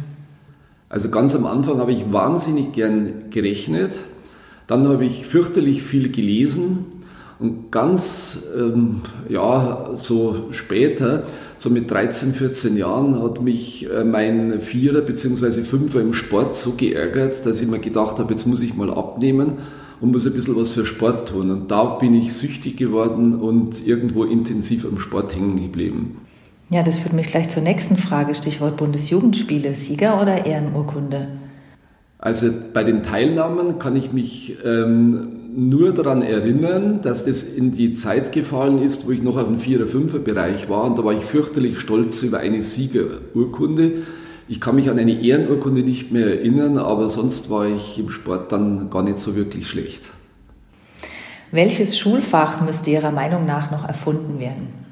Also 0.95 1.09
ganz 1.09 1.35
am 1.35 1.45
Anfang 1.45 1.79
habe 1.79 1.91
ich 1.91 2.13
wahnsinnig 2.13 2.71
gern 2.71 3.29
gerechnet, 3.29 3.99
dann 4.65 4.87
habe 4.87 5.03
ich 5.03 5.25
fürchterlich 5.25 5.83
viel 5.83 6.09
gelesen 6.09 6.85
und 7.37 7.69
ganz, 7.69 8.43
ähm, 8.57 9.01
ja, 9.27 9.89
so 9.95 10.47
später, 10.51 11.25
so 11.57 11.69
mit 11.69 11.91
13, 11.91 12.31
14 12.31 12.77
Jahren, 12.77 13.21
hat 13.21 13.41
mich 13.41 13.91
äh, 13.91 14.05
mein 14.05 14.61
Vierer 14.61 15.01
bzw. 15.01 15.63
Fünfer 15.63 15.99
im 15.99 16.13
Sport 16.13 16.55
so 16.55 16.75
geärgert, 16.77 17.45
dass 17.45 17.59
ich 17.59 17.67
mir 17.67 17.79
gedacht 17.79 18.17
habe, 18.17 18.33
jetzt 18.33 18.47
muss 18.47 18.61
ich 18.61 18.73
mal 18.73 18.89
abnehmen 18.89 19.57
und 19.99 20.13
muss 20.13 20.25
ein 20.25 20.31
bisschen 20.31 20.55
was 20.55 20.71
für 20.71 20.85
Sport 20.85 21.27
tun. 21.27 21.51
Und 21.51 21.71
da 21.71 21.83
bin 21.83 22.13
ich 22.13 22.33
süchtig 22.33 22.77
geworden 22.77 23.35
und 23.35 23.85
irgendwo 23.85 24.23
intensiv 24.23 24.85
am 24.85 24.97
Sport 24.99 25.35
hängen 25.35 25.61
geblieben. 25.61 26.21
Ja, 26.69 26.81
das 26.81 26.97
führt 26.97 27.13
mich 27.13 27.27
gleich 27.27 27.49
zur 27.49 27.61
nächsten 27.61 27.95
Frage, 27.95 28.33
Stichwort 28.33 28.77
Bundesjugendspiele, 28.77 29.75
Sieger 29.75 30.21
oder 30.21 30.45
Ehrenurkunde? 30.45 31.27
Also 32.17 32.47
bei 32.73 32.83
den 32.83 33.03
Teilnahmen 33.03 33.77
kann 33.77 33.95
ich 33.95 34.11
mich 34.11 34.57
ähm, 34.65 35.45
nur 35.55 35.93
daran 35.93 36.23
erinnern, 36.23 37.01
dass 37.01 37.23
das 37.25 37.43
in 37.43 37.71
die 37.71 37.93
Zeit 37.93 38.31
gefallen 38.31 38.81
ist, 38.81 39.05
wo 39.05 39.11
ich 39.11 39.21
noch 39.21 39.37
auf 39.37 39.45
dem 39.45 39.57
4er-5er-Bereich 39.57 40.67
war 40.67 40.85
und 40.85 40.97
da 40.97 41.05
war 41.05 41.13
ich 41.13 41.23
fürchterlich 41.23 41.79
stolz 41.79 42.23
über 42.23 42.39
eine 42.39 42.63
Siegerurkunde. 42.63 44.03
Ich 44.47 44.59
kann 44.59 44.75
mich 44.75 44.89
an 44.89 44.97
eine 44.97 45.21
Ehrenurkunde 45.21 45.83
nicht 45.83 46.11
mehr 46.11 46.27
erinnern, 46.27 46.79
aber 46.79 47.09
sonst 47.09 47.51
war 47.51 47.67
ich 47.67 47.99
im 47.99 48.09
Sport 48.09 48.51
dann 48.51 48.89
gar 48.89 49.03
nicht 49.03 49.19
so 49.19 49.35
wirklich 49.35 49.67
schlecht. 49.67 50.09
Welches 51.51 51.97
Schulfach 51.97 52.61
müsste 52.61 52.89
Ihrer 52.89 53.11
Meinung 53.11 53.45
nach 53.45 53.69
noch 53.69 53.87
erfunden 53.87 54.39
werden? 54.39 54.84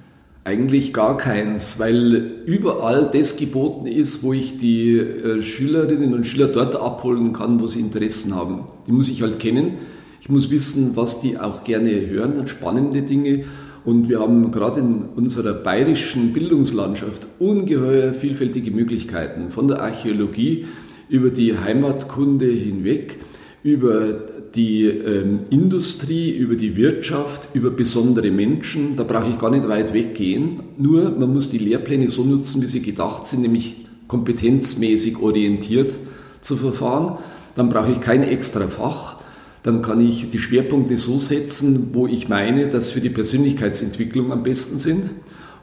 Eigentlich 0.45 0.91
gar 0.91 1.15
keins, 1.15 1.79
weil 1.79 2.15
überall 2.45 3.09
das 3.13 3.37
geboten 3.37 3.87
ist, 3.87 4.23
wo 4.23 4.33
ich 4.33 4.57
die 4.57 4.97
äh, 4.97 5.41
Schülerinnen 5.41 6.13
und 6.13 6.25
Schüler 6.25 6.47
dort 6.47 6.75
abholen 6.75 7.31
kann, 7.31 7.61
wo 7.61 7.67
sie 7.67 7.79
Interessen 7.79 8.35
haben. 8.35 8.65
Die 8.85 8.91
muss 8.91 9.07
ich 9.07 9.21
halt 9.21 9.39
kennen. 9.39 9.75
Ich 10.19 10.27
muss 10.27 10.49
wissen, 10.49 10.97
was 10.97 11.21
die 11.21 11.37
auch 11.37 11.63
gerne 11.63 12.07
hören, 12.07 12.45
spannende 12.47 13.03
Dinge. 13.03 13.45
Und 13.85 14.09
wir 14.09 14.19
haben 14.19 14.51
gerade 14.51 14.81
in 14.81 15.03
unserer 15.15 15.53
bayerischen 15.53 16.33
Bildungslandschaft 16.33 17.27
ungeheuer 17.39 18.13
vielfältige 18.13 18.71
Möglichkeiten, 18.71 19.49
von 19.49 19.69
der 19.69 19.81
Archäologie 19.81 20.65
über 21.07 21.29
die 21.29 21.57
Heimatkunde 21.57 22.47
hinweg, 22.47 23.19
über 23.63 24.13
die 24.55 24.85
ähm, 24.85 25.41
Industrie, 25.49 26.31
über 26.31 26.55
die 26.55 26.77
Wirtschaft, 26.77 27.49
über 27.53 27.71
besondere 27.71 28.29
Menschen. 28.29 28.95
Da 28.95 29.03
brauche 29.03 29.29
ich 29.29 29.39
gar 29.39 29.49
nicht 29.49 29.67
weit 29.67 29.93
weggehen. 29.93 30.61
Nur 30.77 31.09
man 31.11 31.33
muss 31.33 31.49
die 31.49 31.57
Lehrpläne 31.57 32.07
so 32.07 32.23
nutzen, 32.23 32.61
wie 32.61 32.67
sie 32.67 32.81
gedacht 32.81 33.27
sind, 33.27 33.41
nämlich 33.41 33.75
kompetenzmäßig 34.07 35.17
orientiert 35.17 35.95
zu 36.41 36.55
verfahren. 36.55 37.17
Dann 37.55 37.69
brauche 37.69 37.91
ich 37.91 37.99
kein 37.99 38.21
extra 38.21 38.67
Fach. 38.67 39.17
Dann 39.63 39.81
kann 39.81 40.05
ich 40.05 40.29
die 40.29 40.39
Schwerpunkte 40.39 40.97
so 40.97 41.17
setzen, 41.17 41.89
wo 41.93 42.05
ich 42.05 42.29
meine, 42.29 42.69
dass 42.69 42.91
für 42.91 43.01
die 43.01 43.09
Persönlichkeitsentwicklung 43.09 44.31
am 44.31 44.43
besten 44.43 44.77
sind 44.77 45.09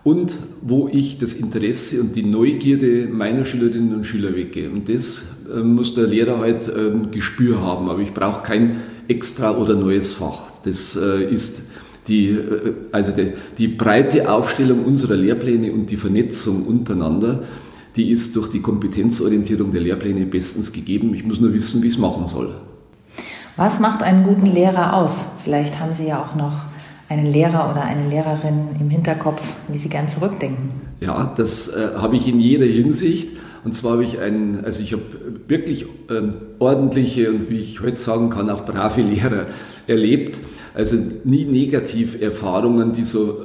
und 0.03 0.36
wo 0.62 0.88
ich 0.88 1.18
das 1.18 1.34
Interesse 1.34 2.01
und 2.01 2.16
die 2.16 2.22
Neugierde 2.22 3.09
meiner 3.09 3.45
Schülerinnen 3.45 3.95
und 3.95 4.05
Schüler 4.05 4.34
wecke. 4.34 4.70
Und 4.70 4.88
das 4.88 5.24
muss 5.62 5.94
der 5.94 6.07
Lehrer 6.07 6.38
halt 6.38 6.68
äh, 6.68 6.92
Gespür 7.11 7.62
haben. 7.62 7.88
Aber 7.88 8.01
ich 8.01 8.14
brauche 8.14 8.42
kein 8.42 8.82
extra 9.09 9.57
oder 9.57 9.74
neues 9.74 10.12
Fach. 10.12 10.44
Das 10.64 10.96
äh, 10.96 11.24
ist 11.24 11.62
die, 12.09 12.28
äh, 12.28 12.74
also 12.92 13.12
die, 13.12 13.32
die 13.59 13.68
breite 13.68 14.30
Aufstellung 14.30 14.84
unserer 14.84 15.16
Lehrpläne 15.16 15.72
und 15.72 15.90
die 15.90 15.96
Vernetzung 15.96 16.66
untereinander, 16.66 17.42
die 17.96 18.11
ist 18.11 18.36
durch 18.36 18.48
die 18.48 18.61
Kompetenzorientierung 18.61 19.72
der 19.72 19.80
Lehrpläne 19.80 20.26
bestens 20.26 20.72
gegeben. 20.72 21.14
Ich 21.14 21.24
muss 21.24 21.40
nur 21.40 21.53
wissen, 21.53 21.82
wie 21.82 21.88
ich 21.88 21.94
es 21.94 21.98
machen 21.98 22.26
soll. 22.26 22.55
Was 23.57 23.80
macht 23.80 24.03
einen 24.03 24.24
guten 24.24 24.46
Lehrer 24.46 24.94
aus? 24.94 25.26
Vielleicht 25.42 25.80
haben 25.80 25.92
Sie 25.92 26.07
ja 26.07 26.22
auch 26.22 26.34
noch 26.34 26.70
einen 27.11 27.26
Lehrer 27.26 27.70
oder 27.70 27.82
eine 27.82 28.08
Lehrerin 28.08 28.68
im 28.78 28.88
Hinterkopf, 28.88 29.42
die 29.68 29.78
Sie 29.78 29.88
gern 29.88 30.08
zurückdenken? 30.08 30.70
Ja, 31.00 31.32
das 31.36 31.68
äh, 31.68 31.90
habe 31.96 32.16
ich 32.16 32.28
in 32.28 32.38
jeder 32.40 32.66
Hinsicht. 32.66 33.36
Und 33.64 33.74
zwar 33.74 33.92
habe 33.92 34.04
ich 34.04 34.20
einen, 34.20 34.64
also 34.64 34.80
ich 34.80 34.92
habe 34.92 35.02
wirklich 35.48 35.86
ähm, 36.08 36.34
ordentliche 36.61 37.30
und 37.30 37.50
wie 37.50 37.58
ich 37.58 37.82
heute 37.82 37.98
sagen 37.98 38.30
kann, 38.30 38.48
auch 38.48 38.64
brave 38.64 39.02
Lehrer 39.02 39.46
erlebt. 39.86 40.38
Also 40.72 40.96
nie 41.24 41.44
Negativerfahrungen, 41.44 42.92
die 42.92 43.04
so 43.04 43.44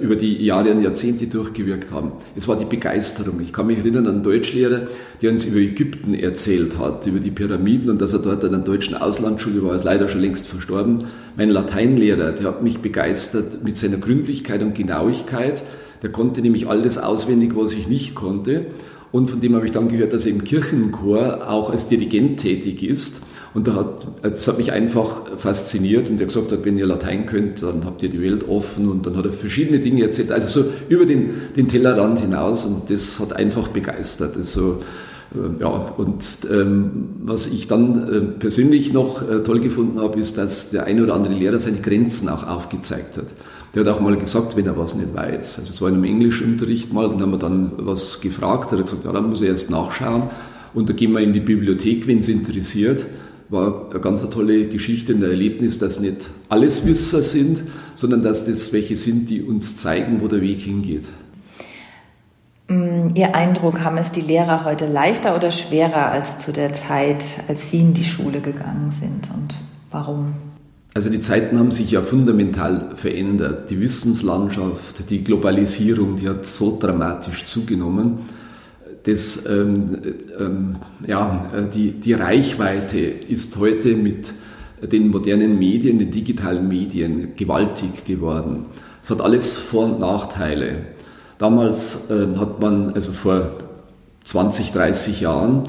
über 0.00 0.16
die 0.16 0.44
Jahre 0.44 0.70
und 0.72 0.82
Jahrzehnte 0.82 1.26
durchgewirkt 1.26 1.92
haben. 1.92 2.12
Es 2.36 2.48
war 2.48 2.56
die 2.56 2.64
Begeisterung. 2.64 3.40
Ich 3.40 3.52
kann 3.52 3.66
mich 3.66 3.78
erinnern 3.78 4.06
an 4.06 4.14
einen 4.14 4.22
Deutschlehrer, 4.22 4.82
der 5.20 5.30
uns 5.30 5.44
über 5.44 5.58
Ägypten 5.58 6.14
erzählt 6.14 6.78
hat, 6.78 7.06
über 7.06 7.20
die 7.20 7.30
Pyramiden 7.30 7.90
und 7.90 8.00
dass 8.00 8.12
er 8.12 8.18
dort 8.20 8.44
an 8.44 8.54
einer 8.54 8.64
deutschen 8.64 8.94
Auslandsschule 8.94 9.62
war, 9.62 9.74
ist 9.74 9.84
leider 9.84 10.08
schon 10.08 10.20
längst 10.20 10.46
verstorben. 10.46 11.04
Mein 11.36 11.50
Lateinlehrer, 11.50 12.32
der 12.32 12.46
hat 12.46 12.62
mich 12.62 12.78
begeistert 12.78 13.64
mit 13.64 13.76
seiner 13.76 13.98
Gründlichkeit 13.98 14.62
und 14.62 14.74
Genauigkeit. 14.74 15.62
Der 16.02 16.10
konnte 16.10 16.42
nämlich 16.42 16.68
alles 16.68 16.98
auswendig, 16.98 17.52
was 17.54 17.72
ich 17.72 17.88
nicht 17.88 18.14
konnte. 18.14 18.66
Und 19.12 19.30
von 19.30 19.40
dem 19.40 19.54
habe 19.54 19.66
ich 19.66 19.72
dann 19.72 19.88
gehört, 19.88 20.12
dass 20.12 20.24
er 20.24 20.32
im 20.32 20.42
Kirchenchor 20.42 21.48
auch 21.48 21.70
als 21.70 21.86
Dirigent 21.86 22.40
tätig 22.40 22.82
ist. 22.82 23.20
Und 23.54 23.68
da 23.68 23.74
hat, 23.74 24.06
das 24.22 24.48
hat 24.48 24.56
mich 24.56 24.72
einfach 24.72 25.36
fasziniert 25.36 26.08
und 26.08 26.18
er 26.20 26.26
gesagt 26.26 26.50
hat, 26.52 26.64
wenn 26.64 26.78
ihr 26.78 26.86
Latein 26.86 27.26
könnt, 27.26 27.62
dann 27.62 27.84
habt 27.84 28.02
ihr 28.02 28.08
die 28.08 28.22
Welt 28.22 28.48
offen 28.48 28.88
und 28.88 29.06
dann 29.06 29.16
hat 29.16 29.26
er 29.26 29.32
verschiedene 29.32 29.78
Dinge 29.78 30.04
erzählt, 30.04 30.32
also 30.32 30.62
so 30.62 30.68
über 30.88 31.04
den, 31.04 31.32
den 31.54 31.68
Tellerrand 31.68 32.20
hinaus 32.20 32.64
und 32.64 32.88
das 32.88 33.20
hat 33.20 33.34
einfach 33.34 33.68
begeistert. 33.68 34.36
Also, 34.36 34.78
äh, 35.34 35.60
ja, 35.60 35.68
und 35.68 36.24
ähm, 36.50 37.08
was 37.24 37.46
ich 37.46 37.68
dann 37.68 38.10
äh, 38.10 38.20
persönlich 38.20 38.94
noch 38.94 39.28
äh, 39.28 39.42
toll 39.42 39.60
gefunden 39.60 40.00
habe, 40.00 40.18
ist, 40.18 40.38
dass 40.38 40.70
der 40.70 40.84
eine 40.84 41.02
oder 41.02 41.14
andere 41.14 41.34
Lehrer 41.34 41.58
seine 41.58 41.80
Grenzen 41.80 42.30
auch 42.30 42.46
aufgezeigt 42.46 43.18
hat. 43.18 43.26
Der 43.74 43.84
hat 43.84 43.94
auch 43.94 44.00
mal 44.00 44.16
gesagt, 44.16 44.56
wenn 44.56 44.64
er 44.66 44.78
was 44.78 44.94
nicht 44.94 45.14
weiß. 45.14 45.58
Also 45.58 45.70
es 45.72 45.80
war 45.82 45.90
in 45.90 45.96
einem 45.96 46.04
Englischunterricht 46.04 46.90
mal, 46.94 47.10
dann 47.10 47.20
haben 47.20 47.32
wir 47.32 47.38
dann 47.38 47.72
was 47.76 48.22
gefragt, 48.22 48.72
er 48.72 48.78
hat 48.78 48.86
gesagt, 48.86 49.04
ja, 49.04 49.12
dann 49.12 49.28
muss 49.28 49.42
er 49.42 49.48
erst 49.48 49.68
nachschauen 49.68 50.30
und 50.72 50.88
da 50.88 50.94
gehen 50.94 51.12
wir 51.12 51.20
in 51.20 51.34
die 51.34 51.40
Bibliothek, 51.40 52.06
wenn 52.06 52.20
es 52.20 52.30
interessiert 52.30 53.04
war 53.52 53.90
eine 53.90 54.00
ganz 54.00 54.28
tolle 54.30 54.66
Geschichte 54.66 55.14
und 55.14 55.22
ein 55.22 55.30
Erlebnis, 55.30 55.78
dass 55.78 56.00
nicht 56.00 56.28
alles 56.48 56.86
Wisser 56.86 57.22
sind, 57.22 57.62
sondern 57.94 58.22
dass 58.22 58.46
das 58.46 58.72
welche 58.72 58.96
sind, 58.96 59.28
die 59.28 59.42
uns 59.42 59.76
zeigen, 59.76 60.22
wo 60.22 60.28
der 60.28 60.40
Weg 60.40 60.60
hingeht. 60.60 61.04
Mm, 62.68 63.10
Ihr 63.14 63.34
Eindruck, 63.34 63.80
haben 63.80 63.98
es 63.98 64.10
die 64.10 64.22
Lehrer 64.22 64.64
heute 64.64 64.86
leichter 64.86 65.36
oder 65.36 65.50
schwerer 65.50 66.10
als 66.10 66.38
zu 66.38 66.52
der 66.52 66.72
Zeit, 66.72 67.24
als 67.46 67.70
Sie 67.70 67.80
in 67.80 67.94
die 67.94 68.04
Schule 68.04 68.40
gegangen 68.40 68.90
sind 68.90 69.28
und 69.34 69.54
warum? 69.90 70.26
Also 70.94 71.10
die 71.10 71.20
Zeiten 71.20 71.58
haben 71.58 71.72
sich 71.72 71.90
ja 71.90 72.02
fundamental 72.02 72.90
verändert. 72.96 73.70
Die 73.70 73.80
Wissenslandschaft, 73.80 75.08
die 75.10 75.24
Globalisierung, 75.24 76.16
die 76.16 76.28
hat 76.28 76.46
so 76.46 76.78
dramatisch 76.78 77.44
zugenommen 77.44 78.18
das, 79.04 79.46
ähm, 79.46 79.98
ähm, 80.38 80.76
ja, 81.06 81.50
die, 81.74 81.92
die 81.92 82.12
Reichweite 82.12 82.98
ist 82.98 83.56
heute 83.58 83.96
mit 83.96 84.32
den 84.80 85.10
modernen 85.10 85.58
Medien, 85.58 85.98
den 85.98 86.10
digitalen 86.10 86.68
Medien 86.68 87.34
gewaltig 87.36 88.04
geworden. 88.04 88.66
Es 89.02 89.10
hat 89.10 89.20
alles 89.20 89.52
Vor- 89.56 89.84
und 89.84 90.00
Nachteile. 90.00 90.86
Damals 91.38 92.10
äh, 92.10 92.36
hat 92.38 92.60
man, 92.60 92.92
also 92.94 93.12
vor 93.12 93.50
20, 94.24 94.72
30 94.72 95.20
Jahren, 95.20 95.64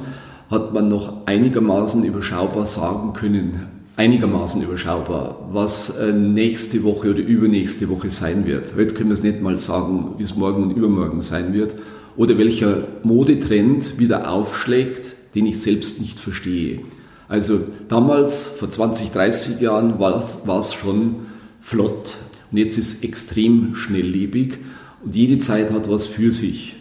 hat 0.51 0.73
man 0.73 0.87
noch 0.87 1.25
einigermaßen 1.25 2.03
überschaubar 2.03 2.67
sagen 2.67 3.13
können, 3.13 3.67
einigermaßen 3.95 4.61
überschaubar, 4.61 5.49
was 5.51 5.97
äh, 5.97 6.11
nächste 6.11 6.83
Woche 6.83 7.11
oder 7.11 7.19
übernächste 7.19 7.89
Woche 7.89 8.11
sein 8.11 8.45
wird. 8.45 8.73
Heute 8.75 8.93
können 8.93 9.09
wir 9.09 9.15
es 9.15 9.23
nicht 9.23 9.41
mal 9.41 9.57
sagen, 9.57 10.15
wie 10.17 10.23
es 10.23 10.35
morgen 10.35 10.63
und 10.63 10.71
übermorgen 10.71 11.21
sein 11.23 11.53
wird 11.53 11.73
oder 12.15 12.37
welcher 12.37 12.87
Modetrend 13.03 13.99
wieder 13.99 14.29
aufschlägt, 14.29 15.15
den 15.35 15.45
ich 15.45 15.59
selbst 15.61 15.99
nicht 15.99 16.19
verstehe. 16.19 16.81
Also 17.27 17.61
damals, 17.87 18.47
vor 18.47 18.69
20, 18.69 19.11
30 19.11 19.59
Jahren, 19.59 19.99
war 19.99 20.59
es 20.59 20.73
schon 20.73 21.15
flott 21.59 22.15
und 22.51 22.57
jetzt 22.57 22.77
ist 22.77 22.97
es 22.97 23.03
extrem 23.03 23.75
schnelllebig 23.75 24.59
und 25.03 25.15
jede 25.15 25.39
Zeit 25.39 25.71
hat 25.71 25.89
was 25.89 26.05
für 26.05 26.31
sich. 26.31 26.75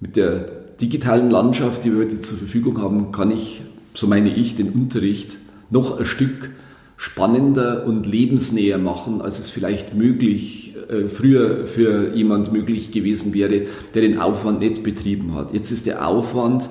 Mit 0.00 0.16
der 0.16 0.40
digitalen 0.80 1.30
Landschaft, 1.30 1.84
die 1.84 1.92
wir 1.92 2.00
heute 2.00 2.20
zur 2.20 2.38
Verfügung 2.38 2.80
haben, 2.80 3.10
kann 3.10 3.30
ich, 3.30 3.62
so 3.94 4.06
meine 4.06 4.34
ich, 4.34 4.54
den 4.54 4.70
Unterricht 4.70 5.38
noch 5.70 5.98
ein 5.98 6.04
Stück 6.04 6.50
spannender 6.98 7.86
und 7.86 8.06
lebensnäher 8.06 8.76
machen, 8.76 9.22
als 9.22 9.38
es 9.38 9.50
vielleicht 9.50 9.94
möglich 9.94 10.74
äh, 10.88 11.08
früher 11.08 11.64
für 11.64 12.14
jemand 12.14 12.52
möglich 12.52 12.90
gewesen 12.90 13.32
wäre, 13.32 13.62
der 13.94 14.02
den 14.02 14.18
Aufwand 14.18 14.58
nicht 14.58 14.82
betrieben 14.82 15.34
hat. 15.34 15.54
Jetzt 15.54 15.70
ist 15.70 15.86
der 15.86 16.06
Aufwand, 16.06 16.68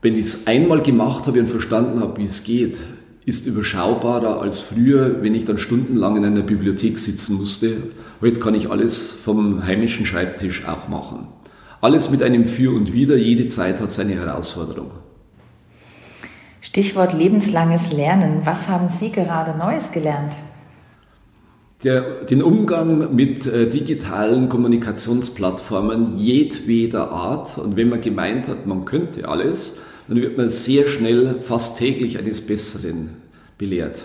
wenn 0.00 0.14
ich 0.14 0.24
es 0.24 0.46
einmal 0.46 0.82
gemacht 0.82 1.26
habe 1.26 1.38
und 1.38 1.48
verstanden 1.48 2.00
habe, 2.00 2.18
wie 2.18 2.24
es 2.24 2.44
geht, 2.44 2.78
ist 3.26 3.46
überschaubarer 3.46 4.40
als 4.40 4.58
früher, 4.58 5.22
wenn 5.22 5.34
ich 5.34 5.44
dann 5.44 5.58
stundenlang 5.58 6.16
in 6.16 6.24
einer 6.24 6.40
Bibliothek 6.40 6.98
sitzen 6.98 7.36
musste. 7.36 7.76
Heute 8.22 8.40
kann 8.40 8.54
ich 8.54 8.70
alles 8.70 9.12
vom 9.12 9.66
heimischen 9.66 10.06
Schreibtisch 10.06 10.66
auch 10.66 10.88
machen. 10.88 11.28
Alles 11.82 12.10
mit 12.10 12.22
einem 12.22 12.46
Für 12.46 12.74
und 12.74 12.94
Wider, 12.94 13.16
jede 13.16 13.48
Zeit 13.48 13.80
hat 13.80 13.92
seine 13.92 14.14
Herausforderung. 14.14 14.92
Stichwort 16.62 17.12
lebenslanges 17.12 17.92
Lernen. 17.92 18.42
Was 18.44 18.68
haben 18.68 18.88
Sie 18.88 19.10
gerade 19.10 19.58
Neues 19.58 19.90
gelernt? 19.90 20.36
Der, 21.82 22.22
den 22.24 22.40
Umgang 22.40 23.16
mit 23.16 23.44
äh, 23.46 23.68
digitalen 23.68 24.48
Kommunikationsplattformen 24.48 26.16
jedweder 26.18 27.10
Art. 27.10 27.58
Und 27.58 27.76
wenn 27.76 27.88
man 27.88 28.00
gemeint 28.00 28.46
hat, 28.46 28.66
man 28.66 28.84
könnte 28.84 29.28
alles, 29.28 29.78
dann 30.06 30.18
wird 30.18 30.38
man 30.38 30.48
sehr 30.48 30.86
schnell, 30.86 31.40
fast 31.40 31.78
täglich 31.78 32.16
eines 32.16 32.46
Besseren 32.46 33.10
belehrt. 33.58 34.04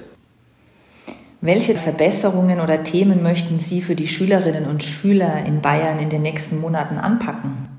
Welche 1.41 1.75
Verbesserungen 1.75 2.59
oder 2.59 2.83
Themen 2.83 3.21
möchten 3.21 3.59
Sie 3.59 3.83
für 3.83 3.93
die 3.93 4.07
Schülerinnen 4.07 4.65
und 4.65 4.83
Schüler 4.83 5.45
in 5.45 5.61
Bayern 5.61 5.99
in 5.99 6.09
den 6.09 6.23
nächsten 6.23 6.59
Monaten 6.59 6.97
anpacken? 6.97 7.76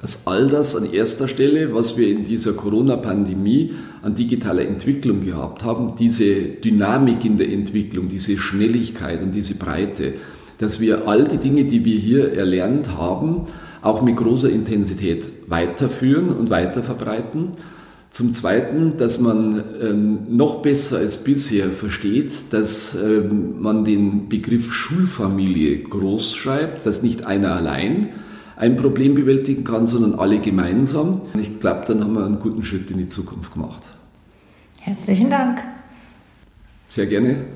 Dass 0.00 0.26
all 0.26 0.48
das 0.48 0.74
an 0.76 0.90
erster 0.90 1.28
Stelle, 1.28 1.74
was 1.74 1.98
wir 1.98 2.08
in 2.08 2.24
dieser 2.24 2.54
Corona-Pandemie 2.54 3.74
an 4.02 4.14
digitaler 4.14 4.66
Entwicklung 4.66 5.20
gehabt 5.20 5.62
haben, 5.62 5.94
diese 5.98 6.34
Dynamik 6.34 7.24
in 7.24 7.36
der 7.36 7.52
Entwicklung, 7.52 8.08
diese 8.08 8.38
Schnelligkeit 8.38 9.22
und 9.22 9.34
diese 9.34 9.56
Breite, 9.56 10.14
dass 10.58 10.80
wir 10.80 11.06
all 11.06 11.28
die 11.28 11.36
Dinge, 11.36 11.64
die 11.64 11.84
wir 11.84 11.98
hier 11.98 12.32
erlernt 12.32 12.96
haben, 12.96 13.46
auch 13.82 14.02
mit 14.02 14.16
großer 14.16 14.50
Intensität 14.50 15.26
weiterführen 15.46 16.30
und 16.30 16.50
weiterverbreiten. 16.50 17.52
Zum 18.10 18.32
Zweiten, 18.32 18.96
dass 18.96 19.20
man 19.20 19.62
ähm, 19.80 20.18
noch 20.28 20.62
besser 20.62 20.98
als 20.98 21.22
bisher 21.22 21.70
versteht, 21.70 22.32
dass 22.50 22.96
ähm, 22.96 23.60
man 23.60 23.84
den 23.84 24.28
Begriff 24.28 24.72
Schulfamilie 24.72 25.78
groß 25.78 26.34
schreibt, 26.34 26.84
dass 26.84 27.02
nicht 27.02 27.24
einer 27.24 27.54
allein 27.54 28.08
ein 28.60 28.76
Problem 28.76 29.14
bewältigen 29.14 29.64
kann, 29.64 29.86
sondern 29.86 30.14
alle 30.18 30.38
gemeinsam. 30.38 31.22
Ich 31.40 31.58
glaube, 31.58 31.84
dann 31.86 32.04
haben 32.04 32.12
wir 32.12 32.26
einen 32.26 32.38
guten 32.38 32.62
Schritt 32.62 32.90
in 32.90 32.98
die 32.98 33.08
Zukunft 33.08 33.54
gemacht. 33.54 33.88
Herzlichen 34.82 35.30
Dank. 35.30 35.62
Sehr 36.86 37.06
gerne. 37.06 37.46